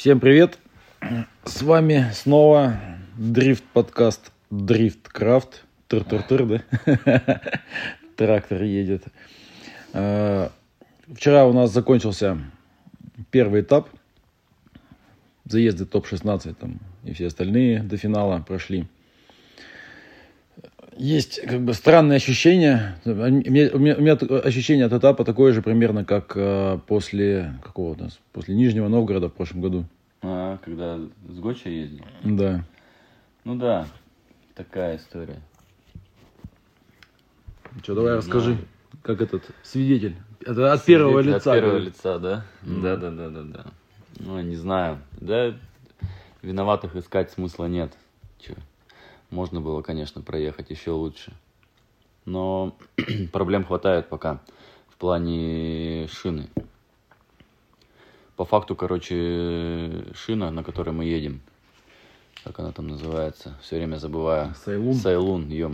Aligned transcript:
Всем 0.00 0.18
привет! 0.18 0.58
С 1.44 1.60
вами 1.60 2.06
снова 2.14 2.80
дрифт 3.18 3.64
подкаст 3.74 4.32
Дрифт 4.48 5.10
Крафт. 5.10 5.64
Тыр-тыр-тыр, 5.88 6.46
да? 6.46 7.42
Трактор 8.16 8.62
едет. 8.62 9.04
А, 9.92 10.50
вчера 11.06 11.44
у 11.44 11.52
нас 11.52 11.70
закончился 11.70 12.38
первый 13.30 13.60
этап. 13.60 13.90
Заезды 15.44 15.84
топ-16 15.84 16.54
там 16.54 16.78
и 17.04 17.12
все 17.12 17.26
остальные 17.26 17.82
до 17.82 17.98
финала 17.98 18.40
прошли. 18.40 18.86
Есть 21.00 21.40
как 21.40 21.62
бы 21.62 21.72
странные 21.72 22.16
ощущения. 22.16 23.00
У 23.06 23.08
меня, 23.10 23.70
у 23.72 23.78
меня, 23.78 23.96
у 23.96 24.00
меня 24.02 24.12
ощущение 24.12 24.84
от 24.84 24.92
этапа 24.92 25.24
такое 25.24 25.54
же 25.54 25.62
примерно, 25.62 26.04
как 26.04 26.32
э, 26.36 26.78
после 26.86 27.54
какого 27.62 27.94
у 27.94 27.96
нас, 27.96 28.20
после 28.34 28.54
Нижнего 28.54 28.86
Новгорода 28.88 29.30
в 29.30 29.32
прошлом 29.32 29.62
году. 29.62 29.86
А, 30.20 30.58
когда 30.58 30.98
с 30.98 31.38
Гоча 31.38 31.70
ездил? 31.70 32.04
Да. 32.22 32.66
Ну 33.44 33.54
да, 33.54 33.86
такая 34.54 34.98
история. 34.98 35.40
Что, 37.82 37.94
давай 37.94 38.16
расскажи, 38.16 38.58
как 39.00 39.22
этот 39.22 39.44
свидетель. 39.62 40.16
Это 40.44 40.70
от 40.70 40.84
первого 40.84 41.22
Свидетель 41.22 41.36
лица. 41.36 41.52
От 41.52 41.56
первого 41.56 41.76
говорит. 41.76 41.94
лица, 41.94 42.18
да? 42.18 42.44
Да, 42.60 42.96
да, 42.96 43.10
да, 43.10 43.30
да, 43.30 43.42
да. 43.42 43.64
Ну, 44.18 44.38
не 44.42 44.56
знаю. 44.56 44.98
Да, 45.18 45.54
виноватых 46.42 46.94
искать 46.94 47.30
смысла 47.30 47.64
нет. 47.64 47.90
Че? 48.38 48.54
Можно 49.30 49.60
было, 49.60 49.82
конечно, 49.82 50.22
проехать 50.22 50.70
еще 50.70 50.90
лучше. 50.90 51.32
Но 52.24 52.76
проблем 53.32 53.64
хватает 53.64 54.08
пока 54.08 54.40
в 54.88 54.96
плане 54.96 56.08
шины. 56.08 56.48
По 58.36 58.44
факту, 58.44 58.74
короче, 58.74 60.04
шина, 60.14 60.50
на 60.50 60.64
которой 60.64 60.90
мы 60.90 61.04
едем, 61.04 61.40
как 62.44 62.58
она 62.60 62.72
там 62.72 62.88
называется, 62.88 63.56
все 63.60 63.76
время 63.76 63.96
забываю. 63.96 64.54
Сайлун. 64.64 64.94
Сайлун, 64.94 65.48
ё 65.50 65.70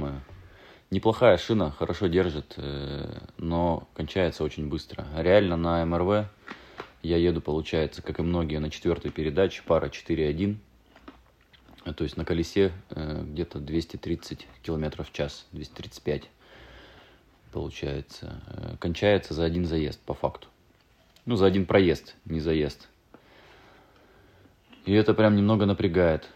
Неплохая 0.91 1.37
шина, 1.37 1.73
хорошо 1.73 2.07
держит, 2.07 2.55
э, 2.59 3.19
но 3.39 3.89
кончается 3.95 4.45
очень 4.45 4.69
быстро. 4.69 5.05
Реально 5.17 5.57
на 5.57 5.85
МРВ 5.85 6.29
я 7.03 7.17
еду, 7.17 7.41
получается, 7.41 8.03
как 8.03 8.20
и 8.20 8.23
многие, 8.23 8.59
на 8.59 8.70
четвертой 8.70 9.11
передаче, 9.11 9.63
пара 9.67 9.89
4.1. 9.89 10.57
Э, 11.87 11.92
То 11.95 12.05
есть 12.05 12.17
на 12.17 12.25
колесе 12.25 12.73
э, 12.91 13.23
где-то 13.25 13.61
230 13.61 14.47
километров 14.62 15.09
в 15.09 15.12
час, 15.12 15.47
235 15.53 16.29
получается. 17.53 18.42
Э, 18.48 18.77
Кончается 18.79 19.33
за 19.33 19.45
один 19.45 19.65
заезд, 19.65 20.01
по 20.01 20.12
факту. 20.12 20.48
Ну, 21.25 21.37
за 21.37 21.47
один 21.47 21.64
проезд, 21.64 22.14
не 22.25 22.41
заезд. 22.41 22.89
И 24.84 24.92
это 24.92 25.14
прям 25.14 25.34
немного 25.37 25.67
напрягает. 25.67 26.29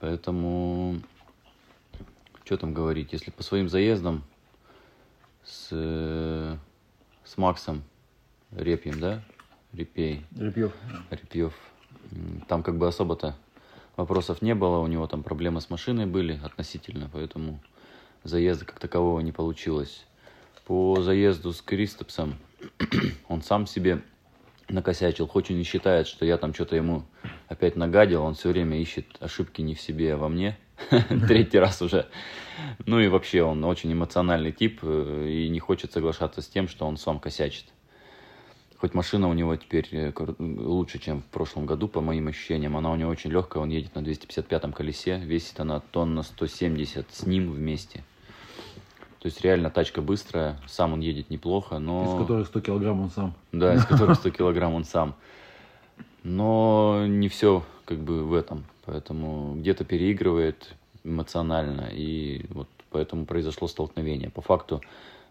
Поэтому, 0.00 1.00
что 2.44 2.56
там 2.56 2.72
говорить, 2.72 3.12
если 3.12 3.30
по 3.30 3.42
своим 3.42 3.68
заездам 3.68 4.24
с, 5.44 5.68
э, 5.72 6.56
с 7.24 7.36
Максом 7.36 7.82
Репьем, 8.52 8.98
да? 9.00 9.22
Репей, 9.72 10.24
Репьев. 10.36 10.72
Репьев. 11.10 11.54
Там 12.48 12.62
как 12.62 12.78
бы 12.78 12.88
особо-то 12.88 13.36
вопросов 13.98 14.40
не 14.40 14.54
было, 14.54 14.78
у 14.78 14.86
него 14.86 15.06
там 15.06 15.22
проблемы 15.22 15.60
с 15.60 15.68
машиной 15.68 16.06
были 16.06 16.40
относительно, 16.42 17.10
поэтому 17.12 17.60
заезда 18.24 18.64
как 18.64 18.78
такового 18.78 19.20
не 19.20 19.32
получилось. 19.32 20.06
По 20.64 21.00
заезду 21.00 21.52
с 21.52 21.60
Кристопсом 21.60 22.36
он 23.28 23.42
сам 23.42 23.66
себе 23.66 24.02
накосячил, 24.68 25.26
хоть 25.26 25.50
он 25.50 25.58
и 25.58 25.62
считает, 25.62 26.06
что 26.06 26.24
я 26.24 26.36
там 26.36 26.54
что-то 26.54 26.76
ему 26.76 27.04
опять 27.48 27.76
нагадил, 27.76 28.22
он 28.22 28.34
все 28.34 28.50
время 28.50 28.80
ищет 28.80 29.06
ошибки 29.20 29.62
не 29.62 29.74
в 29.74 29.80
себе, 29.80 30.14
а 30.14 30.16
во 30.16 30.28
мне. 30.28 30.58
Третий 31.26 31.58
раз 31.58 31.82
уже. 31.82 32.06
Ну 32.86 33.00
и 33.00 33.08
вообще 33.08 33.42
он 33.42 33.64
очень 33.64 33.92
эмоциональный 33.92 34.52
тип 34.52 34.80
э, 34.82 35.26
и 35.28 35.48
не 35.48 35.58
хочет 35.58 35.92
соглашаться 35.92 36.40
с 36.40 36.46
тем, 36.46 36.68
что 36.68 36.86
он 36.86 36.96
сам 36.96 37.18
косячит. 37.18 37.64
Хоть 38.80 38.94
машина 38.94 39.28
у 39.28 39.32
него 39.32 39.56
теперь 39.56 39.88
э, 39.90 40.12
лучше, 40.38 40.98
чем 40.98 41.20
в 41.22 41.24
прошлом 41.26 41.66
году, 41.66 41.88
по 41.88 42.00
моим 42.00 42.28
ощущениям. 42.28 42.76
Она 42.76 42.92
у 42.92 42.96
него 42.96 43.10
очень 43.10 43.30
легкая, 43.30 43.62
он 43.62 43.70
едет 43.70 43.94
на 43.96 44.00
255-м 44.00 44.72
колесе, 44.72 45.18
весит 45.18 45.58
она 45.58 45.80
тонна 45.80 46.22
170 46.22 47.06
с 47.12 47.26
ним 47.26 47.50
вместе. 47.50 48.04
То 49.18 49.26
есть 49.26 49.40
реально 49.40 49.70
тачка 49.70 50.00
быстрая, 50.00 50.60
сам 50.68 50.92
он 50.92 51.00
едет 51.00 51.28
неплохо, 51.28 51.80
но... 51.80 52.04
Из 52.04 52.18
которых 52.20 52.46
100 52.46 52.60
килограмм 52.60 53.00
он 53.00 53.10
сам. 53.10 53.34
Да, 53.50 53.74
из 53.74 53.84
которых 53.86 54.16
100 54.16 54.30
килограмм 54.30 54.74
он 54.74 54.84
сам. 54.84 55.16
Но 56.22 57.04
не 57.08 57.28
все 57.28 57.64
как 57.84 57.98
бы 57.98 58.24
в 58.24 58.32
этом. 58.32 58.64
Поэтому 58.84 59.56
где-то 59.56 59.84
переигрывает 59.84 60.76
эмоционально. 61.02 61.88
И 61.92 62.46
вот 62.50 62.68
поэтому 62.90 63.26
произошло 63.26 63.66
столкновение. 63.66 64.30
По 64.30 64.40
факту 64.40 64.82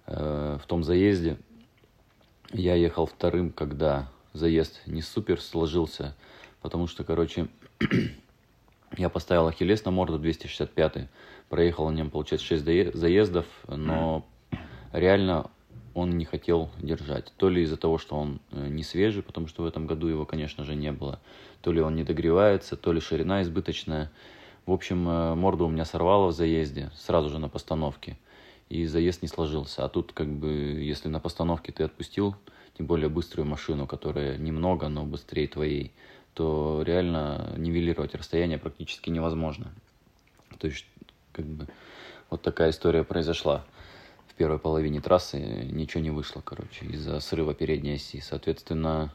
э, 0.05 0.57
в 0.61 0.65
том 0.67 0.83
заезде 0.83 1.37
я 2.51 2.75
ехал 2.75 3.05
вторым, 3.05 3.51
когда 3.51 4.09
заезд 4.33 4.81
не 4.85 5.01
супер 5.01 5.41
сложился. 5.41 6.15
Потому 6.61 6.87
что, 6.87 7.03
короче, 7.03 7.47
я 8.97 9.09
поставил 9.09 9.47
Ахиллес 9.47 9.85
на 9.85 9.91
морду 9.91 10.19
265 10.19 11.09
проехал 11.49 11.89
на 11.89 11.95
нем, 11.95 12.09
получается, 12.09 12.47
6 12.47 12.93
заездов, 12.93 13.45
но 13.67 14.25
реально 14.91 15.49
он 15.93 16.17
не 16.17 16.25
хотел 16.25 16.69
держать. 16.77 17.33
То 17.37 17.49
ли 17.49 17.63
из-за 17.63 17.77
того, 17.77 17.97
что 17.97 18.15
он 18.15 18.39
э, 18.51 18.67
не 18.67 18.83
свежий, 18.83 19.23
потому 19.23 19.47
что 19.47 19.63
в 19.63 19.65
этом 19.65 19.87
году 19.87 20.07
его, 20.07 20.25
конечно 20.25 20.63
же, 20.63 20.75
не 20.75 20.91
было, 20.91 21.19
то 21.61 21.71
ли 21.71 21.81
он 21.81 21.95
не 21.95 22.03
догревается, 22.03 22.75
то 22.75 22.91
ли 22.91 22.99
ширина 22.99 23.41
избыточная. 23.41 24.11
В 24.67 24.71
общем, 24.71 25.09
э, 25.09 25.33
морду 25.33 25.65
у 25.65 25.69
меня 25.69 25.85
сорвало 25.85 26.27
в 26.27 26.33
заезде, 26.33 26.91
сразу 26.95 27.29
же 27.29 27.39
на 27.39 27.49
постановке, 27.49 28.15
и 28.69 28.85
заезд 28.85 29.21
не 29.21 29.27
сложился. 29.27 29.85
А 29.85 29.89
тут, 29.89 30.13
как 30.13 30.27
бы, 30.27 30.49
если 30.49 31.07
на 31.07 31.19
постановке 31.19 31.71
ты 31.71 31.83
отпустил, 31.83 32.35
тем 32.77 32.85
более 32.85 33.09
быструю 33.09 33.47
машину, 33.47 33.87
которая 33.87 34.37
немного, 34.37 34.87
но 34.89 35.05
быстрее 35.05 35.47
твоей, 35.47 35.91
то 36.33 36.83
реально 36.85 37.53
нивелировать 37.57 38.13
расстояние 38.13 38.57
практически 38.57 39.09
невозможно. 39.09 39.71
То 40.59 40.67
есть, 40.67 40.85
как 41.31 41.45
бы, 41.45 41.67
вот 42.29 42.41
такая 42.41 42.69
история 42.69 43.03
произошла. 43.03 43.65
В 44.27 44.35
первой 44.35 44.59
половине 44.59 45.01
трассы 45.01 45.39
ничего 45.39 46.03
не 46.03 46.11
вышло, 46.11 46.41
короче, 46.41 46.85
из-за 46.85 47.19
срыва 47.19 47.55
передней 47.55 47.93
оси. 47.93 48.19
Соответственно, 48.19 49.11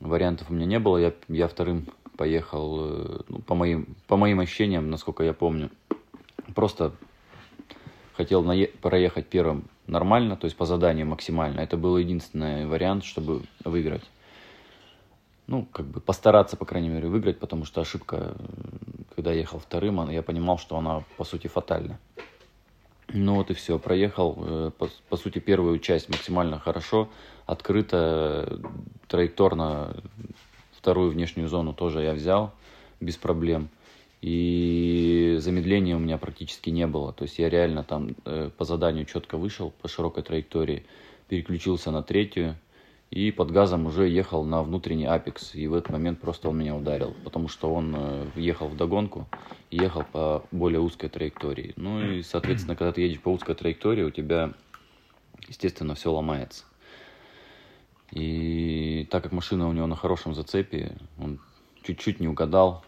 вариантов 0.00 0.50
у 0.50 0.54
меня 0.54 0.66
не 0.66 0.78
было. 0.78 0.96
Я, 0.96 1.12
я 1.28 1.48
вторым 1.48 1.86
поехал, 2.16 2.78
э, 2.80 3.20
ну, 3.28 3.38
по, 3.40 3.54
моим, 3.54 3.94
по 4.06 4.16
моим 4.16 4.40
ощущениям, 4.40 4.88
насколько 4.88 5.22
я 5.22 5.34
помню, 5.34 5.70
просто 6.54 6.92
хотел 8.16 8.42
нае- 8.42 8.68
проехать 8.80 9.26
первым 9.26 9.64
нормально, 9.86 10.36
то 10.36 10.46
есть 10.46 10.56
по 10.56 10.64
заданию 10.66 11.06
максимально. 11.06 11.60
Это 11.60 11.76
был 11.76 11.96
единственный 11.96 12.66
вариант, 12.66 13.04
чтобы 13.04 13.42
выиграть. 13.64 14.04
Ну, 15.46 15.66
как 15.72 15.86
бы 15.86 16.00
постараться, 16.00 16.56
по 16.56 16.64
крайней 16.64 16.88
мере, 16.88 17.08
выиграть, 17.08 17.38
потому 17.38 17.64
что 17.64 17.80
ошибка, 17.80 18.36
когда 19.14 19.32
я 19.32 19.40
ехал 19.40 19.60
вторым, 19.60 20.10
я 20.10 20.22
понимал, 20.22 20.58
что 20.58 20.76
она, 20.76 21.04
по 21.16 21.24
сути, 21.24 21.46
фатальна. 21.46 21.98
Ну 23.08 23.36
вот 23.36 23.50
и 23.50 23.54
все, 23.54 23.78
проехал, 23.78 24.36
э, 24.38 24.70
по, 24.76 24.88
по 25.08 25.16
сути, 25.16 25.38
первую 25.38 25.78
часть 25.78 26.08
максимально 26.08 26.58
хорошо, 26.58 27.08
открыто, 27.46 28.60
траекторно, 29.06 29.96
вторую 30.72 31.12
внешнюю 31.12 31.48
зону 31.48 31.72
тоже 31.72 32.02
я 32.02 32.12
взял 32.14 32.52
без 33.00 33.16
проблем. 33.16 33.68
И 34.22 35.36
замедления 35.38 35.94
у 35.94 35.98
меня 35.98 36.18
практически 36.18 36.70
не 36.70 36.86
было. 36.86 37.12
То 37.12 37.24
есть 37.24 37.38
я 37.38 37.48
реально 37.48 37.84
там 37.84 38.16
э, 38.24 38.50
по 38.56 38.64
заданию 38.64 39.04
четко 39.04 39.36
вышел 39.36 39.72
по 39.82 39.88
широкой 39.88 40.22
траектории, 40.22 40.84
переключился 41.28 41.90
на 41.90 42.02
третью 42.02 42.56
и 43.10 43.30
под 43.30 43.52
газом 43.52 43.86
уже 43.86 44.08
ехал 44.08 44.44
на 44.44 44.62
внутренний 44.62 45.04
апекс. 45.04 45.54
И 45.54 45.68
в 45.68 45.74
этот 45.74 45.90
момент 45.90 46.20
просто 46.20 46.48
он 46.48 46.58
меня 46.58 46.74
ударил, 46.74 47.14
потому 47.24 47.48
что 47.48 47.72
он 47.72 47.94
э, 47.96 48.26
ехал 48.36 48.68
в 48.68 48.76
догонку 48.76 49.28
и 49.70 49.76
ехал 49.76 50.04
по 50.10 50.44
более 50.50 50.80
узкой 50.80 51.08
траектории. 51.08 51.72
Ну 51.76 52.02
и, 52.02 52.22
соответственно, 52.22 52.74
когда 52.74 52.92
ты 52.92 53.02
едешь 53.02 53.20
по 53.20 53.28
узкой 53.28 53.54
траектории, 53.54 54.02
у 54.02 54.10
тебя, 54.10 54.54
естественно, 55.46 55.94
все 55.94 56.10
ломается. 56.10 56.64
И 58.12 59.06
так 59.10 59.22
как 59.24 59.32
машина 59.32 59.68
у 59.68 59.72
него 59.72 59.86
на 59.86 59.96
хорошем 59.96 60.34
зацепе, 60.34 60.96
он 61.18 61.38
чуть-чуть 61.82 62.18
не 62.18 62.28
угадал 62.28 62.84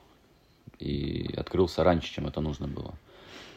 и 0.79 1.35
открылся 1.37 1.85
раньше, 1.85 2.13
чем 2.13 2.27
это 2.27 2.41
нужно 2.41 2.69
было. 2.69 2.95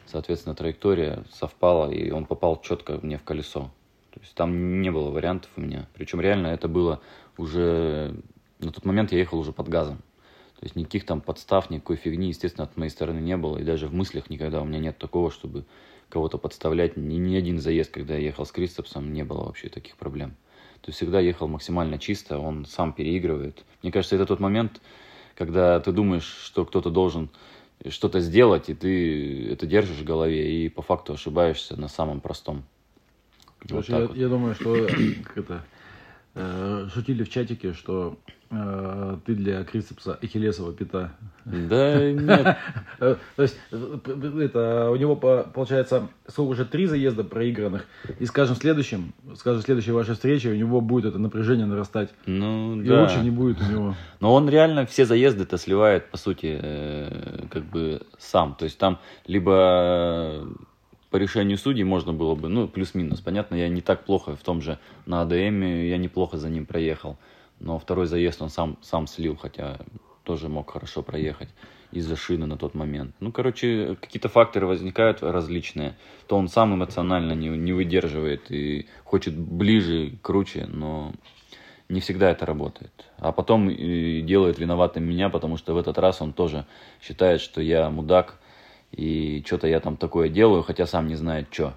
Соответственно, 0.06 0.56
траектория 0.56 1.24
совпала, 1.32 1.90
и 1.92 2.12
он 2.12 2.26
попал 2.26 2.62
четко 2.62 3.00
мне 3.02 3.18
в 3.18 3.24
колесо. 3.24 3.72
То 4.14 4.20
есть 4.20 4.36
там 4.36 4.82
не 4.82 4.92
было 4.92 5.10
вариантов 5.10 5.50
у 5.56 5.62
меня. 5.62 5.88
Причем 5.94 6.20
реально 6.20 6.48
это 6.48 6.68
было 6.68 7.02
уже... 7.38 8.16
На 8.60 8.72
тот 8.72 8.86
момент 8.86 9.12
я 9.12 9.20
ехал 9.20 9.40
уже 9.40 9.54
под 9.54 9.70
газом. 9.70 9.98
То 10.60 10.66
есть 10.66 10.76
никаких 10.76 11.06
там 11.06 11.22
подстав, 11.22 11.70
никакой 11.70 11.96
фигни, 11.96 12.28
естественно, 12.28 12.66
от 12.66 12.78
моей 12.78 12.92
стороны 12.92 13.20
не 13.20 13.36
было. 13.38 13.58
И 13.58 13.64
даже 13.64 13.88
в 13.88 13.94
мыслях 13.94 14.30
никогда 14.30 14.62
у 14.62 14.66
меня 14.66 14.80
нет 14.80 14.98
такого, 14.98 15.32
чтобы 15.32 15.66
кого-то 16.10 16.38
подставлять. 16.38 16.98
Ни, 16.98 17.16
ни 17.16 17.36
один 17.36 17.60
заезд, 17.60 17.92
когда 17.92 18.16
я 18.16 18.26
ехал 18.26 18.46
с 18.46 18.52
Кристопсом, 18.52 19.14
не 19.14 19.24
было 19.24 19.46
вообще 19.46 19.70
таких 19.70 19.96
проблем. 19.96 20.36
То 20.82 20.90
есть 20.90 20.98
всегда 20.98 21.20
ехал 21.20 21.48
максимально 21.48 21.98
чисто, 21.98 22.38
он 22.38 22.66
сам 22.66 22.94
переигрывает. 22.94 23.64
Мне 23.82 23.92
кажется, 23.92 24.16
это 24.16 24.26
тот 24.26 24.40
момент, 24.40 24.82
когда 25.42 25.80
ты 25.80 25.92
думаешь, 25.92 26.38
что 26.46 26.66
кто-то 26.66 26.92
должен 26.92 27.30
что-то 27.90 28.20
сделать, 28.20 28.70
и 28.70 28.76
ты 28.76 29.52
это 29.52 29.66
держишь 29.66 29.98
в 29.98 30.04
голове, 30.04 30.66
и 30.66 30.70
по 30.70 30.84
факту 30.84 31.14
ошибаешься 31.14 31.76
на 31.82 31.88
самом 31.88 32.22
простом. 32.22 32.64
Короче, 33.58 33.92
вот 33.92 34.00
я, 34.02 34.08
вот. 34.08 34.18
я 34.18 34.28
думаю, 34.28 34.54
что 34.54 34.76
это, 35.36 35.66
э, 36.36 36.88
шутили 36.94 37.24
в 37.24 37.30
чатике, 37.30 37.74
что 37.74 38.18
э, 38.50 39.18
ты 39.26 39.36
для 39.36 39.64
Крисипса 39.64 40.16
Ахиллесова 40.22 40.74
пята. 40.74 41.12
Да 41.46 42.12
нет. 42.12 42.58
То 43.00 43.18
есть, 43.38 43.58
это, 43.72 44.90
у 44.92 44.96
него, 44.96 45.16
получается, 45.16 46.10
сколько 46.28 46.52
уже 46.52 46.66
три 46.66 46.86
заезда 46.86 47.24
проигранных, 47.24 47.86
и, 48.20 48.26
скажем, 48.26 48.56
в 48.56 48.60
следующем, 48.60 49.14
скажем, 49.36 49.62
в 49.62 49.66
следующей 49.66 49.92
вашей 49.92 50.14
встрече 50.14 50.52
у 50.52 50.56
него 50.56 50.82
будет 50.82 51.06
это 51.06 51.20
напряжение 51.20 51.66
нарастать. 51.66 52.14
Ну, 52.26 52.82
и 52.82 52.88
да. 52.88 53.02
лучше 53.02 53.20
не 53.22 53.32
будет 53.32 53.60
у 53.62 53.72
него. 53.72 53.96
Но 54.20 54.34
он 54.34 54.50
реально 54.50 54.86
все 54.86 55.06
заезды-то 55.06 55.58
сливает, 55.58 56.12
по 56.12 56.18
сути, 56.18 56.60
э, 56.62 57.46
как 57.50 57.64
бы 57.66 58.02
сам. 58.20 58.56
То 58.56 58.66
есть 58.66 58.78
там 58.78 59.00
либо 59.26 60.48
по 61.12 61.18
решению 61.18 61.58
судей 61.58 61.84
можно 61.84 62.14
было 62.14 62.36
бы, 62.36 62.48
ну, 62.48 62.68
плюс-минус, 62.68 63.20
понятно, 63.20 63.56
я 63.56 63.68
не 63.68 63.82
так 63.82 64.06
плохо 64.06 64.36
в 64.36 64.42
том 64.42 64.62
же 64.62 64.80
на 65.06 65.22
АДМ, 65.22 65.62
я 65.62 65.98
неплохо 65.98 66.38
за 66.38 66.50
ним 66.50 66.66
проехал, 66.66 67.18
но 67.60 67.78
второй 67.78 68.08
заезд 68.08 68.42
он 68.42 68.50
сам, 68.50 68.78
сам 68.82 69.08
слил, 69.08 69.36
хотя 69.36 69.78
тоже 70.24 70.48
мог 70.48 70.72
хорошо 70.72 71.04
проехать 71.04 71.50
из-за 71.92 72.16
шины 72.16 72.46
на 72.46 72.58
тот 72.58 72.74
момент. 72.74 73.14
Ну, 73.20 73.34
короче, 73.34 73.98
какие-то 74.00 74.30
факторы 74.30 74.66
возникают 74.66 75.22
различные. 75.22 75.98
То 76.28 76.38
он 76.38 76.48
сам 76.48 76.74
эмоционально 76.74 77.34
не, 77.34 77.50
не 77.50 77.74
выдерживает 77.74 78.50
и 78.50 78.88
хочет 79.04 79.38
ближе, 79.38 80.14
круче, 80.22 80.68
но 80.68 81.12
не 81.90 82.00
всегда 82.00 82.32
это 82.32 82.46
работает. 82.46 82.92
А 83.18 83.34
потом 83.34 83.70
и 83.70 84.22
делает 84.22 84.58
виноватым 84.58 85.04
меня, 85.04 85.30
потому 85.30 85.58
что 85.58 85.74
в 85.74 85.78
этот 85.78 85.98
раз 85.98 86.22
он 86.22 86.32
тоже 86.32 86.66
считает, 87.02 87.42
что 87.42 87.62
я 87.62 87.90
мудак, 87.90 88.40
и 88.92 89.44
что-то 89.46 89.68
я 89.68 89.80
там 89.80 89.98
такое 89.98 90.30
делаю, 90.30 90.64
хотя 90.64 90.86
сам 90.86 91.08
не 91.08 91.16
знает, 91.16 91.48
что, 91.52 91.74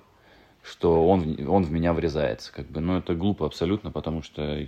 что 0.63 1.09
он, 1.09 1.37
он 1.49 1.65
в 1.65 1.71
меня 1.71 1.93
врезается. 1.93 2.53
Как 2.53 2.67
бы. 2.67 2.81
Но 2.81 2.99
это 2.99 3.15
глупо 3.15 3.47
абсолютно, 3.47 3.91
потому 3.91 4.23
что 4.23 4.67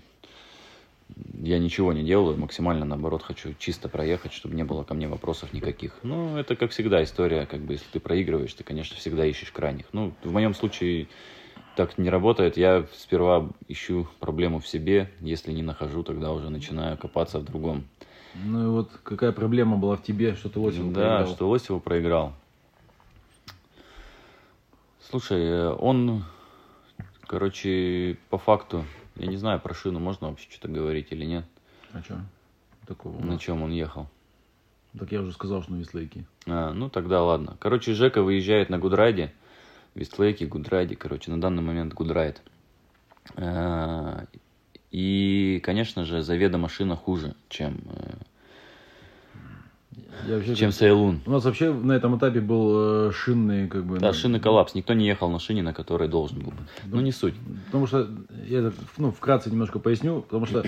я 1.34 1.58
ничего 1.58 1.92
не 1.92 2.02
делаю, 2.02 2.36
максимально 2.36 2.84
наоборот 2.84 3.22
хочу 3.22 3.54
чисто 3.58 3.88
проехать, 3.88 4.32
чтобы 4.32 4.54
не 4.54 4.64
было 4.64 4.82
ко 4.82 4.94
мне 4.94 5.08
вопросов 5.08 5.52
никаких. 5.52 5.98
Ну, 6.02 6.36
это 6.36 6.56
как 6.56 6.72
всегда 6.72 7.02
история, 7.02 7.46
как 7.46 7.60
бы 7.60 7.74
если 7.74 7.86
ты 7.92 8.00
проигрываешь, 8.00 8.52
ты, 8.54 8.64
конечно, 8.64 8.96
всегда 8.96 9.24
ищешь 9.24 9.52
крайних. 9.52 9.86
Ну, 9.92 10.12
в 10.24 10.32
моем 10.32 10.54
случае 10.54 11.08
так 11.76 11.98
не 11.98 12.10
работает. 12.10 12.56
Я 12.56 12.86
сперва 12.94 13.48
ищу 13.68 14.08
проблему 14.18 14.58
в 14.58 14.66
себе, 14.66 15.10
если 15.20 15.52
не 15.52 15.62
нахожу, 15.62 16.02
тогда 16.02 16.32
уже 16.32 16.50
начинаю 16.50 16.96
копаться 16.96 17.38
в 17.38 17.44
другом. 17.44 17.84
Ну 18.44 18.64
и 18.64 18.68
вот 18.68 18.90
какая 19.02 19.32
проблема 19.32 19.76
была 19.76 19.96
в 19.96 20.02
тебе, 20.02 20.34
что 20.34 20.48
ты 20.48 20.60
Лосеву 20.60 20.90
да, 20.90 21.00
проиграл? 21.00 21.26
Да, 21.26 21.32
что 21.32 21.48
Лосеву 21.48 21.80
проиграл. 21.80 22.34
Слушай, 25.00 25.42
э, 25.42 25.70
он, 25.70 26.24
короче, 27.26 28.18
по 28.28 28.38
факту, 28.38 28.84
я 29.14 29.26
не 29.26 29.36
знаю, 29.36 29.60
про 29.60 29.72
шину 29.72 30.00
можно 30.00 30.28
вообще 30.28 30.50
что-то 30.50 30.68
говорить 30.68 31.08
или 31.10 31.24
нет. 31.24 31.44
А 31.92 32.02
что? 32.02 32.20
Такого? 32.86 33.20
На 33.20 33.38
чем 33.38 33.62
он 33.62 33.70
ехал? 33.70 34.08
Так 34.98 35.12
я 35.12 35.20
уже 35.20 35.32
сказал, 35.32 35.62
что 35.62 35.72
на 35.72 35.76
Westlake 35.76 36.14
е. 36.14 36.24
А, 36.46 36.72
ну 36.72 36.88
тогда 36.88 37.22
ладно. 37.22 37.56
Короче, 37.60 37.92
Жека 37.92 38.22
выезжает 38.22 38.70
на 38.70 38.78
Goodride 38.78 39.21
е. 39.21 39.32
Westlake 39.94 40.36
е, 40.36 40.46
Goodride 40.46 40.86
е, 40.86 40.96
короче, 40.96 41.30
на 41.30 41.40
данный 41.40 41.62
момент 41.62 41.94
Goodride. 41.94 42.42
А, 43.36 44.26
и, 45.56 45.60
конечно 45.60 46.04
же, 46.04 46.22
заведомо 46.22 46.68
шина 46.68 46.96
хуже, 46.96 47.34
чем, 47.48 47.78
э, 47.88 48.12
Я 50.28 50.36
вообще, 50.36 50.54
чем 50.54 50.72
Sailun. 50.72 51.20
У 51.26 51.30
нас 51.30 51.44
вообще 51.44 51.72
на 51.72 51.92
этом 51.92 52.18
этапе 52.18 52.40
был 52.40 53.08
э, 53.08 53.12
шинный, 53.12 53.68
как 53.68 53.84
бы... 53.84 53.98
Да, 53.98 54.08
ну, 54.08 54.12
шинный 54.12 54.40
коллапс. 54.40 54.74
Никто 54.74 54.92
не 54.94 55.06
ехал 55.06 55.30
на 55.30 55.38
шине, 55.38 55.62
на 55.62 55.72
которой 55.72 56.08
должен 56.08 56.40
был 56.40 56.50
бы. 56.50 56.58
Ну, 56.84 56.96
ну 56.96 57.00
не 57.00 57.12
суть. 57.12 57.34
Потому 57.66 57.86
что, 57.86 58.08
я 58.46 58.70
ну, 58.98 59.10
вкратце 59.10 59.50
немножко 59.50 59.78
поясню, 59.78 60.22
потому 60.22 60.46
что 60.46 60.62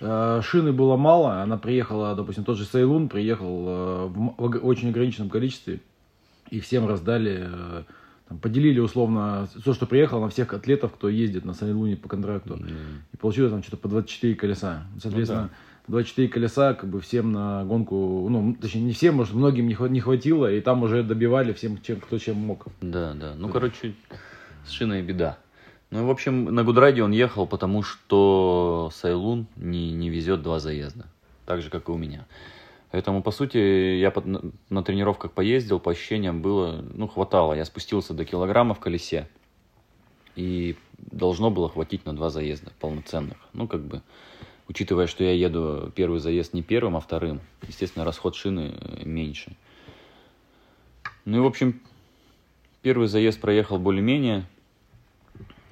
э, 0.00 0.40
шины 0.42 0.72
было 0.72 0.96
мало, 0.96 1.42
она 1.42 1.58
приехала, 1.58 2.14
допустим, 2.14 2.44
тот 2.44 2.56
же 2.56 2.64
Sailun 2.64 3.08
приехал 3.08 3.64
э, 3.68 4.06
в, 4.06 4.34
в 4.38 4.66
очень 4.66 4.88
ограниченном 4.88 5.30
количестве, 5.30 5.80
и 6.50 6.60
всем 6.60 6.88
раздали... 6.88 7.46
Э, 7.46 7.82
там, 8.30 8.38
поделили 8.38 8.78
условно 8.78 9.48
все, 9.60 9.74
что 9.74 9.86
приехало 9.86 10.20
на 10.20 10.28
всех 10.28 10.54
атлетов, 10.54 10.92
кто 10.92 11.08
ездит 11.08 11.44
на 11.44 11.52
Санилуне 11.52 11.96
по 11.96 12.08
контракту. 12.08 12.54
Mm. 12.54 12.70
И 13.12 13.16
получилось 13.16 13.50
там 13.50 13.60
что-то 13.64 13.76
по 13.78 13.88
24 13.88 14.36
колеса. 14.36 14.84
Соответственно, 15.02 15.42
ну, 15.42 15.48
да. 15.48 15.54
24 15.88 16.28
колеса 16.28 16.74
как 16.74 16.88
бы 16.88 17.00
всем 17.00 17.32
на 17.32 17.64
гонку, 17.64 18.28
ну, 18.30 18.54
точнее, 18.54 18.82
не 18.82 18.92
всем, 18.92 19.16
может, 19.16 19.34
многим 19.34 19.66
не 19.66 20.00
хватило, 20.00 20.48
и 20.48 20.60
там 20.60 20.84
уже 20.84 21.02
добивали 21.02 21.52
всем, 21.52 21.82
чем, 21.82 21.98
кто 21.98 22.18
чем 22.18 22.36
мог. 22.36 22.66
Да, 22.80 23.14
да. 23.14 23.34
Ну, 23.36 23.48
да. 23.48 23.52
короче, 23.52 23.94
с 24.64 24.70
шиной 24.70 25.02
беда. 25.02 25.36
Ну, 25.90 26.06
в 26.06 26.10
общем, 26.10 26.44
на 26.44 26.62
Гудраде 26.62 27.02
он 27.02 27.10
ехал, 27.10 27.48
потому 27.48 27.82
что 27.82 28.92
Сайлун 28.94 29.48
не, 29.56 29.90
не 29.90 30.08
везет 30.08 30.42
два 30.42 30.60
заезда. 30.60 31.06
Так 31.46 31.62
же, 31.62 31.70
как 31.70 31.88
и 31.88 31.90
у 31.90 31.96
меня. 31.96 32.26
Поэтому, 32.90 33.22
по 33.22 33.30
сути, 33.30 33.56
я 33.98 34.10
под, 34.10 34.26
на, 34.68 34.82
тренировках 34.82 35.30
поездил, 35.30 35.78
по 35.78 35.92
ощущениям 35.92 36.42
было, 36.42 36.84
ну, 36.92 37.06
хватало. 37.06 37.54
Я 37.54 37.64
спустился 37.64 38.14
до 38.14 38.24
килограмма 38.24 38.74
в 38.74 38.80
колесе. 38.80 39.28
И 40.34 40.76
должно 40.98 41.50
было 41.50 41.68
хватить 41.68 42.04
на 42.04 42.14
два 42.14 42.30
заезда 42.30 42.72
полноценных. 42.80 43.36
Ну, 43.52 43.68
как 43.68 43.82
бы, 43.82 44.02
учитывая, 44.68 45.06
что 45.06 45.22
я 45.22 45.32
еду 45.32 45.92
первый 45.94 46.18
заезд 46.18 46.52
не 46.52 46.62
первым, 46.62 46.96
а 46.96 47.00
вторым, 47.00 47.40
естественно, 47.66 48.04
расход 48.04 48.34
шины 48.34 48.74
э, 48.76 49.04
меньше. 49.04 49.56
Ну 51.24 51.38
и, 51.38 51.40
в 51.40 51.46
общем, 51.46 51.80
первый 52.82 53.06
заезд 53.06 53.40
проехал 53.40 53.78
более-менее. 53.78 54.46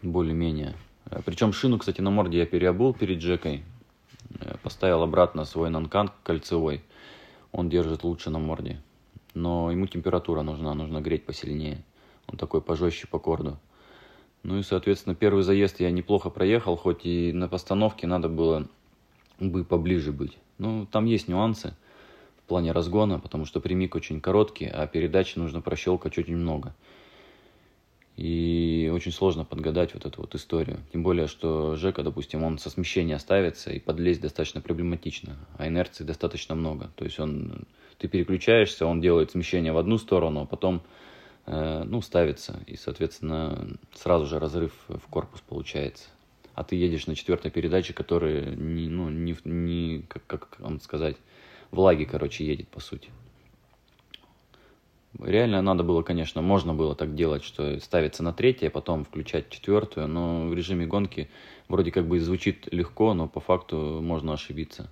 Более-менее. 0.02 0.76
Причем 1.24 1.52
шину, 1.52 1.78
кстати, 1.78 2.00
на 2.00 2.10
морде 2.10 2.38
я 2.38 2.46
переобул 2.46 2.94
перед 2.94 3.18
Джекой. 3.18 3.64
Э, 4.38 4.56
поставил 4.62 5.02
обратно 5.02 5.44
свой 5.44 5.68
нанкан 5.70 6.12
кольцевой 6.22 6.82
он 7.52 7.68
держит 7.68 8.04
лучше 8.04 8.30
на 8.30 8.38
морде. 8.38 8.80
Но 9.34 9.70
ему 9.70 9.86
температура 9.86 10.42
нужна, 10.42 10.74
нужно 10.74 11.00
греть 11.00 11.24
посильнее. 11.24 11.84
Он 12.26 12.36
такой 12.36 12.60
пожестче 12.60 13.06
по 13.06 13.18
корду. 13.18 13.58
Ну 14.42 14.58
и, 14.58 14.62
соответственно, 14.62 15.14
первый 15.14 15.42
заезд 15.42 15.80
я 15.80 15.90
неплохо 15.90 16.30
проехал, 16.30 16.76
хоть 16.76 17.04
и 17.04 17.32
на 17.32 17.48
постановке 17.48 18.06
надо 18.06 18.28
было 18.28 18.68
бы 19.40 19.64
поближе 19.64 20.12
быть. 20.12 20.38
Ну, 20.58 20.86
там 20.86 21.04
есть 21.04 21.28
нюансы 21.28 21.74
в 22.42 22.48
плане 22.48 22.72
разгона, 22.72 23.18
потому 23.18 23.44
что 23.44 23.60
прямик 23.60 23.94
очень 23.94 24.20
короткий, 24.20 24.66
а 24.66 24.86
передачи 24.86 25.38
нужно 25.38 25.60
прощелкать 25.60 26.18
очень 26.18 26.36
много. 26.36 26.74
И 28.18 28.90
очень 28.92 29.12
сложно 29.12 29.44
подгадать 29.44 29.94
вот 29.94 30.04
эту 30.04 30.22
вот 30.22 30.34
историю. 30.34 30.80
Тем 30.92 31.04
более, 31.04 31.28
что 31.28 31.76
Жека, 31.76 32.02
допустим, 32.02 32.42
он 32.42 32.58
со 32.58 32.68
смещения 32.68 33.16
ставится, 33.18 33.70
и 33.70 33.78
подлезть 33.78 34.20
достаточно 34.20 34.60
проблематично, 34.60 35.36
а 35.56 35.68
инерции 35.68 36.02
достаточно 36.02 36.56
много. 36.56 36.90
То 36.96 37.04
есть 37.04 37.20
он, 37.20 37.68
ты 37.96 38.08
переключаешься, 38.08 38.86
он 38.86 39.00
делает 39.00 39.30
смещение 39.30 39.72
в 39.72 39.78
одну 39.78 39.98
сторону, 39.98 40.40
а 40.40 40.46
потом 40.46 40.82
э, 41.46 41.84
ну, 41.86 42.02
ставится, 42.02 42.58
и, 42.66 42.74
соответственно, 42.74 43.78
сразу 43.94 44.26
же 44.26 44.40
разрыв 44.40 44.72
в 44.88 45.08
корпус 45.08 45.40
получается. 45.40 46.08
А 46.54 46.64
ты 46.64 46.74
едешь 46.74 47.06
на 47.06 47.14
четвертой 47.14 47.52
передаче, 47.52 47.92
которая 47.92 48.46
не, 48.56 48.88
ну, 48.88 49.10
не, 49.10 49.36
не 49.44 50.02
как, 50.08 50.26
как 50.26 50.58
вам 50.58 50.80
сказать, 50.80 51.14
влаги, 51.70 52.02
короче, 52.02 52.44
едет, 52.44 52.66
по 52.66 52.80
сути. 52.80 53.10
Реально 55.20 55.62
надо 55.62 55.82
было, 55.82 56.02
конечно, 56.02 56.42
можно 56.42 56.74
было 56.74 56.94
так 56.94 57.14
делать, 57.14 57.42
что 57.42 57.80
ставиться 57.80 58.22
на 58.22 58.32
третье, 58.32 58.70
потом 58.70 59.04
включать 59.04 59.50
четвертую, 59.50 60.06
но 60.06 60.46
в 60.46 60.54
режиме 60.54 60.86
гонки 60.86 61.28
вроде 61.68 61.90
как 61.90 62.06
бы 62.06 62.20
звучит 62.20 62.68
легко, 62.72 63.14
но 63.14 63.26
по 63.28 63.40
факту 63.40 64.00
можно 64.00 64.34
ошибиться. 64.34 64.90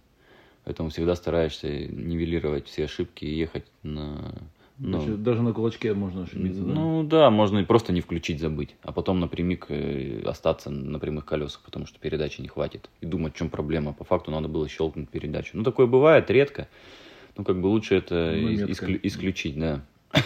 Поэтому 0.64 0.88
всегда 0.88 1.14
стараешься 1.14 1.68
нивелировать 1.68 2.66
все 2.66 2.87
ошибки 2.87 3.25
и 3.25 3.38
ехать 3.38 3.64
на... 3.85 4.35
Ну, 4.78 5.00
Значит, 5.00 5.23
даже 5.23 5.42
на 5.42 5.52
кулачке 5.52 5.95
можно 5.95 6.25
ошибиться, 6.25 6.62
да? 6.64 6.75
Ну 6.75 7.04
да, 7.04 7.30
можно 7.30 7.61
и 7.61 7.64
просто 7.64 7.92
не 7.92 8.00
включить, 8.00 8.40
забыть, 8.40 8.75
а 8.83 8.92
потом 8.92 9.21
напрямик 9.21 9.66
э, 9.68 10.23
остаться 10.26 10.71
на 10.71 10.99
прямых 10.99 11.25
колесах, 11.25 11.62
потому 11.64 11.87
что 11.87 11.99
передачи 12.00 12.40
не 12.40 12.49
хватит. 12.49 12.90
И 13.00 13.06
думать, 13.06 13.35
в 13.35 13.38
чем 13.38 13.49
проблема. 13.49 13.92
По 13.95 14.04
факту 14.04 14.33
надо 14.33 14.49
было 14.49 14.68
щелкнуть 14.68 15.09
передачу. 15.09 15.56
Ну 15.56 15.62
такое 15.62 15.87
бывает 15.87 16.30
редко. 16.30 16.68
Ну 17.37 17.45
как 17.45 17.61
бы 17.61 17.68
лучше 17.68 17.95
это 17.95 18.33
ну, 18.37 18.50
исклю- 18.50 19.00
исключить, 19.02 19.59
да. 19.59 19.83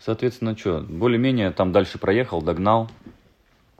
Соответственно, 0.00 0.56
что, 0.56 0.80
более-менее 0.80 1.50
там 1.50 1.72
дальше 1.72 1.98
проехал, 1.98 2.42
догнал. 2.42 2.90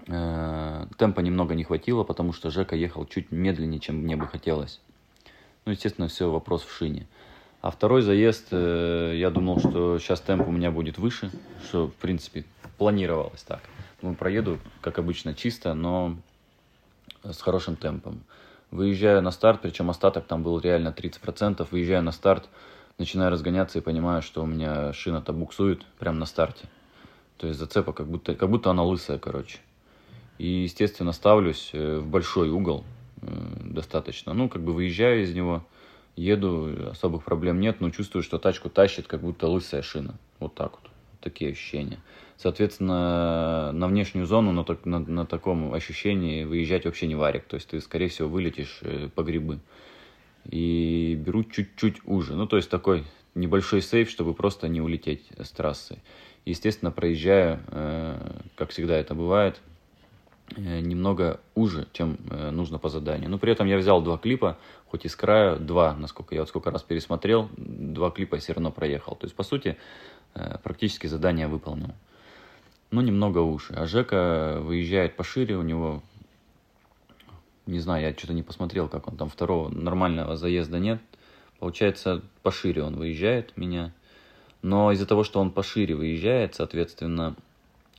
Э, 0.06 0.86
темпа 0.96 1.20
немного 1.20 1.54
не 1.54 1.64
хватило, 1.64 2.04
потому 2.04 2.32
что 2.32 2.50
Жека 2.50 2.76
ехал 2.76 3.06
чуть 3.06 3.30
медленнее, 3.30 3.80
чем 3.80 3.96
мне 3.96 4.16
бы 4.16 4.26
хотелось. 4.26 4.80
Ну, 5.64 5.72
естественно, 5.72 6.08
все 6.08 6.30
вопрос 6.30 6.64
в 6.64 6.74
шине. 6.74 7.06
А 7.60 7.70
второй 7.70 8.02
заезд, 8.02 8.48
э, 8.52 9.14
я 9.16 9.30
думал, 9.30 9.58
что 9.58 9.98
сейчас 9.98 10.20
темп 10.20 10.48
у 10.48 10.52
меня 10.52 10.70
будет 10.70 10.98
выше, 10.98 11.30
что, 11.64 11.88
в 11.88 11.94
принципе, 11.94 12.44
планировалось 12.78 13.42
так. 13.42 13.60
Ну, 14.00 14.14
проеду, 14.14 14.58
как 14.80 14.98
обычно, 14.98 15.34
чисто, 15.34 15.74
но 15.74 16.16
с 17.24 17.40
хорошим 17.40 17.76
темпом. 17.76 18.22
Выезжаю 18.70 19.22
на 19.22 19.30
старт, 19.30 19.60
причем 19.62 19.90
остаток 19.90 20.26
там 20.26 20.42
был 20.42 20.60
реально 20.60 20.94
30%. 20.96 21.66
Выезжаю 21.70 22.02
на 22.02 22.12
старт, 22.12 22.48
начинаю 22.98 23.30
разгоняться 23.30 23.78
и 23.78 23.82
понимаю, 23.82 24.22
что 24.22 24.42
у 24.42 24.46
меня 24.46 24.92
шина-то 24.92 25.32
буксует 25.32 25.84
прямо 25.98 26.18
на 26.18 26.26
старте. 26.26 26.68
То 27.36 27.46
есть 27.46 27.58
зацепа 27.58 27.92
как 27.92 28.08
будто, 28.08 28.34
как 28.34 28.50
будто 28.50 28.70
она 28.70 28.82
лысая, 28.82 29.18
короче. 29.18 29.58
И, 30.38 30.48
естественно, 30.48 31.12
ставлюсь 31.12 31.70
э, 31.72 31.98
в 31.98 32.06
большой 32.06 32.50
угол 32.50 32.84
э, 33.22 33.26
достаточно. 33.60 34.34
Ну, 34.34 34.48
как 34.48 34.62
бы 34.62 34.72
выезжаю 34.72 35.22
из 35.22 35.34
него, 35.34 35.64
еду, 36.16 36.90
особых 36.90 37.24
проблем 37.24 37.60
нет, 37.60 37.80
но 37.80 37.90
чувствую, 37.90 38.22
что 38.22 38.38
тачку 38.38 38.68
тащит, 38.68 39.06
как 39.06 39.20
будто 39.20 39.46
лысая 39.46 39.82
шина. 39.82 40.14
Вот 40.40 40.54
так 40.54 40.72
вот. 40.72 40.90
Такие 41.20 41.50
ощущения. 41.50 41.98
Соответственно, 42.36 43.72
на 43.72 43.88
внешнюю 43.88 44.26
зону 44.26 44.52
на, 44.52 44.64
на, 44.84 44.98
на 45.00 45.26
таком 45.26 45.74
ощущении 45.74 46.44
выезжать 46.44 46.84
вообще 46.84 47.08
не 47.08 47.16
варик. 47.16 47.44
То 47.46 47.56
есть 47.56 47.68
ты, 47.68 47.80
скорее 47.80 48.08
всего, 48.08 48.28
вылетишь 48.28 48.78
э, 48.82 49.08
по 49.12 49.22
грибы. 49.22 49.58
И 50.44 51.14
беру 51.24 51.44
чуть-чуть 51.44 52.06
уже. 52.06 52.34
Ну, 52.34 52.46
то 52.46 52.56
есть 52.56 52.70
такой 52.70 53.04
небольшой 53.34 53.82
сейф, 53.82 54.10
чтобы 54.10 54.34
просто 54.34 54.68
не 54.68 54.80
улететь 54.80 55.26
с 55.38 55.50
трассы. 55.50 55.98
Естественно, 56.44 56.90
проезжаю, 56.90 57.60
э, 57.68 58.40
как 58.56 58.70
всегда 58.70 58.96
это 58.96 59.14
бывает, 59.14 59.60
э, 60.56 60.80
немного 60.80 61.40
уже, 61.54 61.86
чем 61.92 62.16
э, 62.30 62.50
нужно 62.50 62.78
по 62.78 62.88
заданию. 62.88 63.28
Но 63.28 63.38
при 63.38 63.52
этом 63.52 63.66
я 63.66 63.76
взял 63.76 64.00
два 64.00 64.16
клипа, 64.16 64.56
хоть 64.86 65.04
и 65.04 65.08
с 65.08 65.16
края, 65.16 65.56
два, 65.56 65.94
насколько 65.94 66.34
я 66.34 66.42
вот 66.42 66.48
сколько 66.48 66.70
раз 66.70 66.82
пересмотрел, 66.82 67.50
два 67.56 68.10
клипа 68.10 68.38
все 68.38 68.54
равно 68.54 68.70
проехал. 68.70 69.14
То 69.14 69.26
есть, 69.26 69.36
по 69.36 69.42
сути, 69.42 69.76
практически 70.62 71.06
задание 71.06 71.48
выполнил. 71.48 71.94
Но 72.90 73.02
немного 73.02 73.38
уши. 73.40 73.74
А 73.74 73.86
Жека 73.86 74.58
выезжает 74.62 75.16
пошире, 75.16 75.56
у 75.56 75.62
него, 75.62 76.02
не 77.68 77.80
знаю, 77.80 78.02
я 78.02 78.12
что-то 78.12 78.32
не 78.32 78.42
посмотрел, 78.42 78.88
как 78.88 79.08
он 79.08 79.16
там, 79.16 79.28
второго 79.28 79.68
нормального 79.68 80.36
заезда 80.36 80.78
нет. 80.78 81.00
Получается, 81.58 82.22
пошире 82.42 82.82
он 82.82 82.96
выезжает 82.96 83.56
меня. 83.56 83.92
Но 84.62 84.90
из-за 84.92 85.06
того, 85.06 85.22
что 85.22 85.40
он 85.40 85.50
пошире 85.50 85.94
выезжает, 85.94 86.54
соответственно, 86.54 87.36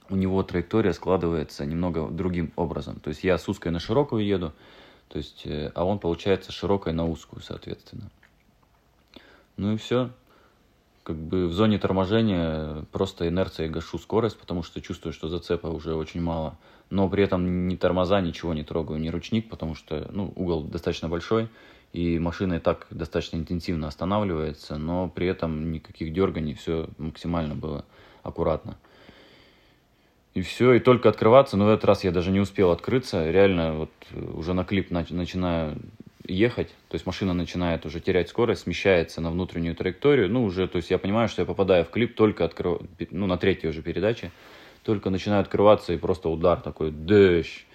у 0.09 0.15
него 0.15 0.41
траектория 0.43 0.91
складывается 0.93 1.65
немного 1.65 2.07
другим 2.09 2.51
образом. 2.55 2.99
То 2.99 3.09
есть 3.09 3.23
я 3.23 3.37
с 3.37 3.47
узкой 3.47 3.71
на 3.71 3.79
широкую 3.79 4.25
еду, 4.25 4.53
то 5.07 5.17
есть, 5.19 5.45
э, 5.45 5.71
а 5.75 5.85
он 5.85 5.99
получается 5.99 6.51
широкой 6.51 6.93
на 6.93 7.05
узкую, 7.05 7.41
соответственно. 7.43 8.09
Ну 9.55 9.73
и 9.73 9.77
все. 9.77 10.09
Как 11.09 11.17
бы 11.17 11.47
в 11.47 11.53
зоне 11.53 11.79
торможения 11.79 12.85
просто 12.91 13.27
инерцией 13.27 13.67
гашу 13.67 13.97
скорость, 13.97 14.39
потому 14.39 14.61
что 14.61 14.79
чувствую, 14.79 15.11
что 15.11 15.27
зацепа 15.27 15.65
уже 15.65 15.95
очень 15.95 16.21
мало. 16.21 16.55
Но 16.91 17.09
при 17.09 17.23
этом 17.23 17.67
ни 17.67 17.75
тормоза, 17.77 18.21
ничего 18.21 18.53
не 18.53 18.63
трогаю, 18.63 18.99
ни 18.99 19.09
ручник, 19.09 19.49
потому 19.49 19.73
что 19.73 20.07
ну, 20.13 20.31
угол 20.35 20.61
достаточно 20.61 21.09
большой 21.09 21.49
и 21.93 22.19
машина 22.19 22.53
и 22.53 22.59
так 22.59 22.85
достаточно 22.91 23.37
интенсивно 23.37 23.87
останавливается, 23.87 24.77
но 24.77 25.09
при 25.09 25.25
этом 25.25 25.71
никаких 25.71 26.13
дерганий, 26.13 26.53
все 26.53 26.89
максимально 26.99 27.55
было 27.55 27.85
аккуратно. 28.21 28.77
И 30.35 30.43
все, 30.43 30.73
и 30.73 30.79
только 30.79 31.09
открываться, 31.09 31.57
но 31.57 31.65
в 31.65 31.69
этот 31.69 31.85
раз 31.85 32.03
я 32.03 32.11
даже 32.11 32.29
не 32.29 32.39
успел 32.39 32.69
открыться, 32.69 33.31
реально 33.31 33.73
вот 33.73 33.91
уже 34.35 34.53
на 34.53 34.63
клип 34.63 34.91
начинаю 34.91 35.75
ехать, 36.29 36.69
то 36.87 36.95
есть 36.95 37.05
машина 37.05 37.33
начинает 37.33 37.85
уже 37.85 37.99
терять 37.99 38.29
скорость, 38.29 38.61
смещается 38.61 39.21
на 39.21 39.31
внутреннюю 39.31 39.75
траекторию, 39.75 40.29
ну 40.29 40.43
уже, 40.43 40.67
то 40.67 40.77
есть 40.77 40.89
я 40.89 40.97
понимаю, 40.97 41.27
что 41.27 41.41
я 41.41 41.45
попадаю 41.45 41.85
в 41.85 41.89
клип 41.89 42.15
только 42.15 42.45
открыв... 42.45 42.81
ну 43.11 43.27
на 43.27 43.37
третьей 43.37 43.69
уже 43.69 43.81
передаче, 43.81 44.31
только 44.83 45.09
начинаю 45.09 45.41
открываться 45.41 45.93
и 45.93 45.97
просто 45.97 46.29
удар 46.29 46.61
такой, 46.61 46.91
дождь, 46.91 47.65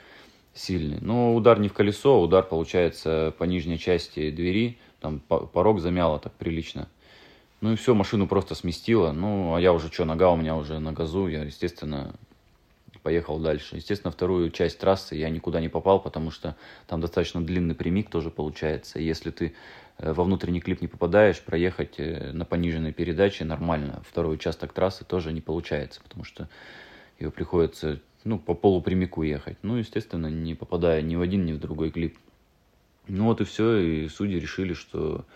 сильный. 0.54 0.98
Но 1.00 1.34
удар 1.34 1.58
не 1.58 1.68
в 1.68 1.72
колесо, 1.72 2.20
удар 2.20 2.44
получается 2.44 3.34
по 3.38 3.44
нижней 3.44 3.78
части 3.78 4.30
двери, 4.30 4.78
там 5.00 5.20
порог 5.20 5.80
замяло 5.80 6.18
так 6.18 6.32
прилично. 6.32 6.88
Ну 7.60 7.72
и 7.72 7.76
все, 7.76 7.94
машину 7.94 8.26
просто 8.26 8.54
сместило. 8.54 9.12
Ну, 9.12 9.54
а 9.54 9.60
я 9.60 9.72
уже 9.72 9.90
что, 9.90 10.04
нога 10.04 10.30
у 10.30 10.36
меня 10.36 10.56
уже 10.56 10.78
на 10.80 10.92
газу, 10.92 11.28
я, 11.28 11.44
естественно, 11.44 12.14
поехал 13.04 13.38
дальше. 13.38 13.76
Естественно, 13.76 14.10
вторую 14.10 14.50
часть 14.50 14.78
трассы 14.78 15.14
я 15.14 15.28
никуда 15.28 15.60
не 15.60 15.68
попал, 15.68 16.00
потому 16.00 16.30
что 16.30 16.56
там 16.86 17.02
достаточно 17.02 17.44
длинный 17.44 17.74
прямик 17.74 18.08
тоже 18.08 18.30
получается. 18.30 18.98
Если 18.98 19.30
ты 19.30 19.54
э, 19.98 20.12
во 20.12 20.24
внутренний 20.24 20.60
клип 20.60 20.80
не 20.80 20.88
попадаешь, 20.88 21.40
проехать 21.40 21.96
э, 21.98 22.32
на 22.32 22.46
пониженной 22.46 22.92
передаче 22.92 23.44
нормально. 23.44 24.02
Второй 24.08 24.36
участок 24.36 24.72
трассы 24.72 25.04
тоже 25.04 25.32
не 25.32 25.42
получается, 25.42 26.00
потому 26.02 26.24
что 26.24 26.48
его 27.18 27.30
приходится 27.30 28.00
ну, 28.24 28.38
по 28.38 28.54
полупрямику 28.54 29.22
ехать. 29.22 29.58
Ну, 29.62 29.76
естественно, 29.76 30.28
не 30.28 30.54
попадая 30.54 31.02
ни 31.02 31.14
в 31.14 31.20
один, 31.20 31.44
ни 31.44 31.52
в 31.52 31.60
другой 31.60 31.90
клип. 31.90 32.18
Ну 33.06 33.24
вот 33.24 33.42
и 33.42 33.44
все, 33.44 33.76
и 33.76 34.08
судьи 34.08 34.40
решили, 34.40 34.72
что 34.72 35.26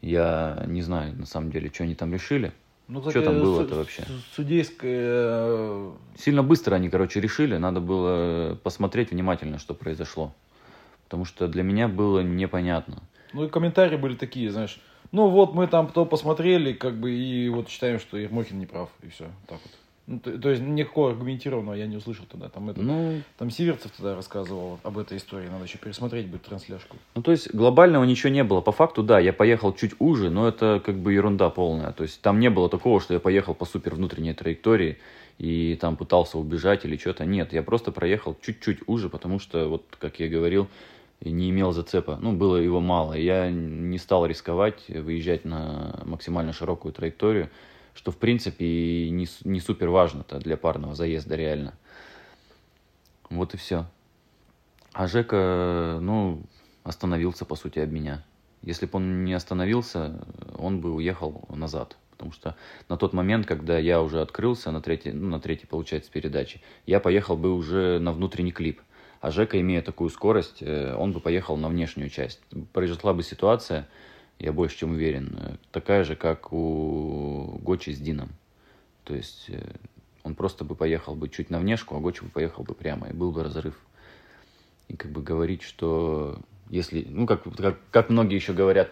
я 0.00 0.64
не 0.66 0.82
знаю, 0.82 1.16
на 1.16 1.26
самом 1.26 1.52
деле, 1.52 1.70
что 1.72 1.84
они 1.84 1.94
там 1.94 2.12
решили. 2.12 2.52
Ну, 2.92 3.10
что 3.10 3.22
там 3.22 3.40
было 3.40 3.62
это 3.62 3.76
вообще? 3.76 4.04
Судейское... 4.34 5.00
Э, 5.00 5.92
Сильно 6.16 6.42
быстро 6.42 6.74
они, 6.74 6.90
короче, 6.90 7.20
решили. 7.20 7.56
Надо 7.56 7.80
было 7.80 8.54
посмотреть 8.62 9.12
внимательно, 9.12 9.58
что 9.58 9.72
произошло. 9.72 10.34
Потому 11.04 11.24
что 11.24 11.48
для 11.48 11.62
меня 11.62 11.88
было 11.88 12.20
непонятно. 12.20 13.02
Ну 13.32 13.44
и 13.44 13.48
комментарии 13.48 13.96
были 13.96 14.14
такие, 14.14 14.50
знаешь, 14.50 14.78
ну 15.10 15.28
вот 15.28 15.54
мы 15.54 15.66
там 15.68 15.88
то 15.88 16.04
посмотрели, 16.04 16.74
как 16.74 16.98
бы, 16.98 17.12
и 17.12 17.48
вот 17.48 17.70
считаем, 17.70 17.98
что 17.98 18.18
Ермохин 18.18 18.58
не 18.58 18.66
прав, 18.66 18.90
и 19.02 19.08
все, 19.08 19.30
так 19.46 19.58
вот. 19.62 19.72
Ну, 20.06 20.18
то, 20.18 20.36
то 20.36 20.50
есть 20.50 20.62
никакого 20.62 21.10
аргументированного 21.10 21.74
я 21.74 21.86
не 21.86 21.96
услышал 21.96 22.24
тогда. 22.28 22.48
Там, 22.48 22.70
это, 22.70 22.82
ну, 22.82 23.22
там 23.38 23.50
Сиверцев 23.50 23.92
тогда 23.96 24.16
рассказывал 24.16 24.80
об 24.82 24.98
этой 24.98 25.16
истории. 25.16 25.48
Надо 25.48 25.64
еще 25.64 25.78
пересмотреть 25.78 26.26
будет 26.26 26.42
трансляшку. 26.42 26.96
Ну, 27.14 27.22
то 27.22 27.30
есть 27.30 27.54
глобального 27.54 28.02
ничего 28.04 28.30
не 28.30 28.42
было. 28.42 28.60
По 28.60 28.72
факту, 28.72 29.04
да, 29.04 29.20
я 29.20 29.32
поехал 29.32 29.72
чуть 29.72 29.92
уже, 30.00 30.28
но 30.28 30.48
это 30.48 30.82
как 30.84 30.96
бы 30.96 31.12
ерунда 31.12 31.50
полная. 31.50 31.92
То 31.92 32.02
есть 32.02 32.20
там 32.20 32.40
не 32.40 32.50
было 32.50 32.68
такого, 32.68 33.00
что 33.00 33.14
я 33.14 33.20
поехал 33.20 33.54
по 33.54 33.64
супер 33.64 33.94
внутренней 33.94 34.34
траектории 34.34 34.98
и 35.38 35.76
там 35.80 35.96
пытался 35.96 36.36
убежать 36.36 36.84
или 36.84 36.96
что-то. 36.96 37.24
Нет, 37.24 37.52
я 37.52 37.62
просто 37.62 37.92
проехал 37.92 38.36
чуть-чуть 38.42 38.80
уже, 38.86 39.08
потому 39.08 39.38
что, 39.38 39.68
вот 39.68 39.84
как 40.00 40.18
я 40.18 40.28
говорил, 40.28 40.66
не 41.20 41.50
имел 41.50 41.72
зацепа. 41.72 42.18
Ну, 42.20 42.32
было 42.32 42.56
его 42.56 42.80
мало. 42.80 43.14
Я 43.14 43.50
не 43.50 43.98
стал 43.98 44.26
рисковать, 44.26 44.82
выезжать 44.88 45.44
на 45.44 46.00
максимально 46.04 46.52
широкую 46.52 46.92
траекторию 46.92 47.50
что 47.94 48.10
в 48.10 48.16
принципе 48.16 49.10
не, 49.10 49.26
не 49.44 49.60
супер 49.60 49.88
важно-то 49.88 50.38
для 50.38 50.56
парного 50.56 50.94
заезда 50.94 51.36
реально. 51.36 51.74
Вот 53.30 53.54
и 53.54 53.56
все. 53.56 53.86
А 54.92 55.06
Жека, 55.06 55.98
ну, 56.00 56.42
остановился, 56.84 57.44
по 57.44 57.56
сути, 57.56 57.78
об 57.78 57.90
меня. 57.90 58.24
Если 58.62 58.86
бы 58.86 58.96
он 58.96 59.24
не 59.24 59.32
остановился, 59.32 60.24
он 60.56 60.80
бы 60.80 60.92
уехал 60.92 61.44
назад. 61.48 61.96
Потому 62.10 62.32
что 62.32 62.56
на 62.88 62.96
тот 62.96 63.12
момент, 63.12 63.46
когда 63.46 63.78
я 63.78 64.00
уже 64.00 64.20
открылся 64.20 64.70
на 64.70 64.80
третьей, 64.80 65.12
ну, 65.12 65.28
на 65.28 65.40
третьей, 65.40 65.66
получается, 65.66 66.10
передаче, 66.12 66.60
я 66.86 67.00
поехал 67.00 67.36
бы 67.36 67.52
уже 67.52 67.98
на 67.98 68.12
внутренний 68.12 68.52
клип. 68.52 68.80
А 69.20 69.30
Жека, 69.30 69.60
имея 69.60 69.82
такую 69.82 70.10
скорость, 70.10 70.62
э, 70.62 70.94
он 70.94 71.12
бы 71.12 71.20
поехал 71.20 71.56
на 71.56 71.68
внешнюю 71.68 72.10
часть. 72.10 72.40
Произошла 72.72 73.12
бы 73.12 73.22
ситуация, 73.22 73.88
я 74.42 74.52
больше 74.52 74.78
чем 74.78 74.90
уверен, 74.90 75.38
э, 75.38 75.56
такая 75.70 76.02
же, 76.02 76.16
как 76.16 76.52
у 76.52 77.58
Гочи 77.62 77.90
с 77.90 77.98
Дином. 77.98 78.30
То 79.04 79.14
есть 79.14 79.46
э, 79.48 79.62
он 80.24 80.34
просто 80.34 80.64
бы 80.64 80.74
поехал 80.74 81.14
бы 81.14 81.28
чуть 81.28 81.48
на 81.48 81.60
внешку, 81.60 81.96
а 81.96 82.00
Гочи 82.00 82.24
бы 82.24 82.28
поехал 82.28 82.64
бы 82.64 82.74
прямо, 82.74 83.08
и 83.08 83.12
был 83.12 83.30
бы 83.30 83.44
разрыв. 83.44 83.78
И 84.88 84.96
как 84.96 85.12
бы 85.12 85.22
говорить, 85.22 85.62
что 85.62 86.40
если, 86.70 87.06
ну, 87.08 87.26
как, 87.26 87.44
как, 87.56 87.78
как 87.92 88.10
многие 88.10 88.34
еще 88.34 88.52
говорят, 88.52 88.90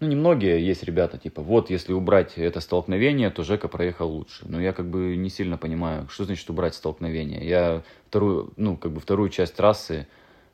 ну, 0.00 0.08
не 0.08 0.16
многие, 0.16 0.60
есть 0.60 0.82
ребята, 0.82 1.18
типа, 1.18 1.40
вот, 1.40 1.70
если 1.70 1.92
убрать 1.92 2.36
это 2.36 2.58
столкновение, 2.58 3.30
то 3.30 3.44
Жека 3.44 3.68
проехал 3.68 4.10
лучше. 4.10 4.44
Но 4.48 4.60
я 4.60 4.72
как 4.72 4.90
бы 4.90 5.14
не 5.14 5.30
сильно 5.30 5.56
понимаю, 5.56 6.08
что 6.08 6.24
значит 6.24 6.50
убрать 6.50 6.74
столкновение. 6.74 7.46
Я 7.46 7.84
вторую, 8.08 8.52
ну, 8.56 8.76
как 8.76 8.90
бы 8.90 9.00
вторую 9.00 9.30
часть 9.30 9.54
трассы 9.54 10.08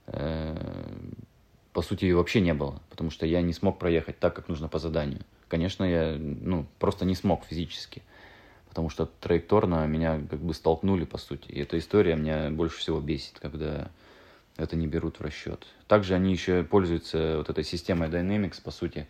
э, 0.08 0.56
по 1.72 1.82
сути, 1.82 2.04
ее 2.04 2.16
вообще 2.16 2.40
не 2.40 2.54
было, 2.54 2.80
потому 2.90 3.10
что 3.10 3.26
я 3.26 3.42
не 3.42 3.52
смог 3.52 3.78
проехать 3.78 4.18
так, 4.18 4.34
как 4.34 4.48
нужно 4.48 4.68
по 4.68 4.78
заданию. 4.78 5.20
Конечно, 5.48 5.84
я 5.84 6.16
ну, 6.18 6.66
просто 6.78 7.04
не 7.04 7.14
смог 7.14 7.44
физически, 7.44 8.02
потому 8.68 8.90
что 8.90 9.06
траекторно 9.06 9.86
меня 9.86 10.20
как 10.30 10.40
бы 10.40 10.54
столкнули, 10.54 11.04
по 11.04 11.18
сути. 11.18 11.50
И 11.50 11.60
эта 11.60 11.78
история 11.78 12.16
меня 12.16 12.50
больше 12.50 12.78
всего 12.78 13.00
бесит, 13.00 13.38
когда 13.40 13.90
это 14.56 14.76
не 14.76 14.86
берут 14.86 15.18
в 15.18 15.22
расчет. 15.22 15.66
Также 15.86 16.14
они 16.14 16.32
еще 16.32 16.62
пользуются 16.64 17.38
вот 17.38 17.50
этой 17.50 17.64
системой 17.64 18.08
Dynamics, 18.08 18.62
по 18.62 18.70
сути, 18.70 19.06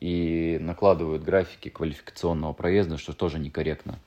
и 0.00 0.58
накладывают 0.60 1.22
графики 1.22 1.68
квалификационного 1.68 2.52
проезда, 2.52 2.98
что 2.98 3.12
тоже 3.12 3.38
некорректно. 3.38 3.98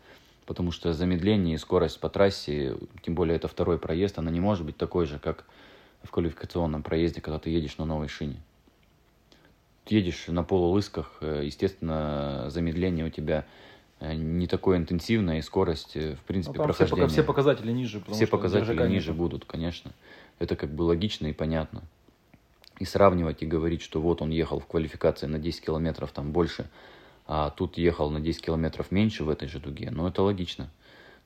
Потому 0.45 0.71
что 0.71 0.93
замедление 0.93 1.55
и 1.55 1.57
скорость 1.57 1.99
по 1.99 2.09
трассе, 2.09 2.75
тем 3.01 3.15
более 3.15 3.35
это 3.35 3.47
второй 3.47 3.77
проезд, 3.77 4.17
она 4.17 4.31
не 4.31 4.39
может 4.39 4.65
быть 4.65 4.77
такой 4.77 5.05
же, 5.05 5.19
как 5.19 5.45
в 6.03 6.11
квалификационном 6.11 6.83
проезде, 6.83 7.21
когда 7.21 7.39
ты 7.39 7.49
едешь 7.49 7.77
на 7.77 7.85
новой 7.85 8.07
шине. 8.07 8.41
Едешь 9.87 10.25
на 10.27 10.43
полулысках, 10.43 11.17
э, 11.21 11.43
естественно, 11.45 12.45
замедление 12.49 13.05
у 13.05 13.09
тебя 13.09 13.45
э, 13.99 14.13
не 14.13 14.47
такое 14.47 14.77
интенсивное, 14.77 15.39
и 15.39 15.41
скорость, 15.41 15.95
э, 15.95 16.15
в 16.15 16.21
принципе, 16.21 16.57
ну, 16.57 16.65
прохождения. 16.65 17.07
Все, 17.07 17.15
все 17.15 17.23
показатели 17.23 17.71
ниже. 17.71 18.03
Все 18.11 18.27
показатели 18.27 18.87
ниже 18.87 19.13
будут, 19.13 19.45
конечно. 19.45 19.91
Это 20.39 20.55
как 20.55 20.69
бы 20.71 20.83
логично 20.83 21.27
и 21.27 21.33
понятно. 21.33 21.83
и 22.79 22.85
сравнивать 22.85 23.41
и 23.41 23.45
говорить, 23.45 23.81
что 23.81 24.01
вот 24.01 24.21
он 24.21 24.29
ехал 24.29 24.59
в 24.59 24.67
квалификации 24.67 25.25
на 25.25 25.39
10 25.39 25.65
километров 25.65 26.11
там 26.11 26.31
больше, 26.31 26.69
а 27.25 27.49
тут 27.49 27.77
ехал 27.77 28.09
на 28.11 28.19
10 28.19 28.41
километров 28.41 28.91
меньше 28.91 29.23
в 29.23 29.29
этой 29.29 29.47
же 29.47 29.59
дуге, 29.59 29.89
ну 29.89 30.07
это 30.07 30.21
логично. 30.21 30.69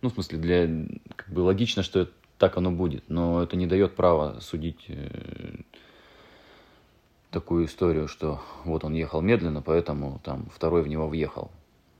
Ну, 0.01 0.09
в 0.09 0.13
смысле, 0.13 0.39
для, 0.39 0.87
как 1.15 1.29
бы 1.29 1.41
логично, 1.41 1.83
что 1.83 2.09
так 2.41 2.57
оно 2.57 2.71
будет, 2.71 3.03
но 3.07 3.43
это 3.43 3.55
не 3.55 3.67
дает 3.67 3.95
права 3.95 4.39
судить 4.39 4.85
э, 4.87 5.61
такую 7.29 7.65
историю, 7.65 8.07
что 8.07 8.41
вот 8.65 8.83
он 8.83 8.95
ехал 8.95 9.21
медленно, 9.21 9.61
поэтому 9.61 10.19
там 10.23 10.49
второй 10.51 10.81
в 10.81 10.87
него 10.87 11.07
въехал. 11.07 11.51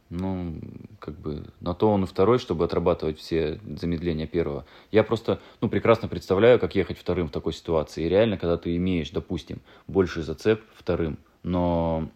Ну, 0.10 0.56
как 0.98 1.14
бы, 1.20 1.46
на 1.60 1.76
то 1.76 1.92
он 1.92 2.06
и 2.06 2.08
второй, 2.08 2.40
чтобы 2.40 2.66
отрабатывать 2.66 3.20
все 3.20 3.60
замедления 3.80 4.26
первого. 4.26 4.66
Я 4.92 5.04
просто, 5.04 5.40
ну, 5.62 5.70
прекрасно 5.70 6.08
представляю, 6.08 6.60
как 6.60 6.74
ехать 6.74 6.98
вторым 6.98 7.28
в 7.28 7.32
такой 7.32 7.54
ситуации. 7.54 8.04
И 8.04 8.10
реально, 8.10 8.40
когда 8.40 8.58
ты 8.58 8.76
имеешь, 8.78 9.12
допустим, 9.12 9.62
больший 9.86 10.24
зацеп 10.24 10.64
вторым, 10.74 11.20
но, 11.44 12.10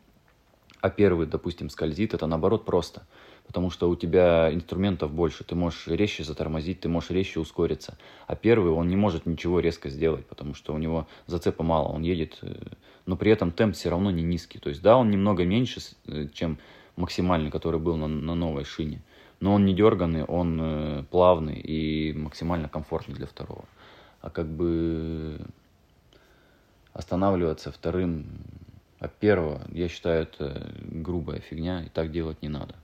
а 0.82 0.90
первый, 0.90 1.28
допустим, 1.28 1.70
скользит, 1.70 2.16
это 2.16 2.26
наоборот 2.26 2.66
просто. 2.66 3.06
Потому 3.48 3.70
что 3.70 3.90
у 3.90 3.96
тебя 3.96 4.54
инструментов 4.54 5.12
больше, 5.12 5.44
ты 5.44 5.56
можешь 5.56 5.88
резче 5.88 6.24
затормозить, 6.24 6.82
ты 6.82 6.90
можешь 6.90 7.12
резче 7.12 7.40
ускориться. 7.40 7.98
А 8.28 8.36
первый, 8.36 8.72
он 8.72 8.88
не 8.88 8.96
может 8.96 9.26
ничего 9.26 9.60
резко 9.60 9.90
сделать, 9.90 10.26
потому 10.26 10.56
что 10.56 10.74
у 10.74 10.78
него 10.78 11.08
зацепа 11.28 11.64
мало, 11.64 11.90
он 11.90 12.02
едет, 12.02 12.40
э, 12.42 12.56
но 13.06 13.16
при 13.16 13.32
этом 13.32 13.52
темп 13.52 13.76
все 13.76 13.90
равно 13.90 14.12
не 14.12 14.24
низкий. 14.24 14.60
То 14.60 14.70
есть, 14.70 14.82
да, 14.82 14.98
он 14.98 15.10
немного 15.10 15.46
меньше, 15.46 15.80
э, 16.08 16.28
чем 16.34 16.58
максимальный, 16.96 17.52
который 17.52 17.80
был 17.80 17.96
на, 17.98 18.08
на 18.08 18.36
новой 18.36 18.66
шине. 18.66 19.02
Но 19.40 19.54
он 19.54 19.66
не 19.66 19.74
дерганный, 19.74 20.24
он 20.24 20.60
э, 20.62 21.04
плавный 21.12 21.60
и 21.60 22.14
максимально 22.14 22.68
комфортный 22.68 23.16
для 23.16 23.28
второго. 23.28 23.66
А 24.22 24.30
как 24.30 24.48
бы 24.48 25.40
останавливаться 26.94 27.72
вторым 27.72 28.26
от 29.00 29.14
первого, 29.16 29.62
я 29.72 29.88
считаю, 29.88 30.24
это 30.24 30.74
грубая 30.82 31.40
фигня, 31.42 31.84
и 31.84 31.90
так 31.90 32.12
делать 32.12 32.42
не 32.42 32.50
надо. 32.50 32.76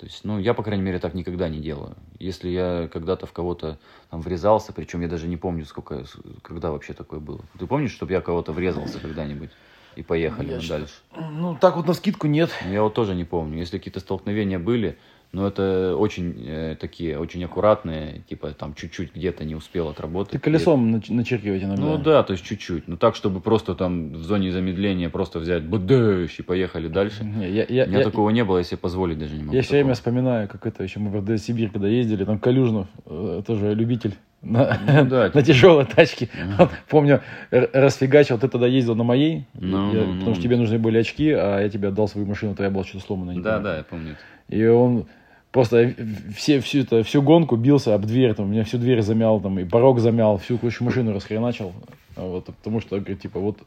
То 0.00 0.06
есть, 0.06 0.24
ну, 0.24 0.38
я, 0.38 0.54
по 0.54 0.62
крайней 0.62 0.82
мере, 0.82 0.98
так 0.98 1.12
никогда 1.12 1.50
не 1.50 1.58
делаю. 1.58 1.94
Если 2.18 2.48
я 2.48 2.88
когда-то 2.90 3.26
в 3.26 3.32
кого-то 3.32 3.78
там 4.08 4.22
врезался, 4.22 4.72
причем 4.72 5.02
я 5.02 5.08
даже 5.08 5.28
не 5.28 5.36
помню, 5.36 5.66
сколько, 5.66 6.06
когда 6.40 6.70
вообще 6.70 6.94
такое 6.94 7.20
было. 7.20 7.40
Ты 7.58 7.66
помнишь, 7.66 7.92
чтобы 7.92 8.12
я 8.12 8.22
кого-то 8.22 8.52
врезался 8.52 8.98
когда-нибудь? 8.98 9.50
и 9.96 10.02
поехали 10.02 10.54
мы 10.54 10.66
дальше. 10.66 10.94
Ну, 11.16 11.56
так 11.56 11.76
вот 11.76 11.86
на 11.86 11.94
скидку 11.94 12.26
нет. 12.26 12.50
Я 12.64 12.82
вот 12.82 12.94
тоже 12.94 13.14
не 13.14 13.24
помню. 13.24 13.58
Если 13.58 13.76
какие-то 13.76 14.00
столкновения 14.00 14.58
были, 14.58 14.98
но 15.32 15.46
это 15.46 15.94
очень 15.96 16.44
э, 16.44 16.76
такие, 16.80 17.16
очень 17.18 17.44
аккуратные, 17.44 18.22
типа 18.28 18.50
там 18.50 18.74
чуть-чуть 18.74 19.14
где-то 19.14 19.44
не 19.44 19.54
успел 19.54 19.88
отработать. 19.88 20.32
Ты 20.32 20.38
колесом 20.40 20.96
это... 20.96 21.12
начеркивать 21.12 21.62
иногда. 21.62 21.82
Ну 21.82 21.98
да, 21.98 22.22
то 22.24 22.32
есть 22.32 22.44
чуть-чуть. 22.44 22.88
Ну 22.88 22.96
так, 22.96 23.14
чтобы 23.14 23.40
просто 23.40 23.76
там 23.76 24.12
в 24.12 24.22
зоне 24.24 24.50
замедления 24.50 25.08
просто 25.08 25.38
взять 25.38 25.62
бдыщ 25.62 26.40
и 26.40 26.42
поехали 26.42 26.88
дальше. 26.88 27.24
Не, 27.24 27.48
я, 27.48 27.64
я, 27.68 27.84
У 27.84 27.88
меня 27.88 27.98
я, 27.98 28.04
такого 28.04 28.30
не 28.30 28.44
было, 28.44 28.58
если 28.58 28.74
позволить 28.74 29.18
даже 29.18 29.36
не 29.36 29.44
могу. 29.44 29.54
Я 29.54 29.62
все 29.62 29.74
время 29.74 29.94
вспоминаю, 29.94 30.48
как 30.48 30.66
это 30.66 30.82
еще 30.82 30.98
мы 30.98 31.10
в 31.10 31.38
Сибирь, 31.38 31.70
когда 31.70 31.86
ездили, 31.86 32.24
там 32.24 32.40
Калюжнов, 32.40 32.88
э, 33.06 33.42
тоже 33.46 33.72
любитель 33.74 34.16
на, 34.42 34.80
ну, 34.86 35.04
да, 35.04 35.30
на 35.34 35.42
тяжелой 35.42 35.84
тачке. 35.84 36.28
Mm. 36.34 36.70
Помню, 36.88 37.20
расфигачил, 37.50 38.38
ты 38.38 38.48
тогда 38.48 38.66
ездил 38.66 38.96
на 38.96 39.04
моей, 39.04 39.46
no, 39.54 39.94
я, 39.94 40.00
no, 40.00 40.06
no. 40.06 40.18
потому 40.18 40.34
что 40.34 40.42
тебе 40.42 40.56
нужны 40.56 40.78
были 40.78 40.98
очки, 40.98 41.30
а 41.30 41.60
я 41.60 41.68
тебе 41.68 41.88
отдал 41.88 42.08
свою 42.08 42.26
машину, 42.26 42.54
твоя 42.54 42.70
была 42.70 42.84
что-то 42.84 43.04
сломана. 43.04 43.40
Да, 43.40 43.58
да, 43.60 43.76
я 43.78 43.84
помню. 43.84 44.16
И 44.48 44.64
он 44.66 45.06
просто 45.52 45.94
все, 46.36 46.60
всю, 46.60 46.80
это, 46.80 47.02
всю 47.02 47.22
гонку 47.22 47.56
бился 47.56 47.94
об 47.94 48.06
дверь, 48.06 48.34
там, 48.34 48.46
у 48.46 48.48
меня 48.48 48.64
всю 48.64 48.78
дверь 48.78 49.02
замял, 49.02 49.40
там, 49.40 49.58
и 49.58 49.64
порог 49.64 50.00
замял, 50.00 50.38
всю 50.38 50.58
кучу 50.58 50.84
машину 50.84 51.12
расхреначил. 51.12 51.72
Вот, 52.16 52.46
потому 52.46 52.80
что, 52.80 52.96
говорит, 52.98 53.22
типа, 53.22 53.40
вот, 53.40 53.58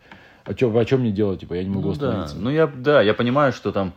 а 0.46 0.54
чё, 0.54 0.76
о 0.76 0.86
чем 0.86 1.02
мне 1.02 1.12
делать, 1.12 1.40
типа, 1.40 1.54
я 1.54 1.64
не 1.64 1.70
могу 1.70 1.88
ну, 1.88 1.92
остановиться. 1.92 2.36
Да. 2.36 2.42
Ну, 2.42 2.50
я, 2.50 2.68
да, 2.68 3.02
я 3.02 3.14
понимаю, 3.14 3.54
что 3.54 3.72
там 3.72 3.94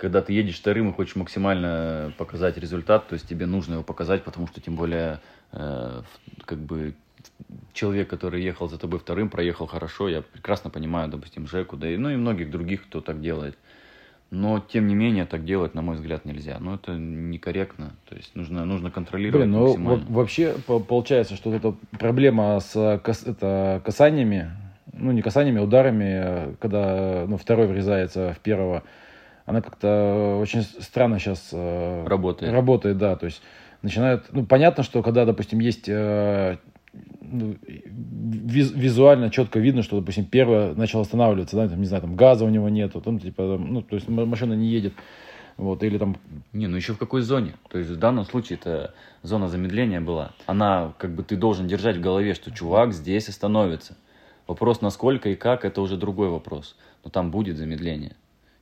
когда 0.00 0.22
ты 0.22 0.32
едешь 0.32 0.56
вторым 0.56 0.88
и 0.88 0.92
хочешь 0.94 1.14
максимально 1.14 2.12
показать 2.16 2.56
результат, 2.56 3.06
то 3.08 3.12
есть 3.12 3.28
тебе 3.28 3.44
нужно 3.44 3.74
его 3.74 3.82
показать, 3.82 4.24
потому 4.24 4.46
что 4.46 4.58
тем 4.58 4.74
более 4.74 5.20
э, 5.52 6.02
как 6.46 6.58
бы 6.58 6.94
человек, 7.74 8.08
который 8.08 8.42
ехал 8.42 8.68
за 8.68 8.78
тобой 8.78 8.98
вторым, 8.98 9.28
проехал 9.28 9.66
хорошо. 9.66 10.08
Я 10.08 10.22
прекрасно 10.22 10.70
понимаю, 10.70 11.10
допустим, 11.10 11.46
Жеку, 11.46 11.76
да 11.76 11.88
и, 11.88 11.96
ну 11.98 12.08
и 12.08 12.16
многих 12.16 12.50
других, 12.50 12.84
кто 12.84 13.00
так 13.00 13.20
делает. 13.20 13.58
Но, 14.30 14.60
тем 14.60 14.86
не 14.86 14.94
менее, 14.94 15.26
так 15.26 15.44
делать, 15.44 15.74
на 15.74 15.82
мой 15.82 15.96
взгляд, 15.96 16.24
нельзя. 16.24 16.58
Ну, 16.60 16.74
это 16.76 16.92
некорректно. 16.92 17.96
То 18.08 18.14
есть, 18.14 18.36
нужно, 18.36 18.64
нужно 18.64 18.90
контролировать 18.90 19.48
Блин, 19.48 19.58
ну, 19.58 19.66
максимально. 19.66 20.06
вообще, 20.08 20.54
получается, 20.88 21.34
что 21.34 21.52
эта 21.52 21.74
проблема 21.98 22.60
с 22.60 23.00
кас, 23.02 23.24
это 23.26 23.82
касаниями, 23.84 24.52
ну, 24.92 25.10
не 25.10 25.22
касаниями, 25.22 25.60
а 25.60 25.64
ударами, 25.64 26.54
когда 26.60 27.24
ну, 27.26 27.36
второй 27.38 27.66
врезается 27.66 28.32
в 28.32 28.38
первого, 28.38 28.84
она 29.46 29.62
как-то 29.62 30.38
очень 30.40 30.62
странно 30.62 31.18
сейчас 31.18 31.50
э, 31.52 32.06
работает. 32.06 32.52
Работает, 32.52 32.98
да. 32.98 33.16
То 33.16 33.26
есть 33.26 33.42
начинают... 33.82 34.26
Ну, 34.30 34.46
понятно, 34.46 34.84
что 34.84 35.02
когда, 35.02 35.24
допустим, 35.24 35.58
есть 35.58 35.88
э, 35.88 36.58
визуально 37.30 39.30
четко 39.30 39.58
видно, 39.58 39.82
что, 39.82 39.98
допустим, 39.98 40.24
первое 40.24 40.74
начал 40.74 41.00
останавливаться, 41.00 41.56
да, 41.56 41.68
там, 41.68 41.80
не 41.80 41.86
знаю, 41.86 42.02
там 42.02 42.16
газа 42.16 42.44
у 42.44 42.48
него 42.48 42.68
нету, 42.68 43.00
там, 43.00 43.18
типа, 43.18 43.58
ну, 43.58 43.82
то 43.82 43.96
есть 43.96 44.08
машина 44.08 44.54
не 44.54 44.68
едет. 44.68 44.94
Вот, 45.56 45.82
или 45.82 45.98
там... 45.98 46.16
Не, 46.54 46.68
ну 46.68 46.76
еще 46.76 46.94
в 46.94 46.98
какой 46.98 47.20
зоне? 47.20 47.52
То 47.68 47.78
есть 47.78 47.90
в 47.90 47.96
данном 47.96 48.24
случае 48.24 48.58
это 48.58 48.94
зона 49.22 49.48
замедления 49.48 50.00
была. 50.00 50.32
Она, 50.46 50.94
как 50.96 51.14
бы, 51.14 51.22
ты 51.22 51.36
должен 51.36 51.66
держать 51.66 51.98
в 51.98 52.00
голове, 52.00 52.32
что 52.32 52.50
чувак 52.50 52.94
здесь 52.94 53.28
остановится. 53.28 53.94
Вопрос, 54.46 54.80
насколько 54.80 55.28
и 55.28 55.34
как, 55.34 55.66
это 55.66 55.82
уже 55.82 55.98
другой 55.98 56.30
вопрос. 56.30 56.76
Но 57.04 57.10
там 57.10 57.30
будет 57.30 57.58
замедление 57.58 58.16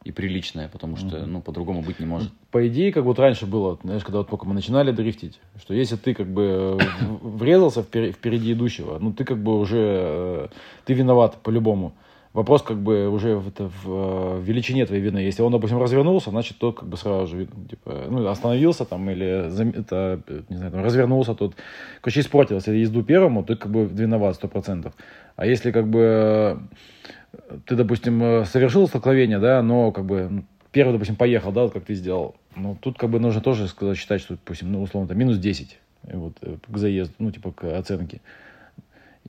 и 0.09 0.13
приличная, 0.13 0.69
потому 0.69 0.97
что, 0.97 1.27
ну, 1.27 1.43
по-другому 1.43 1.83
быть 1.83 2.01
не 2.01 2.07
может. 2.07 2.33
По 2.51 2.67
идее, 2.67 2.93
как 2.93 3.05
вот 3.05 3.19
раньше 3.19 3.45
было, 3.45 3.79
знаешь, 3.83 4.03
когда 4.03 4.19
вот 4.19 4.31
только 4.31 4.47
мы 4.47 4.55
начинали 4.55 4.91
дрифтить, 4.91 5.39
что 5.61 5.75
если 5.75 5.97
ты 5.97 6.15
как 6.15 6.27
бы 6.27 6.79
врезался 7.23 7.83
впереди 7.83 8.55
идущего, 8.55 8.99
ну, 8.99 9.13
ты 9.13 9.25
как 9.25 9.37
бы 9.37 9.59
уже, 9.59 9.79
э, 9.79 10.49
ты 10.87 10.95
виноват 10.95 11.37
по-любому. 11.43 11.93
Вопрос 12.33 12.63
как 12.63 12.79
бы 12.79 13.09
уже 13.09 13.37
в, 13.37 13.49
это, 13.49 13.69
в, 13.69 14.39
в 14.39 14.43
величине 14.43 14.87
твоей 14.87 15.03
вины. 15.03 15.19
Если 15.19 15.43
он, 15.43 15.53
допустим, 15.53 15.79
развернулся, 15.79 16.31
значит, 16.31 16.57
тот 16.59 16.79
как 16.79 16.89
бы 16.89 16.97
сразу 16.97 17.27
же 17.27 17.47
типа, 17.69 18.07
ну, 18.09 18.27
остановился 18.29 18.87
там 18.87 19.11
или 19.11 19.27
это, 19.79 20.23
не 20.49 20.57
знаю, 20.57 20.73
там, 20.73 20.83
развернулся, 20.83 21.35
тот, 21.35 21.55
короче, 22.01 22.21
испортился 22.21 22.73
езду 22.73 23.03
первому, 23.03 23.45
ты 23.45 23.57
как 23.57 23.71
бы 23.71 23.85
виноват 23.85 24.37
сто 24.37 24.49
процентов. 24.49 24.95
А 25.37 25.45
если 25.45 25.71
как 25.71 25.89
бы 25.89 26.61
ты, 27.67 27.77
допустим, 27.77 28.23
э, 28.23 28.45
совершил 28.45 28.89
столкновение, 28.89 29.39
да, 29.39 29.63
но 29.63 29.93
как 29.93 30.05
бы 30.05 30.29
ну, 30.31 30.45
первый, 30.73 30.93
допустим, 30.93 31.17
поехал, 31.17 31.53
да, 31.53 31.63
вот 31.63 31.73
как 31.73 31.85
ты 31.85 31.95
сделал. 31.95 32.37
Ну, 32.57 32.77
тут 32.81 32.99
как 32.99 33.11
бы 33.11 33.21
нужно 33.21 33.41
тоже 33.41 33.69
сказать, 33.69 33.97
считать, 33.97 34.21
что, 34.21 34.35
допустим, 34.35 34.73
ну, 34.73 34.83
условно, 34.83 35.09
там, 35.09 35.19
минус 35.19 35.39
10 35.39 35.79
вот, 36.05 36.37
э, 36.43 36.57
к 36.67 36.79
заезду, 36.79 37.15
ну, 37.19 37.31
типа, 37.31 37.53
к 37.53 37.77
оценке. 37.77 38.21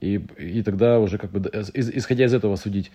И, 0.00 0.14
и 0.38 0.62
тогда 0.62 0.98
уже 0.98 1.18
как 1.18 1.30
бы, 1.30 1.50
исходя 1.74 2.24
из 2.24 2.32
этого 2.32 2.56
судить. 2.56 2.90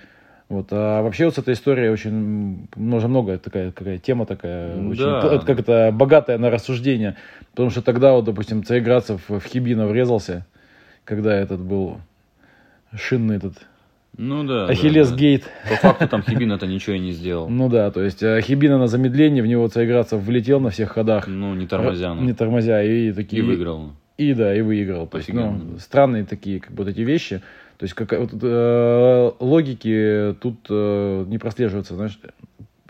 Вот. 0.50 0.68
А 0.72 1.02
вообще 1.02 1.26
вот 1.26 1.36
с 1.36 1.38
этой 1.38 1.54
историей 1.54 1.90
очень 1.90 2.68
можно 2.76 3.08
много, 3.08 3.38
такая 3.38 3.72
какая 3.72 3.98
тема 3.98 4.26
такая, 4.26 4.76
да. 4.76 5.28
очень, 5.28 5.46
как 5.46 5.60
это, 5.60 5.92
богатая 5.92 6.38
на 6.38 6.50
рассуждение. 6.50 7.16
Потому 7.52 7.70
что 7.70 7.82
тогда 7.82 8.14
вот, 8.14 8.26
допустим, 8.26 8.64
Цареградцев 8.64 9.28
в 9.28 9.40
Хибина 9.42 9.88
врезался, 9.88 10.46
когда 11.04 11.36
этот 11.36 11.62
был 11.62 12.00
шинный 12.96 13.38
этот 13.38 13.58
ну 14.18 14.44
да. 14.44 14.66
Ахиллес 14.66 15.12
да, 15.12 15.16
Гейт. 15.16 15.44
По 15.70 15.76
факту 15.76 16.08
там 16.08 16.24
Хибин 16.24 16.52
это 16.52 16.68
ничего 16.68 16.96
и 16.96 17.00
не 17.00 17.12
сделал. 17.12 17.50
Ну 17.50 17.70
да, 17.70 17.92
то 17.92 18.02
есть 18.02 18.24
э, 18.24 18.42
Хибина 18.42 18.78
на 18.78 18.88
замедлении, 18.88 19.42
в 19.42 19.48
него 19.48 19.68
Цареградцев 19.68 20.22
влетел 20.22 20.60
на 20.60 20.70
всех 20.70 20.92
ходах. 20.92 21.28
Ну, 21.28 21.54
не 21.56 21.68
тормозя. 21.68 22.14
Ну. 22.14 22.24
Не 22.24 22.34
тормозя. 22.34 22.84
И, 22.84 23.12
такие... 23.12 23.42
и 23.42 23.46
выиграл. 23.46 23.92
И 24.18 24.34
да, 24.34 24.56
и 24.56 24.62
выиграл. 24.62 25.08
То 25.08 25.18
есть, 25.18 25.34
ну, 25.34 25.78
странные 25.80 26.24
такие 26.24 26.60
как 26.60 26.72
бы 26.72 26.84
вот 26.84 26.90
эти 26.90 27.02
вещи. 27.02 27.42
То 27.78 27.84
есть 27.84 27.94
как, 27.94 28.12
вот, 28.18 28.32
э, 28.42 29.32
логики 29.40 30.36
тут 30.42 30.66
э, 30.70 31.26
не 31.28 31.38
прослеживаются, 31.38 31.96
знаешь. 31.96 32.18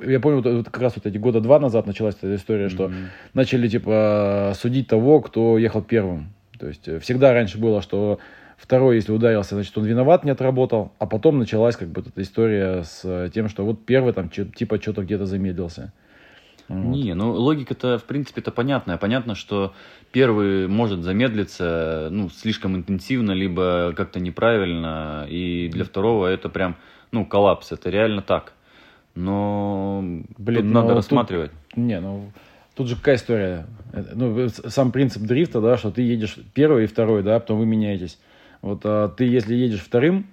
Я 0.06 0.20
помню, 0.20 0.42
вот, 0.42 0.54
вот 0.54 0.66
как 0.66 0.82
раз 0.82 0.94
вот 0.96 1.08
эти 1.08 1.18
года 1.18 1.42
два 1.42 1.60
назад 1.60 1.88
началась 1.88 2.16
эта 2.22 2.36
история, 2.36 2.66
mm-hmm. 2.66 2.70
что 2.70 2.92
начали 3.34 3.68
типа 3.68 4.54
судить 4.56 4.88
того, 4.88 5.22
кто 5.22 5.58
ехал 5.58 5.82
первым. 5.82 6.34
То 6.60 6.68
есть 6.68 6.88
э, 6.88 7.00
всегда 7.00 7.34
раньше 7.34 7.58
было, 7.58 7.82
что 7.82 8.20
Второй, 8.58 8.96
если 8.96 9.12
ударился, 9.12 9.56
значит, 9.56 9.78
он 9.78 9.86
виноват, 9.86 10.24
не 10.24 10.32
отработал. 10.32 10.94
А 10.98 11.06
потом 11.06 11.40
началась 11.40 11.76
как 11.76 11.90
бы 11.90 12.02
эта 12.02 12.22
история 12.22 12.84
с 12.84 13.30
тем, 13.34 13.50
что 13.50 13.66
вот 13.66 13.86
первый 13.86 14.14
там 14.14 14.30
типа 14.30 14.82
что-то 14.82 15.04
где-то 15.04 15.26
замедлился. 15.26 15.92
Вот. 16.68 16.96
Не, 16.96 17.14
ну 17.14 17.32
логика-то, 17.32 18.00
в 18.00 18.06
принципе-то 18.06 18.52
понятная. 18.52 18.98
Понятно, 18.98 19.36
что 19.36 19.74
первый 20.12 20.68
может 20.68 21.02
замедлиться 21.02 22.08
ну, 22.12 22.30
слишком 22.30 22.76
интенсивно, 22.76 23.32
либо 23.32 23.94
как-то 23.96 24.20
неправильно, 24.20 25.28
и 25.30 25.70
для 25.72 25.84
второго 25.84 26.26
это 26.28 26.50
прям, 26.50 26.76
ну, 27.12 27.26
коллапс, 27.26 27.72
это 27.72 27.90
реально 27.90 28.22
так. 28.22 28.54
Но 29.14 30.04
Блин, 30.38 30.64
тут 30.64 30.74
надо 30.74 30.94
рассматривать. 30.96 31.52
Тут, 31.70 31.78
не, 31.78 32.00
ну 32.00 32.32
Тут 32.76 32.90
же 32.90 32.96
какая 32.98 33.16
история? 33.16 33.68
Ну, 34.14 34.50
сам 34.50 34.92
принцип 34.92 35.24
дрифта, 35.24 35.62
да, 35.62 35.78
что 35.78 35.92
ты 35.92 36.02
едешь 36.02 36.38
первый 36.54 36.84
и 36.84 36.88
второй, 36.88 37.24
да, 37.24 37.40
потом 37.40 37.60
вы 37.60 37.66
меняетесь. 37.66 38.20
Вот 38.66 38.82
а 38.84 39.10
ты, 39.10 39.26
если 39.26 39.54
едешь 39.54 39.82
вторым, 39.82 40.26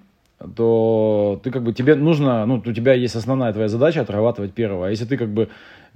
то 0.55 1.39
ты 1.43 1.51
как 1.51 1.61
бы 1.61 1.71
тебе 1.71 1.93
нужно, 1.93 2.43
ну, 2.47 2.63
у 2.65 2.73
тебя 2.73 2.93
есть 2.95 3.15
основная 3.15 3.53
твоя 3.53 3.67
задача 3.67 4.01
отрабатывать 4.01 4.55
первого. 4.55 4.87
А 4.87 4.89
если 4.89 5.05
ты 5.05 5.17
как 5.17 5.29
бы, 5.29 5.49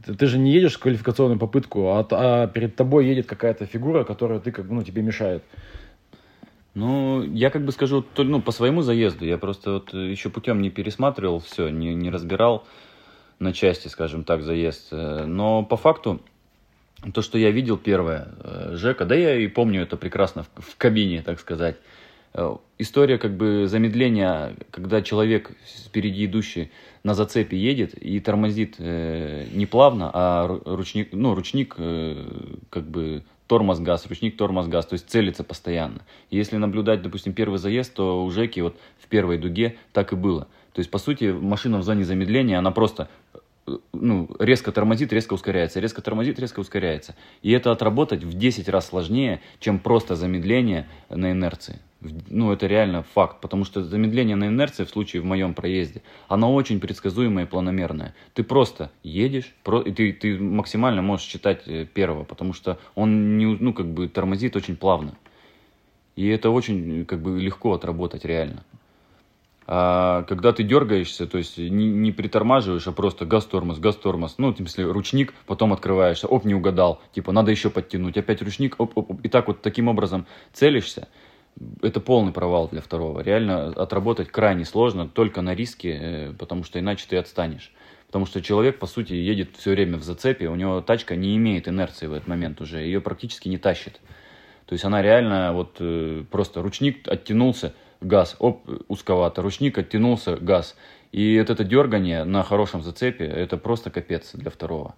ты, 0.05 0.27
же 0.27 0.37
не 0.37 0.51
едешь 0.51 0.75
в 0.75 0.79
квалификационную 0.79 1.39
попытку, 1.39 1.87
а, 1.87 2.05
а 2.11 2.45
перед 2.45 2.75
тобой 2.75 3.07
едет 3.07 3.25
какая-то 3.25 3.65
фигура, 3.65 4.03
которая 4.03 4.39
ты 4.39 4.51
как, 4.51 4.69
ну, 4.69 4.83
тебе 4.83 5.01
мешает. 5.01 5.41
Ну, 6.75 7.23
я 7.23 7.49
как 7.49 7.65
бы 7.65 7.71
скажу, 7.71 8.03
то, 8.03 8.23
ну, 8.23 8.39
по 8.39 8.51
своему 8.51 8.83
заезду, 8.83 9.25
я 9.25 9.39
просто 9.39 9.71
вот 9.71 9.93
еще 9.95 10.29
путем 10.29 10.61
не 10.61 10.69
пересматривал 10.69 11.39
все, 11.39 11.69
не, 11.69 11.95
не 11.95 12.11
разбирал 12.11 12.67
на 13.39 13.51
части, 13.51 13.87
скажем 13.87 14.23
так, 14.23 14.43
заезд. 14.43 14.89
Э, 14.91 15.25
но 15.25 15.63
по 15.63 15.75
факту, 15.75 16.21
то, 17.15 17.23
что 17.23 17.39
я 17.39 17.49
видел 17.49 17.77
первое, 17.77 18.27
э, 18.43 18.75
Жека, 18.75 19.05
да 19.05 19.15
я 19.15 19.35
и 19.37 19.47
помню 19.47 19.81
это 19.81 19.97
прекрасно 19.97 20.43
в, 20.43 20.49
в 20.61 20.77
кабине, 20.77 21.23
так 21.23 21.39
сказать. 21.39 21.77
Э, 22.33 22.55
история 22.77 23.17
как 23.17 23.35
бы 23.35 23.67
замедления, 23.67 24.55
когда 24.71 25.01
человек 25.01 25.51
впереди 25.85 26.25
идущий 26.25 26.71
на 27.03 27.13
зацепе 27.13 27.57
едет 27.57 27.93
и 27.93 28.19
тормозит 28.19 28.75
э, 28.79 29.47
не 29.53 29.65
плавно, 29.65 30.11
а 30.13 30.47
ручник, 30.65 31.09
ну, 31.11 31.35
ручник 31.35 31.75
э, 31.77 32.25
как 32.69 32.83
бы 32.89 33.23
тормоз-газ, 33.47 34.07
ручник 34.07 34.37
тормоз-газ, 34.37 34.85
то 34.85 34.93
есть 34.93 35.09
целится 35.09 35.43
постоянно. 35.43 36.01
Если 36.29 36.57
наблюдать, 36.57 37.01
допустим, 37.01 37.33
первый 37.33 37.59
заезд, 37.59 37.93
то 37.93 38.23
у 38.23 38.29
Жеки 38.29 38.59
вот 38.59 38.77
в 38.99 39.07
первой 39.07 39.37
дуге 39.37 39.77
так 39.93 40.11
и 40.11 40.15
было. 40.15 40.47
То 40.73 40.79
есть, 40.79 40.91
по 40.91 40.97
сути, 40.97 41.31
машина 41.31 41.79
в 41.79 41.83
зоне 41.83 42.03
замедления, 42.03 42.59
она 42.59 42.71
просто 42.71 43.09
ну, 43.93 44.29
резко 44.39 44.71
тормозит, 44.71 45.11
резко 45.11 45.33
ускоряется, 45.33 45.79
резко 45.79 46.01
тормозит, 46.01 46.39
резко 46.39 46.59
ускоряется. 46.59 47.15
И 47.41 47.51
это 47.51 47.71
отработать 47.71 48.23
в 48.23 48.37
10 48.37 48.69
раз 48.69 48.87
сложнее, 48.87 49.41
чем 49.59 49.79
просто 49.79 50.15
замедление 50.15 50.87
на 51.09 51.31
инерции. 51.31 51.79
Ну, 51.99 52.51
это 52.51 52.67
реально 52.67 53.01
факт, 53.01 53.41
потому 53.41 53.65
что 53.65 53.83
замедление 53.83 54.35
на 54.35 54.47
инерции, 54.47 54.83
в 54.83 54.89
случае 54.89 55.21
в 55.21 55.25
моем 55.25 55.55
проезде, 55.55 56.03
оно 56.27 56.53
очень 56.53 56.79
предсказуемое 56.79 57.45
и 57.45 57.47
планомерное. 57.47 58.13
Ты 58.35 58.43
просто 58.43 58.91
едешь, 59.01 59.55
и 59.85 59.91
ты, 59.91 60.13
ты 60.13 60.37
максимально 60.37 61.01
можешь 61.01 61.25
считать 61.25 61.63
э, 61.67 61.85
первого, 61.85 62.23
потому 62.23 62.53
что 62.53 62.77
он 62.93 63.37
не, 63.37 63.45
ну, 63.45 63.73
как 63.73 63.87
бы 63.87 64.07
тормозит 64.07 64.55
очень 64.55 64.75
плавно. 64.75 65.15
И 66.15 66.27
это 66.27 66.51
очень 66.51 67.05
как 67.05 67.21
бы 67.21 67.39
легко 67.39 67.73
отработать 67.73 68.25
реально. 68.25 68.63
А 69.69 70.23
когда 70.23 70.53
ты 70.53 70.63
дергаешься, 70.63 71.27
то 71.27 71.37
есть 71.37 71.57
не, 71.57 71.87
не 71.87 72.13
притормаживаешь, 72.13 72.87
а 72.87 72.93
просто 72.93 73.25
газ-тормоз, 73.25 73.79
газ-тормоз, 73.79 74.35
ну, 74.37 74.53
в 74.53 74.57
смысле, 74.57 74.85
ручник, 74.85 75.33
потом 75.45 75.73
открываешься, 75.73 76.27
оп, 76.27 76.45
не 76.45 76.55
угадал, 76.55 77.01
типа, 77.11 77.33
надо 77.33 77.51
еще 77.51 77.69
подтянуть, 77.69 78.17
опять 78.17 78.41
ручник, 78.41 78.75
оп, 78.77 78.97
оп, 78.97 79.11
оп, 79.11 79.25
и 79.25 79.29
так 79.29 79.47
вот 79.47 79.61
таким 79.61 79.89
образом 79.89 80.25
целишься, 80.53 81.09
это 81.81 81.99
полный 81.99 82.31
провал 82.31 82.67
для 82.69 82.81
второго. 82.81 83.21
Реально 83.21 83.67
отработать 83.67 84.29
крайне 84.29 84.65
сложно, 84.65 85.07
только 85.07 85.41
на 85.41 85.55
риске, 85.55 85.99
э, 85.99 86.33
потому 86.37 86.63
что 86.63 86.79
иначе 86.79 87.05
ты 87.09 87.17
отстанешь. 87.17 87.71
Потому 88.07 88.25
что 88.25 88.41
человек, 88.41 88.79
по 88.79 88.87
сути, 88.87 89.13
едет 89.13 89.55
все 89.57 89.71
время 89.71 89.97
в 89.97 90.03
зацепе, 90.03 90.47
у 90.47 90.55
него 90.55 90.81
тачка 90.81 91.15
не 91.15 91.35
имеет 91.35 91.67
инерции 91.67 92.07
в 92.07 92.13
этот 92.13 92.27
момент 92.27 92.61
уже, 92.61 92.79
ее 92.79 93.01
практически 93.01 93.49
не 93.49 93.57
тащит. 93.57 93.99
То 94.65 94.73
есть 94.73 94.85
она 94.85 95.01
реально 95.01 95.53
вот 95.53 95.77
э, 95.79 96.23
просто 96.29 96.61
ручник 96.61 97.07
оттянулся, 97.07 97.73
газ, 98.01 98.35
оп, 98.39 98.69
узковато, 98.87 99.41
ручник 99.41 99.77
оттянулся, 99.77 100.37
газ. 100.37 100.75
И 101.11 101.39
вот 101.39 101.49
это 101.49 101.63
дергание 101.63 102.23
на 102.23 102.43
хорошем 102.43 102.81
зацепе, 102.81 103.25
это 103.25 103.57
просто 103.57 103.89
капец 103.89 104.31
для 104.33 104.51
второго. 104.51 104.95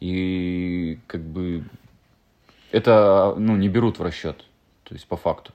И 0.00 0.98
как 1.06 1.22
бы 1.22 1.64
это 2.70 3.34
ну, 3.38 3.56
не 3.56 3.68
берут 3.68 3.98
в 3.98 4.02
расчет, 4.02 4.44
то 4.84 4.94
есть 4.94 5.06
по 5.06 5.16
факту. 5.16 5.52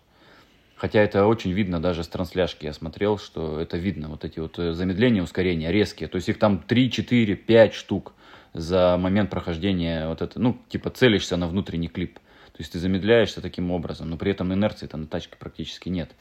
Хотя 0.77 1.01
это 1.01 1.25
очень 1.25 1.51
видно 1.51 1.81
даже 1.81 2.03
с 2.03 2.07
трансляшки. 2.07 2.65
Я 2.65 2.73
смотрел, 2.73 3.17
что 3.17 3.59
это 3.59 3.77
видно. 3.77 4.09
Вот 4.09 4.23
эти 4.23 4.39
вот 4.39 4.59
э, 4.59 4.73
замедления, 4.73 5.23
ускорения 5.23 5.71
резкие. 5.71 6.07
То 6.07 6.17
есть 6.17 6.29
их 6.29 6.37
там 6.37 6.59
3, 6.59 6.91
4, 6.91 7.35
5 7.35 7.73
штук 7.73 8.13
за 8.53 8.95
момент 8.97 9.31
прохождения 9.31 10.07
вот 10.07 10.21
это, 10.21 10.39
ну, 10.39 10.57
типа 10.69 10.91
целишься 10.91 11.35
на 11.35 11.47
внутренний 11.47 11.87
клип. 11.87 12.19
То 12.57 12.61
есть 12.61 12.71
ты 12.71 12.79
замедляешься 12.79 13.41
таким 13.41 13.71
образом, 13.71 14.09
но 14.09 14.17
при 14.17 14.31
этом 14.31 14.53
инерции-то 14.53 14.97
на 14.97 15.07
тачке 15.07 15.35
практически 15.37 15.89
нет. 15.89 16.11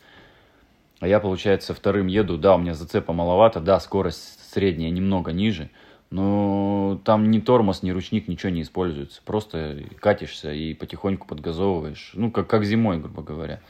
А 1.00 1.08
я, 1.08 1.20
получается, 1.20 1.74
вторым 1.74 2.06
еду, 2.06 2.38
да, 2.38 2.56
у 2.56 2.58
меня 2.58 2.74
зацепа 2.74 3.12
маловато, 3.12 3.60
да, 3.60 3.78
скорость 3.80 4.52
средняя 4.52 4.90
немного 4.90 5.32
ниже, 5.32 5.70
но 6.10 7.00
там 7.04 7.30
ни 7.30 7.40
тормоз, 7.40 7.82
ни 7.82 7.90
ручник, 7.90 8.28
ничего 8.28 8.50
не 8.50 8.62
используется. 8.62 9.20
Просто 9.24 9.82
катишься 10.00 10.52
и 10.52 10.72
потихоньку 10.72 11.26
подгазовываешь. 11.26 12.12
Ну, 12.14 12.30
как, 12.30 12.48
как 12.48 12.64
зимой, 12.64 12.98
грубо 12.98 13.22
говоря. 13.22 13.60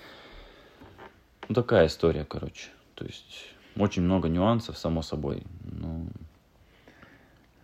Ну, 1.48 1.54
такая 1.54 1.86
история, 1.86 2.24
короче. 2.24 2.68
То 2.94 3.04
есть, 3.04 3.46
очень 3.76 4.02
много 4.02 4.28
нюансов, 4.28 4.78
само 4.78 5.02
собой. 5.02 5.42
Ну, 5.70 6.08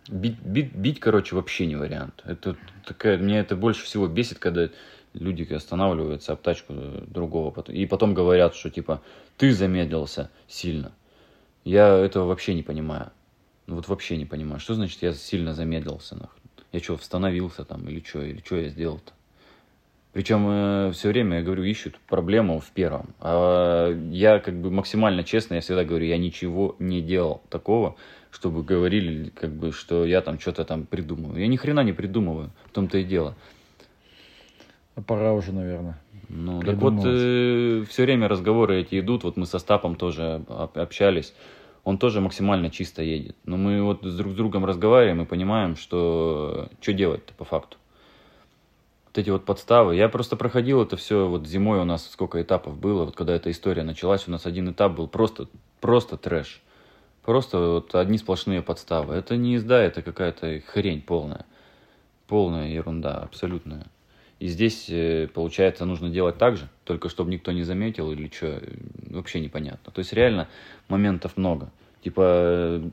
бить, 0.09 0.39
бить, 0.41 0.73
бить, 0.73 0.99
короче, 0.99 1.35
вообще 1.35 1.65
не 1.65 1.75
вариант. 1.75 2.21
Это 2.25 2.55
такая, 2.85 3.17
меня 3.17 3.39
это 3.39 3.55
больше 3.55 3.83
всего 3.85 4.07
бесит, 4.07 4.39
когда 4.39 4.69
люди 5.13 5.51
останавливаются 5.53 6.33
об 6.33 6.41
тачку 6.41 6.73
другого. 7.07 7.53
И 7.69 7.85
потом 7.85 8.13
говорят, 8.13 8.55
что 8.55 8.69
типа 8.69 9.01
ты 9.37 9.53
замедлился 9.53 10.29
сильно. 10.47 10.91
Я 11.63 11.97
этого 11.97 12.25
вообще 12.25 12.53
не 12.53 12.63
понимаю. 12.63 13.11
Ну 13.67 13.75
вот 13.75 13.87
вообще 13.87 14.17
не 14.17 14.25
понимаю. 14.25 14.59
Что 14.59 14.73
значит 14.73 15.01
я 15.01 15.13
сильно 15.13 15.53
замедлился? 15.53 16.15
Нахуй? 16.15 16.39
Я 16.71 16.79
что, 16.79 16.95
восстановился 16.95 17.63
там 17.63 17.87
или 17.87 18.03
что? 18.05 18.21
Или 18.21 18.41
что 18.43 18.57
я 18.57 18.69
сделал-то? 18.69 19.13
Причем 20.13 20.45
э, 20.47 20.91
все 20.93 21.09
время, 21.09 21.37
я 21.37 21.43
говорю, 21.43 21.63
ищут 21.63 21.99
проблему 22.07 22.59
в 22.59 22.69
первом. 22.69 23.15
А 23.19 23.91
я 24.11 24.39
как 24.39 24.53
бы 24.53 24.69
максимально 24.69 25.23
честно, 25.23 25.55
я 25.55 25.61
всегда 25.61 25.83
говорю, 25.83 26.05
я 26.05 26.19
ничего 26.19 26.75
не 26.77 27.01
делал 27.01 27.41
такого, 27.49 27.95
чтобы 28.29 28.63
говорили, 28.63 29.29
как 29.29 29.51
бы, 29.51 29.71
что 29.71 30.05
я 30.05 30.21
там 30.21 30.39
что-то 30.39 30.65
там 30.65 30.85
придумываю. 30.85 31.41
Я 31.41 31.47
ни 31.47 31.55
хрена 31.55 31.79
не 31.83 31.93
придумываю, 31.93 32.51
в 32.65 32.71
том-то 32.71 32.99
и 32.99 33.03
дело. 33.03 33.35
А 34.95 35.01
пора 35.01 35.33
уже, 35.33 35.51
наверное. 35.51 35.99
Ну, 36.29 36.61
так 36.61 36.75
вот, 36.75 37.03
э, 37.03 37.83
все 37.89 38.03
время 38.03 38.27
разговоры 38.27 38.79
эти 38.81 38.99
идут, 38.99 39.23
вот 39.23 39.35
мы 39.35 39.47
со 39.47 39.57
Стапом 39.57 39.95
тоже 39.95 40.43
общались, 40.47 41.33
он 41.83 41.97
тоже 41.97 42.21
максимально 42.21 42.69
чисто 42.69 43.01
едет. 43.01 43.35
Но 43.45 43.57
мы 43.57 43.81
вот 43.81 44.03
с 44.03 44.15
друг 44.15 44.33
с 44.33 44.35
другом 44.35 44.63
разговариваем 44.63 45.23
и 45.23 45.25
понимаем, 45.25 45.75
что 45.75 46.69
что 46.81 46.93
делать-то 46.93 47.33
по 47.33 47.45
факту. 47.45 47.77
Вот 49.13 49.19
эти 49.19 49.29
вот 49.29 49.45
подставы. 49.45 49.95
Я 49.95 50.09
просто 50.09 50.35
проходил 50.35 50.81
это 50.81 50.97
все, 50.97 51.27
вот 51.27 51.45
зимой 51.45 51.79
у 51.79 51.83
нас 51.83 52.09
сколько 52.09 52.41
этапов 52.41 52.79
было, 52.79 53.05
вот 53.05 53.15
когда 53.15 53.35
эта 53.35 53.51
история 53.51 53.83
началась, 53.83 54.27
у 54.27 54.31
нас 54.31 54.47
один 54.47 54.71
этап 54.71 54.95
был 54.95 55.07
просто, 55.07 55.47
просто 55.81 56.17
трэш. 56.17 56.63
Просто 57.21 57.59
вот 57.59 57.93
одни 57.93 58.17
сплошные 58.17 58.63
подставы. 58.63 59.13
Это 59.13 59.37
не 59.37 59.53
езда, 59.53 59.83
это 59.83 60.01
какая-то 60.01 60.63
хрень 60.65 61.03
полная. 61.03 61.45
Полная 62.25 62.69
ерунда, 62.69 63.19
абсолютная. 63.19 63.85
И 64.39 64.47
здесь, 64.47 64.89
э, 64.89 65.29
получается, 65.31 65.85
нужно 65.85 66.09
делать 66.09 66.39
так 66.39 66.57
же, 66.57 66.67
только 66.83 67.07
чтобы 67.07 67.29
никто 67.29 67.51
не 67.51 67.61
заметил 67.61 68.11
или 68.11 68.31
что, 68.33 68.63
вообще 69.11 69.41
непонятно. 69.41 69.91
То 69.93 69.99
есть 69.99 70.11
реально 70.11 70.47
моментов 70.87 71.37
много. 71.37 71.71
Типа 72.03 72.21
э, 72.25 72.89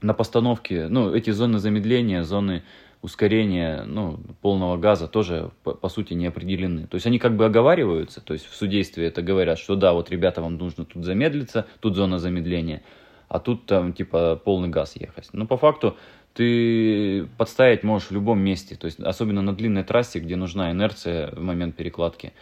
на 0.00 0.14
постановке, 0.14 0.86
ну, 0.86 1.12
эти 1.12 1.30
зоны 1.30 1.58
замедления, 1.58 2.22
зоны 2.22 2.62
ускорения, 3.06 3.84
ну, 3.86 4.18
полного 4.42 4.76
газа 4.76 5.06
тоже, 5.06 5.52
по, 5.62 5.74
по 5.74 5.88
сути, 5.88 6.12
не 6.12 6.26
определены. 6.26 6.88
То 6.88 6.96
есть 6.96 7.06
они 7.06 7.20
как 7.20 7.36
бы 7.36 7.46
оговариваются, 7.46 8.20
то 8.20 8.34
есть 8.34 8.46
в 8.46 8.54
судействе 8.56 9.06
это 9.06 9.22
говорят, 9.22 9.60
что 9.60 9.76
да, 9.76 9.92
вот, 9.92 10.10
ребята, 10.10 10.42
вам 10.42 10.56
нужно 10.56 10.84
тут 10.84 11.04
замедлиться, 11.04 11.66
тут 11.78 11.94
зона 11.94 12.18
замедления, 12.18 12.82
а 13.28 13.38
тут 13.38 13.66
там, 13.66 13.92
типа, 13.92 14.40
полный 14.44 14.68
газ 14.68 14.96
ехать. 14.96 15.28
Но 15.32 15.46
по 15.46 15.56
факту 15.56 15.96
ты 16.34 17.26
подставить 17.38 17.84
можешь 17.84 18.08
в 18.08 18.12
любом 18.12 18.40
месте, 18.40 18.74
то 18.74 18.86
есть 18.86 18.98
особенно 18.98 19.40
на 19.40 19.54
длинной 19.54 19.84
трассе, 19.84 20.18
где 20.18 20.34
нужна 20.34 20.72
инерция 20.72 21.30
в 21.30 21.40
момент 21.40 21.76
перекладки. 21.76 22.32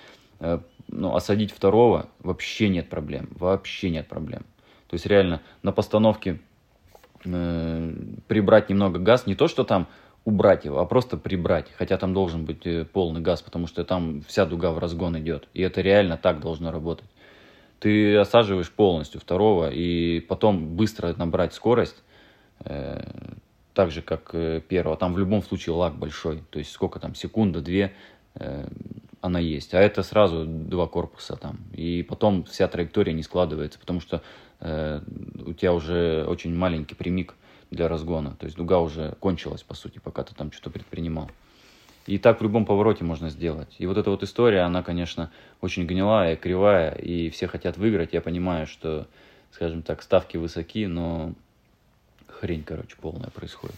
Э, 0.40 0.60
ну, 0.88 1.14
осадить 1.14 1.52
второго 1.52 2.08
вообще 2.20 2.70
нет 2.70 2.88
проблем, 2.88 3.28
вообще 3.38 3.90
нет 3.90 4.08
проблем. 4.08 4.46
То 4.88 4.94
есть 4.94 5.04
реально 5.04 5.42
на 5.62 5.72
постановке 5.72 6.40
э, 7.26 7.94
прибрать 8.28 8.70
немного 8.70 8.98
газ, 8.98 9.26
не 9.26 9.34
то 9.34 9.46
что 9.46 9.64
там 9.64 9.88
убрать 10.24 10.64
его, 10.64 10.80
а 10.80 10.86
просто 10.86 11.16
прибрать. 11.16 11.66
Хотя 11.76 11.98
там 11.98 12.14
должен 12.14 12.44
быть 12.44 12.66
э, 12.66 12.84
полный 12.84 13.20
газ, 13.20 13.42
потому 13.42 13.66
что 13.66 13.84
там 13.84 14.22
вся 14.22 14.46
дуга 14.46 14.72
в 14.72 14.78
разгон 14.78 15.18
идет. 15.18 15.48
И 15.54 15.62
это 15.62 15.80
реально 15.80 16.16
так 16.16 16.40
должно 16.40 16.72
работать. 16.72 17.08
Ты 17.78 18.16
осаживаешь 18.16 18.70
полностью 18.70 19.20
второго 19.20 19.70
и 19.70 20.20
потом 20.20 20.76
быстро 20.76 21.14
набрать 21.16 21.52
скорость, 21.52 22.02
э, 22.60 23.04
так 23.74 23.90
же, 23.90 24.00
как 24.00 24.30
э, 24.32 24.60
первого. 24.66 24.96
Там 24.96 25.12
в 25.12 25.18
любом 25.18 25.42
случае 25.42 25.74
лаг 25.74 25.94
большой, 25.94 26.42
то 26.50 26.58
есть 26.58 26.70
сколько 26.70 26.98
там, 27.00 27.14
секунда, 27.14 27.60
две, 27.60 27.92
э, 28.34 28.66
она 29.20 29.38
есть. 29.40 29.74
А 29.74 29.80
это 29.80 30.02
сразу 30.02 30.44
два 30.46 30.86
корпуса 30.86 31.36
там. 31.36 31.58
И 31.72 32.02
потом 32.02 32.44
вся 32.44 32.68
траектория 32.68 33.12
не 33.12 33.22
складывается, 33.22 33.78
потому 33.78 34.00
что 34.00 34.22
э, 34.60 35.00
у 35.44 35.52
тебя 35.52 35.74
уже 35.74 36.24
очень 36.26 36.54
маленький 36.54 36.94
прямик 36.94 37.34
для 37.70 37.88
разгона. 37.88 38.36
То 38.38 38.46
есть 38.46 38.56
дуга 38.56 38.80
уже 38.80 39.16
кончилась, 39.20 39.62
по 39.62 39.74
сути, 39.74 39.98
пока 39.98 40.22
ты 40.22 40.34
там 40.34 40.52
что-то 40.52 40.70
предпринимал. 40.70 41.30
И 42.06 42.18
так 42.18 42.40
в 42.40 42.42
любом 42.42 42.66
повороте 42.66 43.02
можно 43.04 43.30
сделать. 43.30 43.74
И 43.78 43.86
вот 43.86 43.96
эта 43.96 44.10
вот 44.10 44.22
история, 44.22 44.60
она, 44.60 44.82
конечно, 44.82 45.30
очень 45.60 45.86
гнилая, 45.86 46.36
кривая, 46.36 46.92
и 46.92 47.30
все 47.30 47.46
хотят 47.46 47.78
выиграть. 47.78 48.12
Я 48.12 48.20
понимаю, 48.20 48.66
что 48.66 49.06
скажем 49.54 49.82
так, 49.82 50.02
ставки 50.02 50.36
высоки, 50.36 50.86
но 50.86 51.32
хрень, 52.26 52.64
короче, 52.64 52.96
полная 53.00 53.30
происходит. 53.30 53.76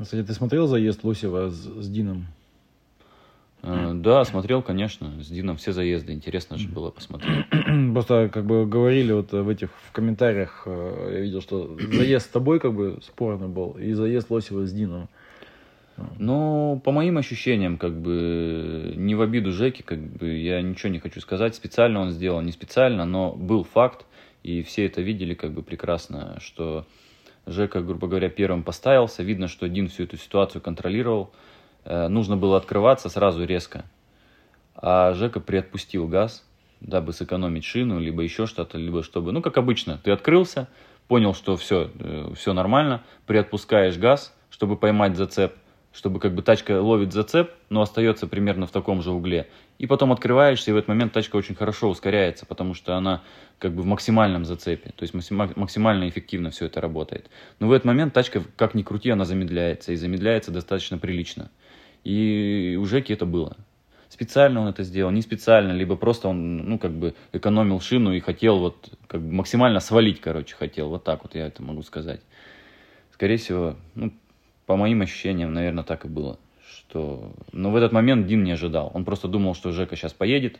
Кстати, 0.00 0.22
ты 0.24 0.32
смотрел 0.32 0.68
заезд 0.68 1.02
Лосева 1.02 1.50
с, 1.50 1.56
с 1.56 1.88
Дином? 1.88 2.26
Э, 3.62 3.92
Да, 3.94 4.24
смотрел, 4.24 4.62
конечно, 4.62 5.12
с 5.22 5.28
Дином 5.28 5.56
все 5.56 5.72
заезды, 5.72 6.12
интересно 6.12 6.58
же 6.58 6.68
было 6.68 6.90
посмотреть. 6.90 7.46
Просто 7.92 8.30
как 8.32 8.44
бы 8.44 8.66
говорили 8.66 9.12
вот 9.12 9.32
в 9.32 9.48
этих 9.48 9.70
в 9.88 9.92
комментариях, 9.92 10.62
э, 10.66 11.10
я 11.14 11.20
видел, 11.20 11.40
что 11.40 11.76
заезд 11.92 12.26
с 12.26 12.30
тобой 12.30 12.60
как 12.60 12.74
бы 12.74 12.98
спорный 13.02 13.48
был, 13.48 13.72
и 13.72 13.92
заезд 13.92 14.30
Лосева 14.30 14.66
с 14.66 14.72
Дином. 14.72 15.08
Ну, 16.18 16.80
по 16.84 16.92
моим 16.92 17.18
ощущениям, 17.18 17.76
как 17.76 17.92
бы, 18.00 18.92
не 18.96 19.16
в 19.16 19.20
обиду 19.20 19.50
Жеки, 19.50 19.82
как 19.82 19.98
бы, 19.98 20.28
я 20.38 20.62
ничего 20.62 20.90
не 20.90 21.00
хочу 21.00 21.20
сказать, 21.20 21.56
специально 21.56 22.00
он 22.00 22.10
сделал, 22.10 22.40
не 22.40 22.52
специально, 22.52 23.04
но 23.04 23.32
был 23.32 23.64
факт, 23.64 24.06
и 24.44 24.62
все 24.62 24.86
это 24.86 25.00
видели, 25.00 25.34
как 25.34 25.52
бы, 25.52 25.62
прекрасно, 25.62 26.38
что 26.40 26.86
Жека, 27.46 27.80
грубо 27.80 28.06
говоря, 28.06 28.28
первым 28.28 28.62
поставился, 28.62 29.22
видно, 29.22 29.48
что 29.48 29.68
Дин 29.68 29.88
всю 29.88 30.04
эту 30.04 30.16
ситуацию 30.18 30.62
контролировал, 30.62 31.32
нужно 31.84 32.36
было 32.36 32.56
открываться 32.56 33.08
сразу 33.08 33.44
резко, 33.44 33.84
а 34.74 35.12
Жека 35.14 35.40
приотпустил 35.40 36.06
газ, 36.06 36.44
дабы 36.80 37.12
сэкономить 37.12 37.64
шину, 37.64 37.98
либо 37.98 38.22
еще 38.22 38.46
что-то, 38.46 38.78
либо 38.78 39.02
чтобы, 39.02 39.32
ну, 39.32 39.42
как 39.42 39.58
обычно, 39.58 39.98
ты 39.98 40.10
открылся, 40.10 40.68
понял, 41.08 41.34
что 41.34 41.56
все, 41.56 41.90
все 42.36 42.52
нормально, 42.52 43.02
приотпускаешь 43.26 43.96
газ, 43.96 44.34
чтобы 44.50 44.76
поймать 44.76 45.16
зацеп, 45.16 45.54
чтобы 45.92 46.20
как 46.20 46.34
бы 46.34 46.42
тачка 46.42 46.80
ловит 46.80 47.12
зацеп, 47.12 47.50
но 47.70 47.80
остается 47.80 48.26
примерно 48.28 48.66
в 48.66 48.70
таком 48.70 49.02
же 49.02 49.10
угле. 49.10 49.48
И 49.78 49.86
потом 49.86 50.12
открываешься, 50.12 50.70
и 50.70 50.74
в 50.74 50.76
этот 50.76 50.88
момент 50.88 51.12
тачка 51.12 51.36
очень 51.36 51.54
хорошо 51.54 51.88
ускоряется, 51.88 52.46
потому 52.46 52.74
что 52.74 52.94
она 52.94 53.22
как 53.58 53.72
бы 53.72 53.82
в 53.82 53.86
максимальном 53.86 54.44
зацепе, 54.44 54.90
то 54.90 55.02
есть 55.02 55.14
максимально 55.14 56.08
эффективно 56.08 56.50
все 56.50 56.66
это 56.66 56.80
работает. 56.80 57.30
Но 57.58 57.68
в 57.68 57.72
этот 57.72 57.86
момент 57.86 58.12
тачка, 58.12 58.42
как 58.56 58.74
ни 58.74 58.82
крути, 58.82 59.10
она 59.10 59.24
замедляется, 59.24 59.92
и 59.92 59.96
замедляется 59.96 60.52
достаточно 60.52 60.98
прилично. 60.98 61.50
И 62.04 62.78
у 62.80 62.84
Жеки 62.86 63.12
это 63.12 63.26
было. 63.26 63.56
Специально 64.08 64.60
он 64.60 64.68
это 64.68 64.82
сделал, 64.82 65.10
не 65.10 65.20
специально, 65.20 65.72
либо 65.72 65.94
просто 65.96 66.28
он, 66.28 66.56
ну, 66.68 66.78
как 66.78 66.92
бы 66.92 67.14
экономил 67.32 67.80
шину 67.80 68.12
и 68.12 68.20
хотел 68.20 68.58
вот, 68.58 68.90
как 69.06 69.20
бы 69.20 69.32
максимально 69.32 69.80
свалить, 69.80 70.20
короче, 70.20 70.56
хотел. 70.56 70.88
Вот 70.88 71.04
так 71.04 71.22
вот 71.22 71.34
я 71.34 71.46
это 71.46 71.62
могу 71.62 71.82
сказать. 71.82 72.20
Скорее 73.12 73.36
всего, 73.36 73.76
ну, 73.94 74.12
по 74.66 74.76
моим 74.76 75.02
ощущениям, 75.02 75.52
наверное, 75.52 75.84
так 75.84 76.04
и 76.04 76.08
было. 76.08 76.38
Что... 76.66 77.32
Но 77.52 77.70
в 77.70 77.76
этот 77.76 77.92
момент 77.92 78.26
Дин 78.26 78.44
не 78.44 78.52
ожидал. 78.52 78.90
Он 78.94 79.04
просто 79.04 79.28
думал, 79.28 79.54
что 79.54 79.72
Жека 79.72 79.96
сейчас 79.96 80.12
поедет. 80.12 80.58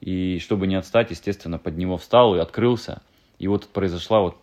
И 0.00 0.38
чтобы 0.38 0.66
не 0.66 0.76
отстать, 0.76 1.10
естественно, 1.10 1.58
под 1.58 1.76
него 1.76 1.96
встал 1.96 2.36
и 2.36 2.38
открылся. 2.38 3.02
И 3.38 3.48
вот 3.48 3.66
произошла 3.66 4.20
вот 4.20 4.36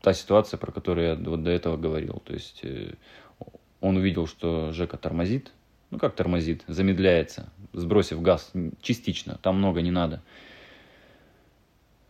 та 0.00 0.12
ситуация, 0.12 0.58
про 0.58 0.72
которую 0.72 1.06
я 1.06 1.14
вот 1.14 1.42
до 1.42 1.50
этого 1.50 1.76
говорил. 1.76 2.22
То 2.24 2.32
есть 2.32 2.60
э, 2.62 2.94
он 3.80 3.96
увидел, 3.96 4.26
что 4.26 4.72
Жека 4.72 4.96
тормозит, 4.96 5.52
ну 5.94 6.00
как 6.00 6.16
тормозит, 6.16 6.64
замедляется, 6.66 7.48
сбросив 7.72 8.20
газ 8.20 8.52
частично, 8.82 9.38
там 9.40 9.58
много 9.58 9.80
не 9.80 9.92
надо. 9.92 10.22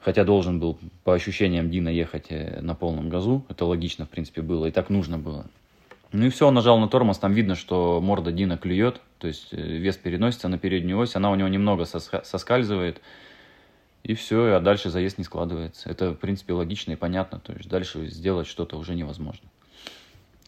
Хотя 0.00 0.24
должен 0.24 0.58
был, 0.58 0.78
по 1.02 1.12
ощущениям 1.12 1.70
Дина, 1.70 1.90
ехать 1.90 2.26
э, 2.30 2.60
на 2.62 2.74
полном 2.74 3.10
газу. 3.10 3.44
Это 3.48 3.64
логично, 3.64 4.04
в 4.06 4.08
принципе, 4.10 4.42
было. 4.42 4.66
И 4.66 4.70
так 4.70 4.90
нужно 4.90 5.18
было. 5.18 5.46
Ну 6.12 6.26
и 6.26 6.28
все, 6.28 6.46
он 6.46 6.54
нажал 6.54 6.78
на 6.78 6.88
тормоз. 6.88 7.18
Там 7.18 7.32
видно, 7.32 7.54
что 7.54 8.02
морда 8.02 8.30
Дина 8.30 8.58
клюет. 8.58 9.00
То 9.18 9.28
есть 9.28 9.48
э, 9.52 9.56
вес 9.56 9.96
переносится 9.96 10.48
на 10.48 10.58
переднюю 10.58 10.98
ось. 10.98 11.16
Она 11.16 11.30
у 11.30 11.34
него 11.34 11.48
немного 11.48 11.86
соскальзывает. 11.86 13.00
И 14.02 14.14
все, 14.14 14.54
а 14.54 14.60
дальше 14.60 14.90
заезд 14.90 15.16
не 15.16 15.24
складывается. 15.24 15.88
Это, 15.88 16.10
в 16.10 16.16
принципе, 16.16 16.52
логично 16.52 16.92
и 16.92 16.96
понятно. 16.96 17.38
То 17.38 17.54
есть 17.54 17.70
дальше 17.70 18.06
сделать 18.06 18.46
что-то 18.46 18.76
уже 18.76 18.94
невозможно. 18.94 19.48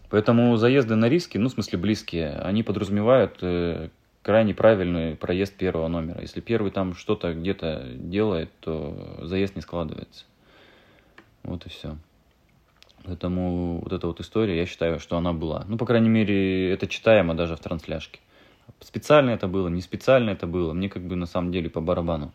Поэтому 0.08 0.56
заезды 0.56 0.94
на 0.94 1.08
риски, 1.08 1.38
ну, 1.38 1.48
в 1.48 1.52
смысле 1.52 1.78
близкие, 1.78 2.38
они 2.38 2.62
подразумевают 2.62 3.38
э, 3.42 3.88
крайне 4.22 4.54
правильный 4.54 5.16
проезд 5.16 5.54
первого 5.54 5.88
номера. 5.88 6.20
Если 6.20 6.40
первый 6.40 6.70
там 6.70 6.94
что-то 6.94 7.34
где-то 7.34 7.86
делает, 7.94 8.50
то 8.60 9.18
заезд 9.22 9.56
не 9.56 9.62
складывается. 9.62 10.24
Вот 11.42 11.66
и 11.66 11.68
все. 11.68 11.96
Поэтому 13.04 13.80
вот 13.82 13.92
эта 13.92 14.06
вот 14.08 14.20
история, 14.20 14.56
я 14.56 14.66
считаю, 14.66 14.98
что 14.98 15.16
она 15.16 15.32
была. 15.32 15.64
Ну, 15.68 15.76
по 15.78 15.86
крайней 15.86 16.08
мере, 16.08 16.72
это 16.72 16.88
читаемо 16.88 17.34
даже 17.34 17.54
в 17.54 17.60
трансляшке. 17.60 18.18
Специально 18.80 19.30
это 19.30 19.46
было, 19.46 19.68
не 19.68 19.80
специально 19.80 20.30
это 20.30 20.46
было. 20.46 20.72
Мне 20.72 20.88
как 20.88 21.02
бы 21.02 21.14
на 21.14 21.26
самом 21.26 21.52
деле 21.52 21.70
по 21.70 21.80
барабану. 21.80 22.32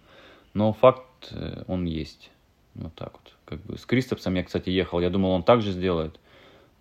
Но 0.53 0.71
факт, 0.73 1.29
э, 1.31 1.63
он 1.67 1.85
есть. 1.85 2.31
Вот 2.75 2.93
так 2.95 3.11
вот. 3.13 3.33
Как 3.45 3.59
бы 3.65 3.77
с 3.77 3.85
Кристопсом 3.85 4.35
я, 4.35 4.43
кстати, 4.43 4.69
ехал. 4.69 5.01
Я 5.01 5.09
думал, 5.09 5.31
он 5.31 5.43
так 5.43 5.61
же 5.61 5.71
сделает. 5.71 6.17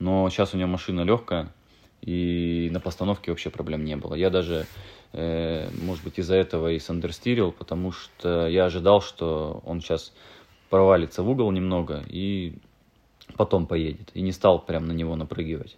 Но 0.01 0.29
сейчас 0.31 0.55
у 0.55 0.57
него 0.57 0.69
машина 0.69 1.03
легкая, 1.03 1.53
и 2.01 2.69
на 2.73 2.81
постановке 2.81 3.31
вообще 3.31 3.51
проблем 3.51 3.85
не 3.85 3.97
было. 3.97 4.15
Я 4.15 4.31
даже, 4.31 4.67
э, 5.13 5.69
может 5.83 6.03
быть, 6.03 6.19
из-за 6.19 6.37
этого 6.37 6.73
и 6.73 6.79
сандерстирил, 6.79 7.53
потому 7.53 7.93
что 7.93 8.49
я 8.49 8.65
ожидал, 8.65 9.03
что 9.03 9.63
он 9.67 9.81
сейчас 9.81 10.13
провалится 10.71 11.23
в 11.23 11.29
угол 11.29 11.51
немного 11.51 12.03
и 12.09 12.55
потом 13.37 13.67
поедет. 13.67 14.11
И 14.15 14.23
не 14.23 14.33
стал 14.33 14.59
прям 14.65 14.87
на 14.87 14.93
него 14.93 15.17
напрыгивать. 15.17 15.77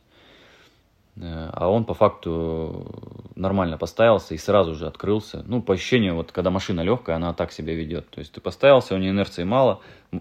Э, 1.17 1.51
а 1.53 1.69
он 1.69 1.85
по 1.85 1.95
факту 1.95 2.87
нормально 3.35 3.79
поставился 3.79 4.35
и 4.35 4.39
сразу 4.39 4.75
же 4.75 4.87
открылся. 4.87 5.43
Ну, 5.47 5.63
по 5.63 5.75
ощущению, 5.75 6.15
вот 6.17 6.33
когда 6.33 6.51
машина 6.51 6.83
легкая, 6.83 7.17
она 7.17 7.33
так 7.33 7.53
себя 7.53 7.75
ведет. 7.75 8.09
То 8.11 8.21
есть 8.21 8.33
ты 8.33 8.41
поставился, 8.41 8.95
у 8.95 8.99
нее 8.99 9.11
инерции 9.11 9.45
мало, 9.45 9.81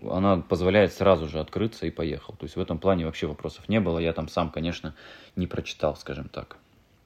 она 0.10 0.38
позволяет 0.38 0.94
сразу 0.94 1.28
же 1.28 1.40
открыться 1.40 1.86
и 1.86 1.92
поехал. 1.92 2.34
То 2.36 2.46
есть 2.46 2.56
в 2.56 2.60
этом 2.60 2.80
плане 2.80 3.06
вообще 3.06 3.28
вопросов 3.28 3.68
не 3.70 3.80
было. 3.80 4.00
Я 4.00 4.14
там 4.14 4.28
сам, 4.28 4.50
конечно, 4.50 4.94
не 5.36 5.48
прочитал, 5.48 5.96
скажем 5.96 6.30
так. 6.30 6.58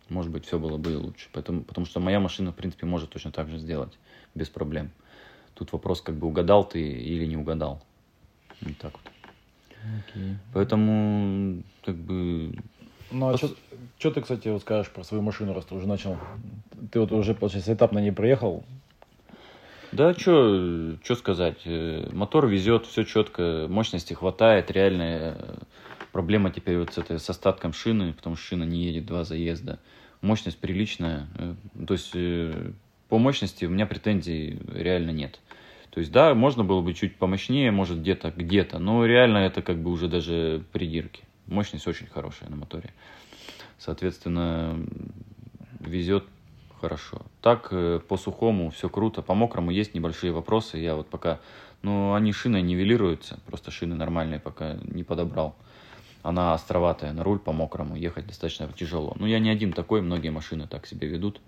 Может 0.09 0.31
быть, 0.31 0.45
все 0.45 0.59
было 0.59 0.77
бы 0.77 0.93
и 0.93 0.95
лучше. 0.95 1.29
Поэтому, 1.33 1.63
потому 1.63 1.87
что 1.87 1.99
моя 1.99 2.19
машина, 2.19 2.51
в 2.51 2.55
принципе, 2.55 2.85
может 2.85 3.09
точно 3.09 3.31
так 3.31 3.49
же 3.49 3.57
сделать, 3.57 3.97
без 4.35 4.49
проблем. 4.49 4.91
Тут 5.55 5.71
вопрос, 5.71 6.01
как 6.01 6.15
бы 6.15 6.27
угадал 6.27 6.67
ты 6.67 6.81
или 6.81 7.25
не 7.25 7.37
угадал. 7.37 7.81
Вот 8.61 8.77
так 8.77 8.93
вот. 8.93 9.11
Okay. 9.85 10.35
Поэтому, 10.53 11.63
как 11.83 11.95
бы, 11.95 12.55
ну, 13.11 13.29
а 13.29 13.37
что 13.37 14.11
ты, 14.11 14.21
кстати, 14.21 14.47
вот 14.47 14.61
скажешь 14.61 14.91
про 14.91 15.03
свою 15.03 15.23
машину, 15.23 15.53
раз 15.53 15.65
ты 15.65 15.75
уже 15.75 15.87
начал? 15.87 16.17
Ты 16.91 16.99
вот 16.99 17.11
уже, 17.11 17.33
получается, 17.33 17.73
этап 17.73 17.91
на 17.91 17.99
ней 17.99 18.11
проехал? 18.11 18.63
Да, 19.91 20.13
что 20.13 20.97
сказать. 21.15 21.59
Э, 21.65 22.09
мотор 22.11 22.47
везет, 22.47 22.85
все 22.85 23.03
четко, 23.03 23.67
мощности 23.69 24.13
хватает, 24.13 24.69
реальная 24.71 25.37
э, 25.37 25.55
проблема 26.11 26.51
теперь 26.51 26.77
вот 26.77 26.93
с, 26.93 26.97
этой, 26.97 27.19
с 27.19 27.29
остатком 27.29 27.71
шины, 27.71 28.11
потому 28.11 28.35
что 28.35 28.45
шина 28.45 28.63
не 28.63 28.83
едет 28.83 29.05
два 29.05 29.23
заезда. 29.23 29.79
Мощность 30.21 30.57
приличная, 30.59 31.27
э, 31.37 31.53
то 31.87 31.93
есть 31.93 32.13
по 33.07 33.17
мощности 33.17 33.63
у 33.63 33.69
меня 33.69 33.85
претензий 33.85 34.59
реально 34.73 35.11
нет. 35.11 35.39
То 35.91 36.01
есть, 36.01 36.11
да, 36.11 36.33
можно 36.33 36.65
было 36.65 36.81
бы 36.81 36.93
чуть 36.93 37.15
помощнее, 37.15 37.71
может, 37.71 38.01
где-то, 38.01 38.33
где-то, 38.35 38.79
но 38.79 39.05
реально 39.05 39.37
это 39.37 39.61
как 39.61 39.77
бы 39.77 39.91
уже 39.91 40.09
даже 40.09 40.61
придирки. 40.73 41.23
Мощность 41.47 41.87
очень 41.87 42.07
хорошая 42.07 42.49
на 42.49 42.55
моторе. 42.55 42.93
Соответственно, 43.77 44.79
везет 45.79 46.25
хорошо. 46.81 47.21
Так, 47.41 47.69
э, 47.71 47.99
по 48.07 48.17
сухому 48.17 48.69
все 48.69 48.89
круто. 48.89 49.21
По 49.21 49.33
мокрому 49.33 49.71
есть 49.71 49.93
небольшие 49.93 50.31
вопросы. 50.31 50.77
Я 50.77 50.95
вот 50.95 51.07
пока... 51.07 51.39
Ну, 51.81 52.13
они 52.13 52.31
шиной 52.31 52.61
нивелируются. 52.61 53.39
Просто 53.45 53.71
шины 53.71 53.95
нормальные 53.95 54.39
пока 54.39 54.73
не 54.83 55.03
подобрал. 55.03 55.55
Она 56.23 56.53
островатая. 56.53 57.13
На 57.13 57.23
руль 57.23 57.39
по 57.39 57.51
мокрому 57.51 57.95
ехать 57.95 58.27
достаточно 58.27 58.67
тяжело. 58.75 59.15
Ну, 59.19 59.25
я 59.25 59.39
не 59.39 59.49
один 59.49 59.73
такой. 59.73 60.01
Многие 60.01 60.29
машины 60.29 60.67
так 60.67 60.87
себя 60.87 61.07
ведут. 61.07 61.41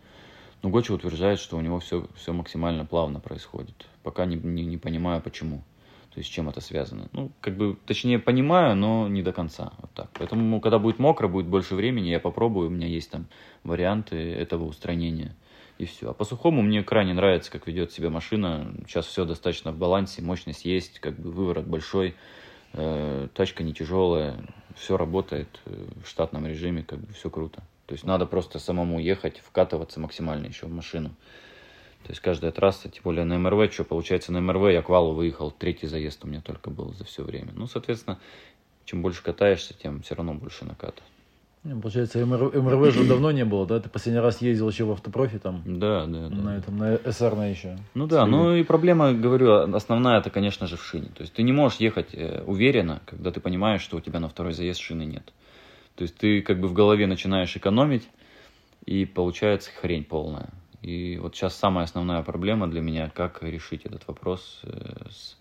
Но 0.64 0.70
Гочи 0.70 0.92
утверждает, 0.92 1.40
что 1.40 1.58
у 1.58 1.62
него 1.62 1.80
все, 1.80 2.08
все 2.16 2.34
максимально 2.34 2.86
плавно 2.86 3.20
происходит. 3.20 3.86
Пока 4.04 4.26
не, 4.26 4.36
не, 4.36 4.66
не 4.66 4.78
понимаю, 4.78 5.22
почему. 5.22 5.62
То 6.18 6.22
есть 6.22 6.32
с 6.32 6.34
чем 6.34 6.50
это 6.50 6.62
связано? 6.62 7.10
Ну, 7.14 7.32
как 7.42 7.56
бы, 7.58 7.78
точнее, 7.86 8.18
понимаю, 8.18 8.76
но 8.76 9.08
не 9.08 9.22
до 9.22 9.32
конца. 9.32 9.74
Вот 9.78 9.92
так. 9.94 10.10
Поэтому, 10.18 10.60
когда 10.60 10.80
будет 10.80 10.98
мокро, 10.98 11.28
будет 11.28 11.46
больше 11.46 11.76
времени, 11.76 12.08
я 12.08 12.20
попробую, 12.20 12.70
у 12.70 12.72
меня 12.72 12.88
есть 12.88 13.12
там 13.12 13.28
варианты 13.64 14.16
этого 14.16 14.64
устранения. 14.64 15.36
И 15.78 15.86
все. 15.86 16.10
А 16.10 16.14
по 16.16 16.26
сухому 16.26 16.64
мне 16.64 16.82
крайне 16.82 17.14
нравится, 17.14 17.52
как 17.52 17.68
ведет 17.68 17.92
себя 17.92 18.10
машина. 18.10 18.74
Сейчас 18.88 19.06
все 19.06 19.26
достаточно 19.26 19.72
в 19.72 19.78
балансе, 19.78 20.24
мощность 20.24 20.66
есть, 20.66 20.98
как 20.98 21.20
бы 21.20 21.30
выворот 21.30 21.68
большой, 21.68 22.16
э, 22.74 23.28
тачка 23.36 23.62
не 23.62 23.76
тяжелая, 23.76 24.44
все 24.76 24.98
работает 24.98 25.62
э, 25.66 25.86
в 26.04 26.10
штатном 26.10 26.48
режиме, 26.48 26.82
как 26.82 26.98
бы 26.98 27.14
все 27.14 27.30
круто. 27.30 27.62
То 27.86 27.94
есть 27.94 28.06
надо 28.06 28.26
просто 28.26 28.58
самому 28.58 29.00
ехать, 29.00 29.38
вкатываться 29.38 30.00
максимально 30.00 30.48
еще 30.48 30.66
в 30.66 30.72
машину. 30.72 31.12
То 32.08 32.12
есть 32.12 32.22
каждая 32.22 32.54
трасса, 32.54 32.88
тем 32.88 33.02
более 33.04 33.26
на 33.26 33.38
МРВ, 33.38 33.74
что 33.74 33.84
получается 33.84 34.32
на 34.32 34.38
МРВ 34.40 34.72
я 34.72 34.82
к 34.82 34.88
валу 34.88 35.14
выехал, 35.14 35.52
третий 35.52 35.88
заезд 35.88 36.24
у 36.24 36.28
меня 36.28 36.40
только 36.40 36.70
был 36.70 36.94
за 36.94 37.04
все 37.04 37.22
время. 37.22 37.52
Ну, 37.54 37.68
соответственно, 37.68 38.18
чем 38.86 39.02
больше 39.02 39.22
катаешься, 39.22 39.74
тем 39.74 40.02
все 40.04 40.16
равно 40.16 40.34
больше 40.34 40.64
наката. 40.64 41.02
Получается, 41.82 42.20
МР- 42.20 42.62
МРВ 42.62 42.94
же 42.94 43.04
давно 43.04 43.32
не 43.32 43.44
было, 43.44 43.68
да? 43.68 43.82
Ты 43.82 43.90
последний 43.90 44.22
раз 44.22 44.42
ездил 44.42 44.70
еще 44.70 44.86
в 44.86 44.92
автопрофи 44.92 45.38
там, 45.38 45.64
Да, 45.66 46.06
да, 46.06 46.30
да. 46.30 46.36
на 46.36 46.56
этом, 46.56 46.78
на 46.78 46.98
СР 47.12 47.36
на 47.36 47.48
еще. 47.50 47.78
Ну 47.94 48.08
да, 48.08 48.26
ну 48.26 48.56
и 48.56 48.64
проблема, 48.64 49.12
говорю, 49.12 49.76
основная 49.76 50.20
это, 50.20 50.30
конечно 50.30 50.66
же, 50.66 50.78
в 50.78 50.84
шине. 50.86 51.10
То 51.10 51.24
есть 51.24 51.34
ты 51.34 51.44
не 51.44 51.52
можешь 51.52 51.80
ехать 51.80 52.14
э, 52.14 52.42
уверенно, 52.48 53.02
когда 53.06 53.32
ты 53.32 53.42
понимаешь, 53.42 53.82
что 53.82 53.98
у 53.98 54.00
тебя 54.00 54.22
на 54.22 54.30
второй 54.30 54.54
заезд 54.54 54.80
шины 54.80 55.04
нет. 55.04 55.34
То 55.96 56.04
есть 56.04 56.16
ты 56.16 56.42
как 56.42 56.62
бы 56.62 56.70
в 56.70 56.74
голове 56.74 57.06
начинаешь 57.06 57.54
экономить, 57.58 58.08
и 58.86 59.04
получается 59.04 59.72
хрень 59.82 60.06
полная. 60.06 60.52
И 60.82 61.18
вот 61.22 61.36
сейчас 61.36 61.56
самая 61.56 61.86
основная 61.86 62.22
проблема 62.24 62.68
для 62.68 62.82
меня, 62.82 63.10
как 63.10 63.42
решить 63.42 63.86
этот 63.86 64.08
вопрос 64.08 64.62
э, 64.64 65.08
с, 65.10 65.38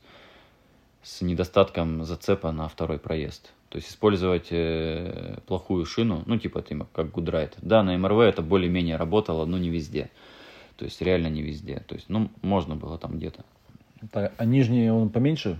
с 1.02 1.20
недостатком 1.20 2.04
зацепа 2.04 2.52
на 2.52 2.68
второй 2.68 2.98
проезд. 2.98 3.52
То 3.68 3.76
есть 3.76 3.90
использовать 3.90 4.48
э, 4.50 5.38
плохую 5.46 5.84
шину, 5.84 6.22
ну 6.26 6.38
типа 6.38 6.64
как 6.92 7.10
Гудрайт. 7.10 7.54
Да, 7.60 7.82
на 7.82 7.96
МРВ 7.96 8.20
это 8.20 8.42
более-менее 8.42 8.96
работало, 8.96 9.44
но 9.44 9.58
не 9.58 9.68
везде. 9.68 10.10
То 10.76 10.84
есть 10.84 11.00
реально 11.00 11.28
не 11.28 11.42
везде. 11.42 11.82
То 11.86 11.94
есть, 11.94 12.08
ну, 12.08 12.30
можно 12.42 12.76
было 12.76 12.98
там 12.98 13.16
где-то. 13.16 13.44
А 14.36 14.44
нижний 14.44 14.90
он 14.90 15.08
поменьше? 15.08 15.58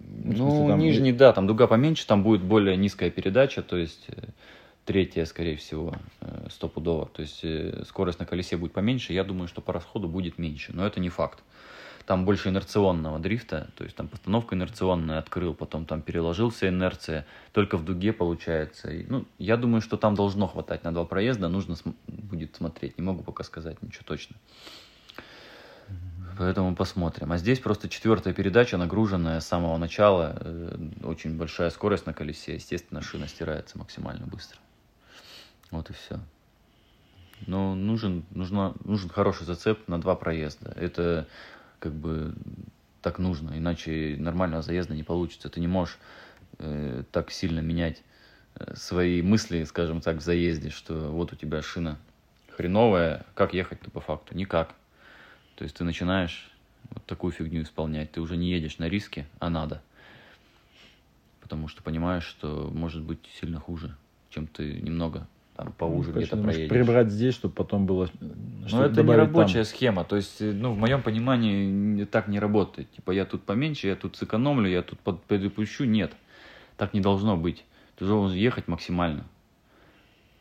Ну, 0.00 0.50
смысле, 0.50 0.68
там 0.68 0.78
нижний, 0.78 1.12
да, 1.12 1.32
там 1.32 1.46
дуга 1.46 1.66
поменьше, 1.66 2.06
там 2.06 2.22
будет 2.22 2.42
более 2.42 2.76
низкая 2.76 3.10
передача, 3.10 3.62
то 3.62 3.76
есть 3.76 4.06
э, 4.08 4.22
третья, 4.84 5.24
скорее 5.24 5.56
всего, 5.56 5.94
э, 6.20 6.48
стопудово. 6.50 7.06
То 7.06 7.22
есть 7.22 7.40
э, 7.42 7.84
скорость 7.86 8.18
на 8.18 8.26
колесе 8.26 8.56
будет 8.56 8.72
поменьше, 8.72 9.12
я 9.12 9.24
думаю, 9.24 9.48
что 9.48 9.60
по 9.60 9.72
расходу 9.72 10.08
будет 10.08 10.38
меньше, 10.38 10.72
но 10.74 10.86
это 10.86 11.00
не 11.00 11.08
факт. 11.08 11.42
Там 12.06 12.26
больше 12.26 12.50
инерционного 12.50 13.18
дрифта, 13.18 13.70
то 13.76 13.84
есть 13.84 13.96
там 13.96 14.08
постановка 14.08 14.54
инерционная 14.54 15.18
открыл, 15.18 15.54
потом 15.54 15.86
там 15.86 16.02
переложился 16.02 16.68
инерция, 16.68 17.24
только 17.52 17.78
в 17.78 17.84
дуге 17.84 18.12
получается. 18.12 18.90
И, 18.90 19.06
ну, 19.08 19.24
я 19.38 19.56
думаю, 19.56 19.80
что 19.80 19.96
там 19.96 20.14
должно 20.14 20.46
хватать 20.46 20.84
на 20.84 20.92
два 20.92 21.06
проезда, 21.06 21.48
нужно 21.48 21.76
см- 21.76 21.96
будет 22.06 22.56
смотреть, 22.56 22.98
не 22.98 23.04
могу 23.04 23.22
пока 23.22 23.42
сказать 23.42 23.80
ничего 23.82 24.04
точно. 24.04 24.36
Поэтому 26.36 26.74
посмотрим. 26.74 27.32
А 27.32 27.38
здесь 27.38 27.60
просто 27.60 27.88
четвертая 27.88 28.34
передача, 28.34 28.76
нагруженная 28.76 29.40
с 29.40 29.46
самого 29.46 29.76
начала. 29.78 30.36
э, 30.40 30.76
Очень 31.04 31.38
большая 31.38 31.70
скорость 31.70 32.06
на 32.06 32.12
колесе. 32.12 32.54
Естественно, 32.54 33.00
шина 33.02 33.28
стирается 33.28 33.78
максимально 33.78 34.26
быстро. 34.26 34.58
Вот 35.74 35.90
и 35.90 35.92
все. 35.92 36.20
Но 37.48 37.74
нужен, 37.74 38.24
нужно, 38.30 38.74
нужен 38.84 39.10
хороший 39.10 39.44
зацеп 39.44 39.88
на 39.88 40.00
два 40.00 40.14
проезда. 40.14 40.72
Это 40.76 41.26
как 41.80 41.92
бы 41.92 42.32
так 43.02 43.18
нужно. 43.18 43.58
Иначе 43.58 44.14
нормального 44.16 44.62
заезда 44.62 44.94
не 44.94 45.02
получится. 45.02 45.48
Ты 45.48 45.58
не 45.58 45.66
можешь 45.66 45.98
э, 46.58 47.02
так 47.10 47.32
сильно 47.32 47.58
менять 47.58 48.04
э, 48.54 48.76
свои 48.76 49.20
мысли, 49.20 49.64
скажем 49.64 50.00
так, 50.00 50.18
в 50.18 50.20
заезде, 50.20 50.70
что 50.70 51.10
вот 51.10 51.32
у 51.32 51.36
тебя 51.36 51.60
шина 51.60 51.98
хреновая, 52.56 53.26
как 53.34 53.52
ехать-то 53.52 53.90
по 53.90 54.00
факту? 54.00 54.36
Никак. 54.36 54.76
То 55.56 55.64
есть 55.64 55.76
ты 55.76 55.82
начинаешь 55.82 56.52
вот 56.90 57.04
такую 57.04 57.32
фигню 57.32 57.62
исполнять. 57.62 58.12
Ты 58.12 58.20
уже 58.20 58.36
не 58.36 58.48
едешь 58.48 58.78
на 58.78 58.88
риски, 58.88 59.26
а 59.40 59.50
надо. 59.50 59.82
Потому 61.40 61.66
что 61.66 61.82
понимаешь, 61.82 62.24
что 62.24 62.70
может 62.72 63.02
быть 63.02 63.18
сильно 63.40 63.58
хуже, 63.58 63.96
чем 64.30 64.46
ты 64.46 64.80
немного 64.80 65.26
там 65.56 65.72
поуже 65.72 66.10
Ну, 66.12 66.18
где-то 66.18 66.36
проедешь. 66.36 66.68
прибрать 66.68 67.10
здесь, 67.10 67.34
чтобы 67.34 67.54
потом 67.54 67.86
было... 67.86 68.08
Но 68.20 68.68
чтобы 68.68 68.84
это 68.84 68.90
не 68.90 68.96
добавить 68.96 69.32
там. 69.32 69.38
рабочая 69.38 69.64
схема. 69.64 70.04
То 70.04 70.16
есть, 70.16 70.40
э, 70.40 70.52
ну, 70.52 70.72
в 70.72 70.78
моем 70.78 71.02
понимании, 71.02 72.04
так 72.04 72.28
не 72.28 72.40
работает. 72.40 72.90
Типа, 72.92 73.12
я 73.12 73.24
тут 73.24 73.44
поменьше, 73.44 73.86
я 73.86 73.96
тут 73.96 74.16
сэкономлю, 74.16 74.68
я 74.68 74.82
тут 74.82 74.98
предупущу. 75.28 75.84
Нет. 75.84 76.12
Так 76.76 76.92
не 76.92 77.00
должно 77.00 77.36
быть. 77.36 77.64
Ты 77.96 78.06
должен 78.06 78.36
ехать 78.36 78.66
максимально. 78.66 79.24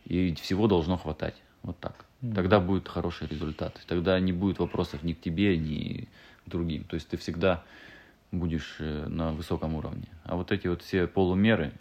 И 0.05 0.33
всего 0.35 0.67
должно 0.67 0.97
хватать. 0.97 1.35
Вот 1.61 1.77
так. 1.79 2.05
Тогда 2.33 2.59
будет 2.59 2.87
хороший 2.87 3.27
результат. 3.27 3.79
Тогда 3.87 4.19
не 4.19 4.31
будет 4.31 4.59
вопросов 4.59 5.03
ни 5.03 5.13
к 5.13 5.21
тебе, 5.21 5.57
ни 5.57 6.07
к 6.45 6.49
другим. 6.49 6.85
То 6.85 6.95
есть 6.95 7.07
ты 7.09 7.17
всегда 7.17 7.63
будешь 8.31 8.77
э, 8.79 9.05
на 9.07 9.31
высоком 9.31 9.75
уровне. 9.75 10.07
А 10.23 10.35
вот 10.35 10.51
эти 10.51 10.67
вот 10.67 10.81
все 10.81 11.05
полумеры, 11.05 11.71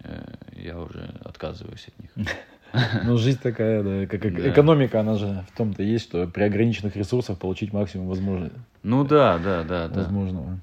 я 0.55 0.79
уже 0.79 1.18
отказываюсь 1.25 1.88
от 1.88 1.99
них. 1.99 2.29
Ну, 3.05 3.17
жизнь 3.19 3.41
такая, 3.43 3.83
да, 3.83 4.07
как 4.07 4.25
эк- 4.25 4.43
Да. 4.43 4.51
экономика, 4.51 5.01
она 5.01 5.15
же 5.17 5.45
в 5.53 5.57
том-то 5.57 5.83
и 5.83 5.87
есть, 5.87 6.05
что 6.05 6.27
при 6.27 6.43
ограниченных 6.45 6.97
ресурсах 6.97 7.39
получить 7.39 7.73
максимум 7.73 8.09
возможно, 8.09 8.51
Ну 8.83 9.05
да, 9.05 9.39
да, 9.39 9.63
да, 9.65 9.89
да. 9.89 10.01
возможного. 10.03 10.59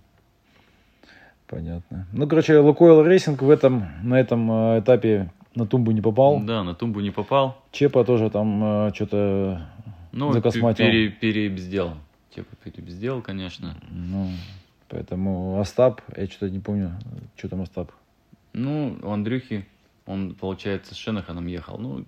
Понятно. 1.48 2.06
Ну, 2.14 2.28
короче, 2.28 2.58
Лукойл 2.60 3.04
Racing 3.04 3.42
в 3.42 3.50
этом, 3.50 3.86
на 4.04 4.20
этом 4.20 4.52
э, 4.52 4.80
этапе 4.82 5.32
на 5.56 5.66
тумбу 5.66 5.92
не 5.92 6.02
попал. 6.02 6.42
Да, 6.44 6.64
на 6.64 6.76
тумбу 6.76 7.00
не 7.00 7.10
попал. 7.10 7.58
Чепа 7.72 8.04
тоже 8.06 8.30
там 8.30 8.94
что-то, 8.94 9.62
Ну, 10.12 10.32
Закосматил. 10.32 10.86
пере, 10.86 11.10
перебздел. 11.10 11.94
Типа 12.36 12.56
перебздел, 12.64 13.22
конечно. 13.24 13.76
ну, 13.90 14.30
поэтому 14.90 15.60
Остап, 15.60 16.02
я 16.16 16.28
что-то 16.28 16.50
не 16.52 16.60
помню, 16.60 16.92
что 17.36 17.50
там 17.50 17.62
Остап. 17.64 17.92
Ну, 18.54 18.98
у 19.02 19.10
Андрюхи, 19.10 19.66
он, 20.10 20.34
получается, 20.34 20.96
с 20.96 20.98
Шенаханом 20.98 21.46
ехал. 21.46 21.78
Ну, 21.78 22.06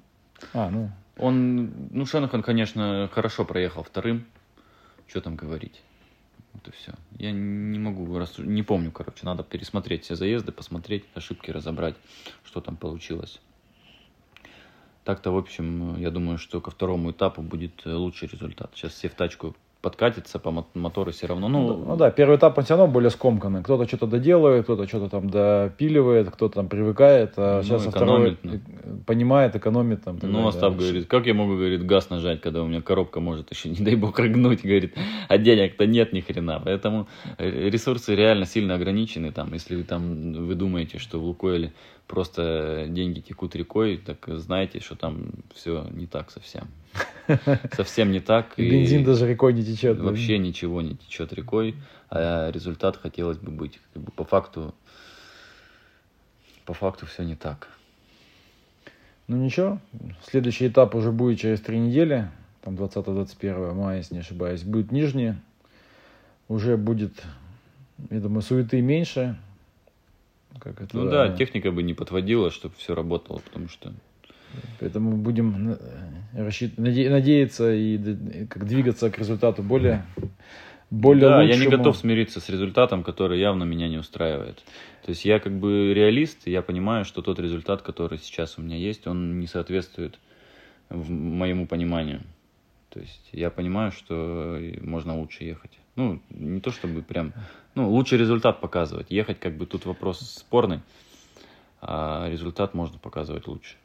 А, 0.54 0.72
ну, 0.72 0.90
он, 1.18 1.72
ну, 1.92 2.06
Шенахан, 2.08 2.42
конечно, 2.42 3.08
хорошо 3.14 3.46
проехал 3.46 3.84
вторым. 3.84 4.26
Что 5.08 5.22
там 5.22 5.36
говорить? 5.36 5.82
Вот 6.54 6.68
и 6.68 6.72
все. 6.72 6.94
Я 7.20 7.32
не 7.32 7.78
могу, 7.78 8.18
рассу- 8.18 8.44
не 8.44 8.64
помню, 8.64 8.92
короче. 8.92 9.24
Надо 9.24 9.44
пересмотреть 9.44 10.04
все 10.04 10.16
заезды, 10.16 10.52
посмотреть, 10.52 11.06
ошибки 11.14 11.52
разобрать, 11.52 11.96
что 12.44 12.60
там 12.60 12.76
получилось. 12.76 13.40
Так-то, 15.04 15.32
в 15.32 15.38
общем, 15.38 15.98
я 16.00 16.10
думаю, 16.10 16.40
что 16.40 16.60
ко 16.60 16.72
второму 16.72 17.12
этапу 17.12 17.44
будет 17.44 17.86
э, 17.86 17.94
лучший 17.94 18.28
результат. 18.30 18.72
Сейчас 18.74 18.94
все 18.94 19.10
в 19.10 19.14
тачку 19.14 19.56
подкатятся, 19.82 20.40
по 20.40 20.52
мо- 20.52 20.68
мотору 20.74 21.12
все 21.12 21.28
равно. 21.28 21.48
ну, 21.50 21.68
Ну, 21.68 21.86
ну 21.86 21.96
да, 21.98 22.12
первый 22.12 22.38
этап 22.38 22.58
он 22.58 22.64
все 22.64 22.76
равно 22.78 22.92
более 22.92 23.10
скомканный. 23.10 23.64
Кто-то 23.64 23.88
что-то 23.88 24.08
доделывает, 24.08 24.64
кто-то 24.64 24.88
что-то 24.88 25.10
там 25.10 25.30
допиливает, 25.30 26.30
кто-то 26.30 26.56
там 26.56 26.68
привыкает, 26.68 27.34
а 27.38 27.58
Ну, 27.58 27.64
сейчас 27.64 27.84
со 27.84 27.90
второй 27.92 28.34
экономит, 28.36 28.40
э, 28.44 28.60
понимает, 29.06 29.56
экономит 29.56 30.04
там. 30.04 30.20
Ну, 30.22 30.32
далее. 30.34 30.50
Остап 30.50 30.76
говорит, 30.76 31.08
как 31.08 31.26
я 31.26 31.34
могу, 31.34 31.56
говорит, 31.56 31.86
газ 31.86 32.10
нажать, 32.10 32.42
когда 32.42 32.62
у 32.64 32.68
меня 32.68 32.82
коробка 32.82 33.20
может 33.20 33.52
еще, 33.52 33.70
не 33.70 33.84
дай 33.84 33.96
бог, 33.96 34.18
рыгнуть, 34.20 34.64
говорит, 34.64 34.94
а 35.28 35.38
денег-то 35.38 35.88
нет 35.88 36.14
ни 36.14 36.22
хрена. 36.22 36.62
Поэтому 36.64 37.08
э, 37.38 37.70
ресурсы 37.70 38.16
реально 38.16 38.46
сильно 38.46 38.76
ограничены. 38.76 39.32
Там, 39.32 39.54
если 39.54 39.76
вы 39.76 39.84
там 39.84 40.34
вы 40.34 40.56
думаете, 40.56 41.00
что 41.00 41.20
в 41.20 41.24
Лукойле 41.24 41.74
просто 42.08 42.86
деньги 42.90 43.20
текут 43.20 43.56
рекой, 43.56 43.98
так 43.98 44.26
знайте, 44.28 44.80
что 44.80 44.96
там 44.96 45.32
все 45.54 45.88
не 45.92 46.08
так 46.08 46.32
совсем. 46.32 46.68
Совсем 47.72 48.12
не 48.12 48.20
так. 48.20 48.54
И 48.58 48.70
бензин 48.70 49.04
даже 49.04 49.28
рекой 49.28 49.54
не 49.54 49.64
течет. 49.64 50.00
Вообще 50.00 50.38
ничего 50.38 50.82
не 50.82 50.96
течет 50.96 51.32
рекой, 51.32 51.76
а 52.10 52.52
результат 52.52 52.98
хотелось 52.98 53.38
бы 53.38 53.52
быть. 53.52 53.80
Как 53.94 54.04
бы 54.04 54.12
по 54.12 54.26
факту, 54.26 54.76
по 56.66 56.74
факту 56.74 57.06
все 57.06 57.24
не 57.24 57.36
так. 57.36 57.70
Ну 59.28 59.38
ничего, 59.38 59.80
следующий 60.30 60.68
этап 60.68 60.94
уже 60.94 61.12
будет 61.14 61.40
через 61.40 61.62
три 61.62 61.80
недели, 61.80 62.30
там 62.62 62.76
20-21 62.76 63.74
мая, 63.74 63.98
если 64.00 64.16
не 64.16 64.20
ошибаюсь, 64.20 64.64
будет 64.64 64.92
нижний, 64.92 65.36
уже 66.50 66.76
будет, 66.76 67.14
я 68.10 68.20
думаю, 68.20 68.42
суеты 68.42 68.82
меньше. 68.82 69.38
Как 70.60 70.82
это, 70.82 70.96
Ну 70.96 71.10
да, 71.10 71.36
техника 71.36 71.72
бы 71.72 71.84
не 71.84 71.94
подводила, 71.94 72.52
чтобы 72.52 72.76
все 72.78 72.94
работало, 72.96 73.40
потому 73.40 73.68
что 73.70 73.94
Поэтому 74.80 75.16
будем 75.16 75.72
э, 75.72 75.78
рассчит- 76.34 76.78
наде- 76.78 77.10
надеяться 77.10 77.74
и 77.74 78.46
как 78.48 78.66
двигаться 78.66 79.10
к 79.10 79.18
результату 79.18 79.64
более, 79.64 80.06
более 80.90 81.30
да, 81.30 81.42
лучшему. 81.42 81.60
я 81.60 81.66
не 81.66 81.78
готов 81.78 81.98
смириться 81.98 82.40
с 82.42 82.50
результатом, 82.50 83.04
который 83.04 83.40
явно 83.40 83.64
меня 83.64 83.88
не 83.88 83.98
устраивает. 83.98 84.58
То 85.04 85.12
есть 85.12 85.24
я 85.24 85.40
как 85.40 85.54
бы 85.54 85.94
реалист, 85.94 86.48
и 86.48 86.52
я 86.52 86.62
понимаю, 86.62 87.06
что 87.06 87.22
тот 87.22 87.40
результат, 87.40 87.82
который 87.82 88.18
сейчас 88.20 88.58
у 88.58 88.62
меня 88.62 88.76
есть, 88.76 89.08
он 89.08 89.40
не 89.40 89.48
соответствует 89.48 90.20
в 90.90 91.10
моему 91.10 91.66
пониманию. 91.66 92.22
То 92.90 93.00
есть 93.00 93.30
я 93.32 93.50
понимаю, 93.50 93.92
что 93.94 94.60
можно 94.82 95.18
лучше 95.18 95.46
ехать. 95.46 95.72
Ну, 95.96 96.22
не 96.30 96.60
то 96.62 96.72
чтобы 96.72 97.02
прям... 97.02 97.34
Ну, 97.76 97.90
лучший 97.90 98.18
результат 98.18 98.60
показывать. 98.60 99.12
Ехать 99.12 99.40
как 99.40 99.56
бы 99.58 99.66
тут 99.66 99.86
вопрос 99.86 100.20
спорный, 100.20 100.82
а 101.82 102.28
результат 102.30 102.74
можно 102.74 102.98
показывать 102.98 103.48
лучше 103.48 103.76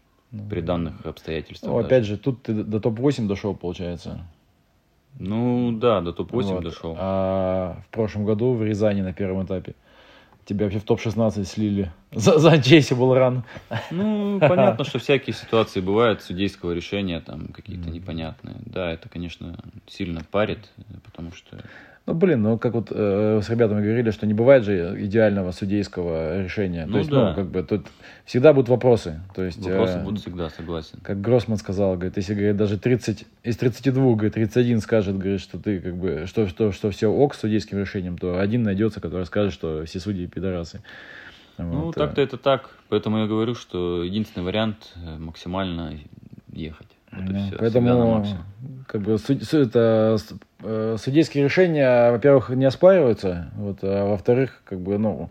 при 0.51 0.61
данных 0.61 1.07
обстоятельствах. 1.07 1.71
Ну, 1.71 1.77
даже. 1.77 1.87
опять 1.87 2.05
же, 2.05 2.19
тут 2.19 2.43
ты 2.43 2.53
до 2.53 2.81
топ-8 2.81 3.27
дошел, 3.27 3.55
получается. 3.55 4.27
Ну 5.19 5.73
да, 5.73 6.01
до 6.01 6.13
топ-8 6.13 6.43
Вот. 6.43 6.65
дошел. 6.65 6.97
А 6.99 7.81
в 7.87 7.91
прошлом 7.91 8.25
году 8.25 8.53
в 8.53 8.63
Рязани 8.63 9.01
на 9.01 9.13
первом 9.13 9.47
этапе 9.47 9.75
тебя 10.47 10.67
вообще 10.67 10.79
в 10.79 10.85
топ-16 10.85 11.45
слили. 11.45 11.93
За, 12.13 12.39
за 12.39 12.95
был 12.95 13.15
ран. 13.15 13.45
Ну, 13.91 14.39
понятно, 14.41 14.85
что 14.85 14.99
всякие 14.99 15.35
ситуации 15.35 15.81
бывают, 15.81 16.23
судейского 16.23 16.73
решения 16.73 17.21
там 17.21 17.49
какие-то 17.49 17.91
непонятные. 17.91 18.57
Да, 18.65 18.91
это, 18.91 19.09
конечно, 19.09 19.59
сильно 19.87 20.23
парит, 20.31 20.71
потому 21.05 21.33
что... 21.33 21.63
Ну, 22.07 22.15
блин, 22.15 22.41
ну 22.43 22.57
как 22.57 22.75
вот 22.75 22.89
э, 22.91 23.41
с 23.43 23.51
ребятами 23.51 23.83
говорили, 23.83 24.13
что 24.13 24.29
не 24.29 24.35
бывает 24.35 24.63
же 24.63 24.95
идеального 25.05 25.51
судейского 25.51 26.41
решения. 26.41 26.87
Ну, 26.87 26.93
То 26.93 26.99
есть, 26.99 27.11
да. 27.11 27.31
ну, 27.31 27.35
как 27.35 27.49
бы 27.49 27.63
тут 27.65 27.87
всегда 28.25 28.53
будут 28.53 28.69
вопросы. 28.69 29.21
То 29.35 29.43
есть, 29.43 29.59
Вопросы 29.59 29.95
э, 29.95 30.05
будут 30.05 30.21
всегда, 30.21 30.49
согласен. 30.51 31.01
как 31.03 31.21
Гроссман 31.21 31.57
сказал, 31.57 31.95
говорит, 31.95 32.17
если, 32.17 32.35
говорит, 32.35 32.57
даже 32.57 32.79
30, 32.79 33.27
из 33.43 33.57
32, 33.57 34.15
говорит, 34.15 34.35
31 34.35 34.81
скажет, 34.81 35.19
говорит, 35.19 35.41
что 35.41 35.59
ты, 35.59 35.81
как 35.81 35.97
бы, 35.97 36.27
что, 36.27 36.47
что, 36.47 36.71
что 36.71 36.93
все 36.93 37.11
ок 37.11 37.35
с 37.35 37.41
судейским 37.41 37.79
решением, 37.79 38.19
то 38.19 38.39
один 38.39 38.63
найдется, 38.63 39.01
который 39.01 39.27
скажет, 39.27 39.53
что 39.53 39.85
все 39.85 39.99
судьи 39.99 40.29
пидорасы. 40.29 40.83
Ну, 41.59 41.87
Вот, 41.87 41.97
так-то 41.97 42.21
э, 42.21 42.25
это 42.25 42.37
так. 42.37 42.71
Поэтому 42.89 43.19
я 43.19 43.27
говорю, 43.27 43.57
что 43.57 44.05
единственный 44.05 44.45
вариант 44.45 44.93
э, 44.95 45.19
максимально 45.19 45.99
ехать. 46.53 46.95
Вот 47.13 47.23
ну, 47.29 47.51
Поэтому, 47.59 48.27
как 48.87 49.01
бы, 49.03 49.19
суд- 49.19 49.43
су- 49.45 49.59
это, 49.63 50.17
э, 50.63 50.97
судейские 50.99 51.45
решения, 51.45 52.11
во-первых, 52.11 52.51
не 52.51 52.65
оспариваются, 52.65 53.51
вот, 53.57 53.79
а 53.83 54.09
во-вторых, 54.11 54.63
как 54.65 54.81
бы, 54.81 54.99
ну, 54.99 55.31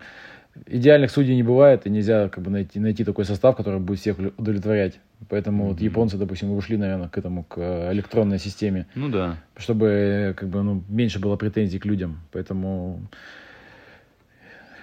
идеальных 0.68 1.12
судей 1.12 1.36
не 1.36 1.44
бывает, 1.44 1.86
и 1.86 1.90
нельзя 1.90 2.30
как 2.30 2.44
бы 2.44 2.50
найти, 2.50 2.80
найти 2.80 3.04
такой 3.04 3.26
состав, 3.26 3.56
который 3.58 3.80
будет 3.80 4.00
всех 4.00 4.18
удовлетворять. 4.38 5.00
Поэтому 5.30 5.66
вот 5.68 5.76
Мгм. 5.78 5.84
японцы, 5.84 6.18
допустим, 6.18 6.52
ушли, 6.52 6.78
наверное, 6.78 7.10
к 7.10 7.18
этому, 7.18 7.44
к 7.44 7.58
э, 7.58 7.92
электронной 7.92 8.40
системе. 8.40 8.86
Ну 8.96 9.10
да. 9.10 9.38
чтобы 9.58 10.34
как 10.38 10.50
бы 10.50 10.64
ну, 10.64 10.84
меньше 10.90 11.20
было 11.20 11.36
претензий 11.38 11.80
к 11.80 11.86
людям. 11.86 12.20
Поэтому 12.32 13.00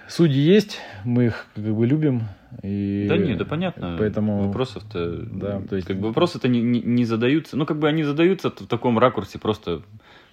судьи 0.07 0.41
есть, 0.41 0.79
мы 1.05 1.25
их 1.27 1.45
как 1.55 1.63
бы 1.63 1.85
любим. 1.87 2.23
И 2.61 3.05
Да 3.09 3.17
нет, 3.17 3.37
да 3.39 3.45
понятно. 3.45 3.95
Поэтому 3.97 4.47
Вопросов-то... 4.47 5.17
Да, 5.31 5.61
то 5.61 5.75
есть- 5.75 5.87
Как 5.87 5.97
бы 5.99 6.07
вопросы-то 6.09 6.47
не, 6.47 6.61
не, 6.61 6.81
не 6.81 7.05
задаются. 7.05 7.57
Ну, 7.57 7.65
как 7.65 7.79
бы 7.79 7.87
они 7.87 8.03
задаются 8.03 8.49
в 8.51 8.67
таком 8.67 8.99
ракурсе 8.99 9.39
просто 9.39 9.81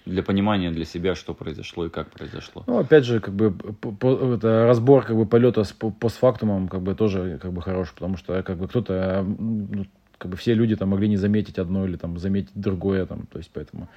для 0.05 0.21
понимания 0.23 0.71
для 0.71 0.85
себя, 0.85 1.15
что 1.15 1.33
произошло 1.33 1.85
и 1.85 1.89
как 1.89 2.09
произошло. 2.11 2.63
Ну, 2.67 2.77
опять 2.79 3.05
же, 3.05 3.19
как 3.19 3.33
бы 3.33 3.51
по- 3.51 4.35
это 4.35 4.65
разбор 4.67 5.03
как 5.05 5.15
бы 5.15 5.25
полета 5.25 5.63
с 5.63 5.71
по- 5.73 5.91
постфактумом 5.91 6.67
как 6.67 6.81
бы 6.81 6.93
тоже 6.95 7.39
как 7.41 7.53
бы 7.53 7.61
хорош, 7.61 7.91
потому 7.93 8.17
что 8.17 8.41
как 8.43 8.57
бы 8.57 8.67
кто-то 8.67 9.23
ну, 9.27 9.85
как 10.17 10.29
бы 10.31 10.37
все 10.37 10.53
люди 10.53 10.75
там 10.75 10.89
могли 10.89 11.07
не 11.07 11.17
заметить 11.17 11.57
одно 11.59 11.85
или 11.87 11.95
там 11.97 12.17
заметить 12.19 12.51
другое 12.55 13.05
там, 13.07 13.25
то 13.31 13.39
есть 13.39 13.49
поэтому. 13.53 13.87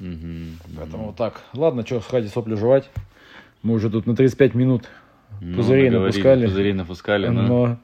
Мгм. 0.00 0.58
Поэтому 0.76 1.06
вот 1.06 1.16
так. 1.16 1.40
Ладно, 1.54 1.86
что, 1.86 2.00
сходи 2.00 2.26
сопли 2.28 2.54
жевать. 2.56 2.90
Мы 3.62 3.74
уже 3.74 3.90
тут 3.90 4.06
на 4.06 4.16
35 4.16 4.54
минут 4.54 4.88
Ну, 5.40 5.56
пузырей 5.56 5.90
наговорили, 5.90 5.98
напускали. 5.98 6.46
Пузырей 6.46 6.72
напускали, 6.72 7.28
ну. 7.28 7.42
Но 7.42 7.78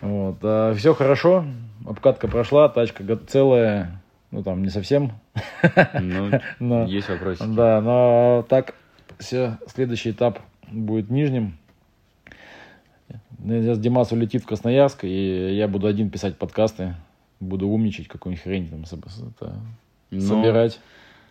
вот, 0.00 0.76
все 0.76 0.94
хорошо, 0.94 1.44
обкатка 1.86 2.28
прошла, 2.28 2.68
тачка 2.68 3.04
целая, 3.16 4.02
ну 4.30 4.42
там 4.42 4.62
не 4.62 4.68
совсем, 4.68 5.12
Ну, 6.00 6.30
но, 6.58 6.84
есть 6.86 7.08
вопросики. 7.08 7.46
да, 7.46 7.80
но 7.80 8.44
так 8.48 8.74
все, 9.18 9.58
следующий 9.68 10.10
этап 10.10 10.40
будет 10.70 11.10
нижним. 11.10 11.56
Сейчас 13.44 13.78
Димас 13.78 14.12
улетит 14.12 14.42
в 14.42 14.46
Красноярск, 14.46 15.04
и 15.04 15.54
я 15.54 15.66
буду 15.68 15.86
один 15.86 16.10
писать 16.10 16.36
подкасты, 16.36 16.94
буду 17.40 17.68
умничать, 17.68 18.08
какую-нибудь 18.08 18.42
хрень 18.44 18.68
там 18.68 18.82
это, 18.82 19.54
Но 20.10 20.20
собирать. 20.20 20.80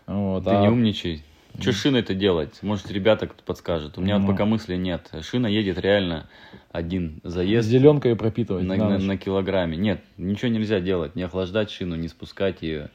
Вот, 0.07 0.43
Ты 0.43 0.49
а- 0.49 0.61
не 0.61 0.67
умничай. 0.67 1.23
Что 1.59 1.71
шиной-то 1.73 2.13
делать? 2.15 2.57
Может, 2.63 2.89
ребята 2.91 3.27
кто 3.27 3.43
подскажет. 3.43 3.97
У 3.97 4.01
меня 4.01 4.17
Ну. 4.17 4.25
вот 4.25 4.31
пока 4.33 4.45
мысли 4.45 4.75
нет. 4.75 5.11
Шина 5.21 5.47
едет 5.47 5.77
реально 5.79 6.27
один 6.71 7.19
заезд 7.23 7.67
зеленкой 7.67 8.15
пропитывать 8.15 8.63
на, 8.63 8.75
на 8.75 8.89
на- 8.89 8.97
на 8.99 9.17
килограмме. 9.17 9.77
Нет, 9.77 10.01
ничего 10.17 10.49
нельзя 10.49 10.79
делать. 10.79 11.15
Не 11.15 11.23
охлаждать 11.23 11.69
шину, 11.69 11.95
не 11.95 12.07
спускать 12.07 12.61
ее. 12.61 12.89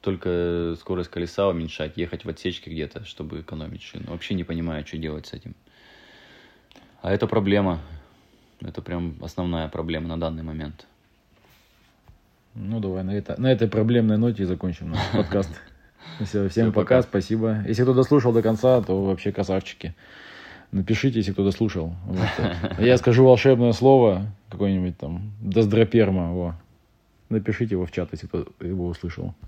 Только 0.00 0.76
скорость 0.78 1.10
колеса 1.10 1.48
уменьшать, 1.48 1.96
ехать 1.96 2.24
в 2.24 2.28
отсечке 2.28 2.70
где-то, 2.70 3.04
чтобы 3.06 3.40
экономить 3.40 3.82
шину. 3.82 4.04
Вообще 4.08 4.34
не 4.34 4.44
понимаю, 4.44 4.86
что 4.86 4.98
делать 4.98 5.26
с 5.26 5.32
этим. 5.32 5.54
А 7.00 7.10
это 7.12 7.26
проблема. 7.26 7.80
Это 8.60 8.80
прям 8.82 9.16
основная 9.22 9.66
проблема 9.68 10.08
на 10.08 10.20
данный 10.20 10.42
момент. 10.42 10.86
Ну, 12.54 12.78
давай 12.80 13.02
на, 13.02 13.10
это, 13.10 13.34
на 13.40 13.50
этой 13.50 13.66
проблемной 13.66 14.16
ноте 14.18 14.42
и 14.44 14.46
закончим 14.46 14.90
наш 14.90 15.00
подкаст. 15.12 15.50
Все, 16.18 16.48
всем 16.48 16.66
Всё, 16.66 16.72
пока, 16.72 16.96
пока. 16.96 17.02
спасибо. 17.02 17.64
Если 17.66 17.82
кто 17.82 17.94
дослушал 17.94 18.32
до 18.32 18.42
конца, 18.42 18.80
то 18.82 19.02
вообще 19.04 19.32
красавчики. 19.32 19.94
Напишите, 20.72 21.18
если 21.18 21.32
кто 21.32 21.44
дослушал. 21.44 21.94
Вот. 22.06 22.28
Я 22.78 22.96
скажу 22.98 23.24
волшебное 23.24 23.72
слово, 23.72 24.26
какое-нибудь 24.48 24.98
там, 24.98 25.32
доздроперма, 25.40 26.32
во. 26.32 26.54
Напишите 27.30 27.74
его 27.74 27.86
в 27.86 27.90
чат, 27.92 28.10
если 28.12 28.26
кто 28.26 28.46
его 28.60 28.86
услышал. 28.86 29.34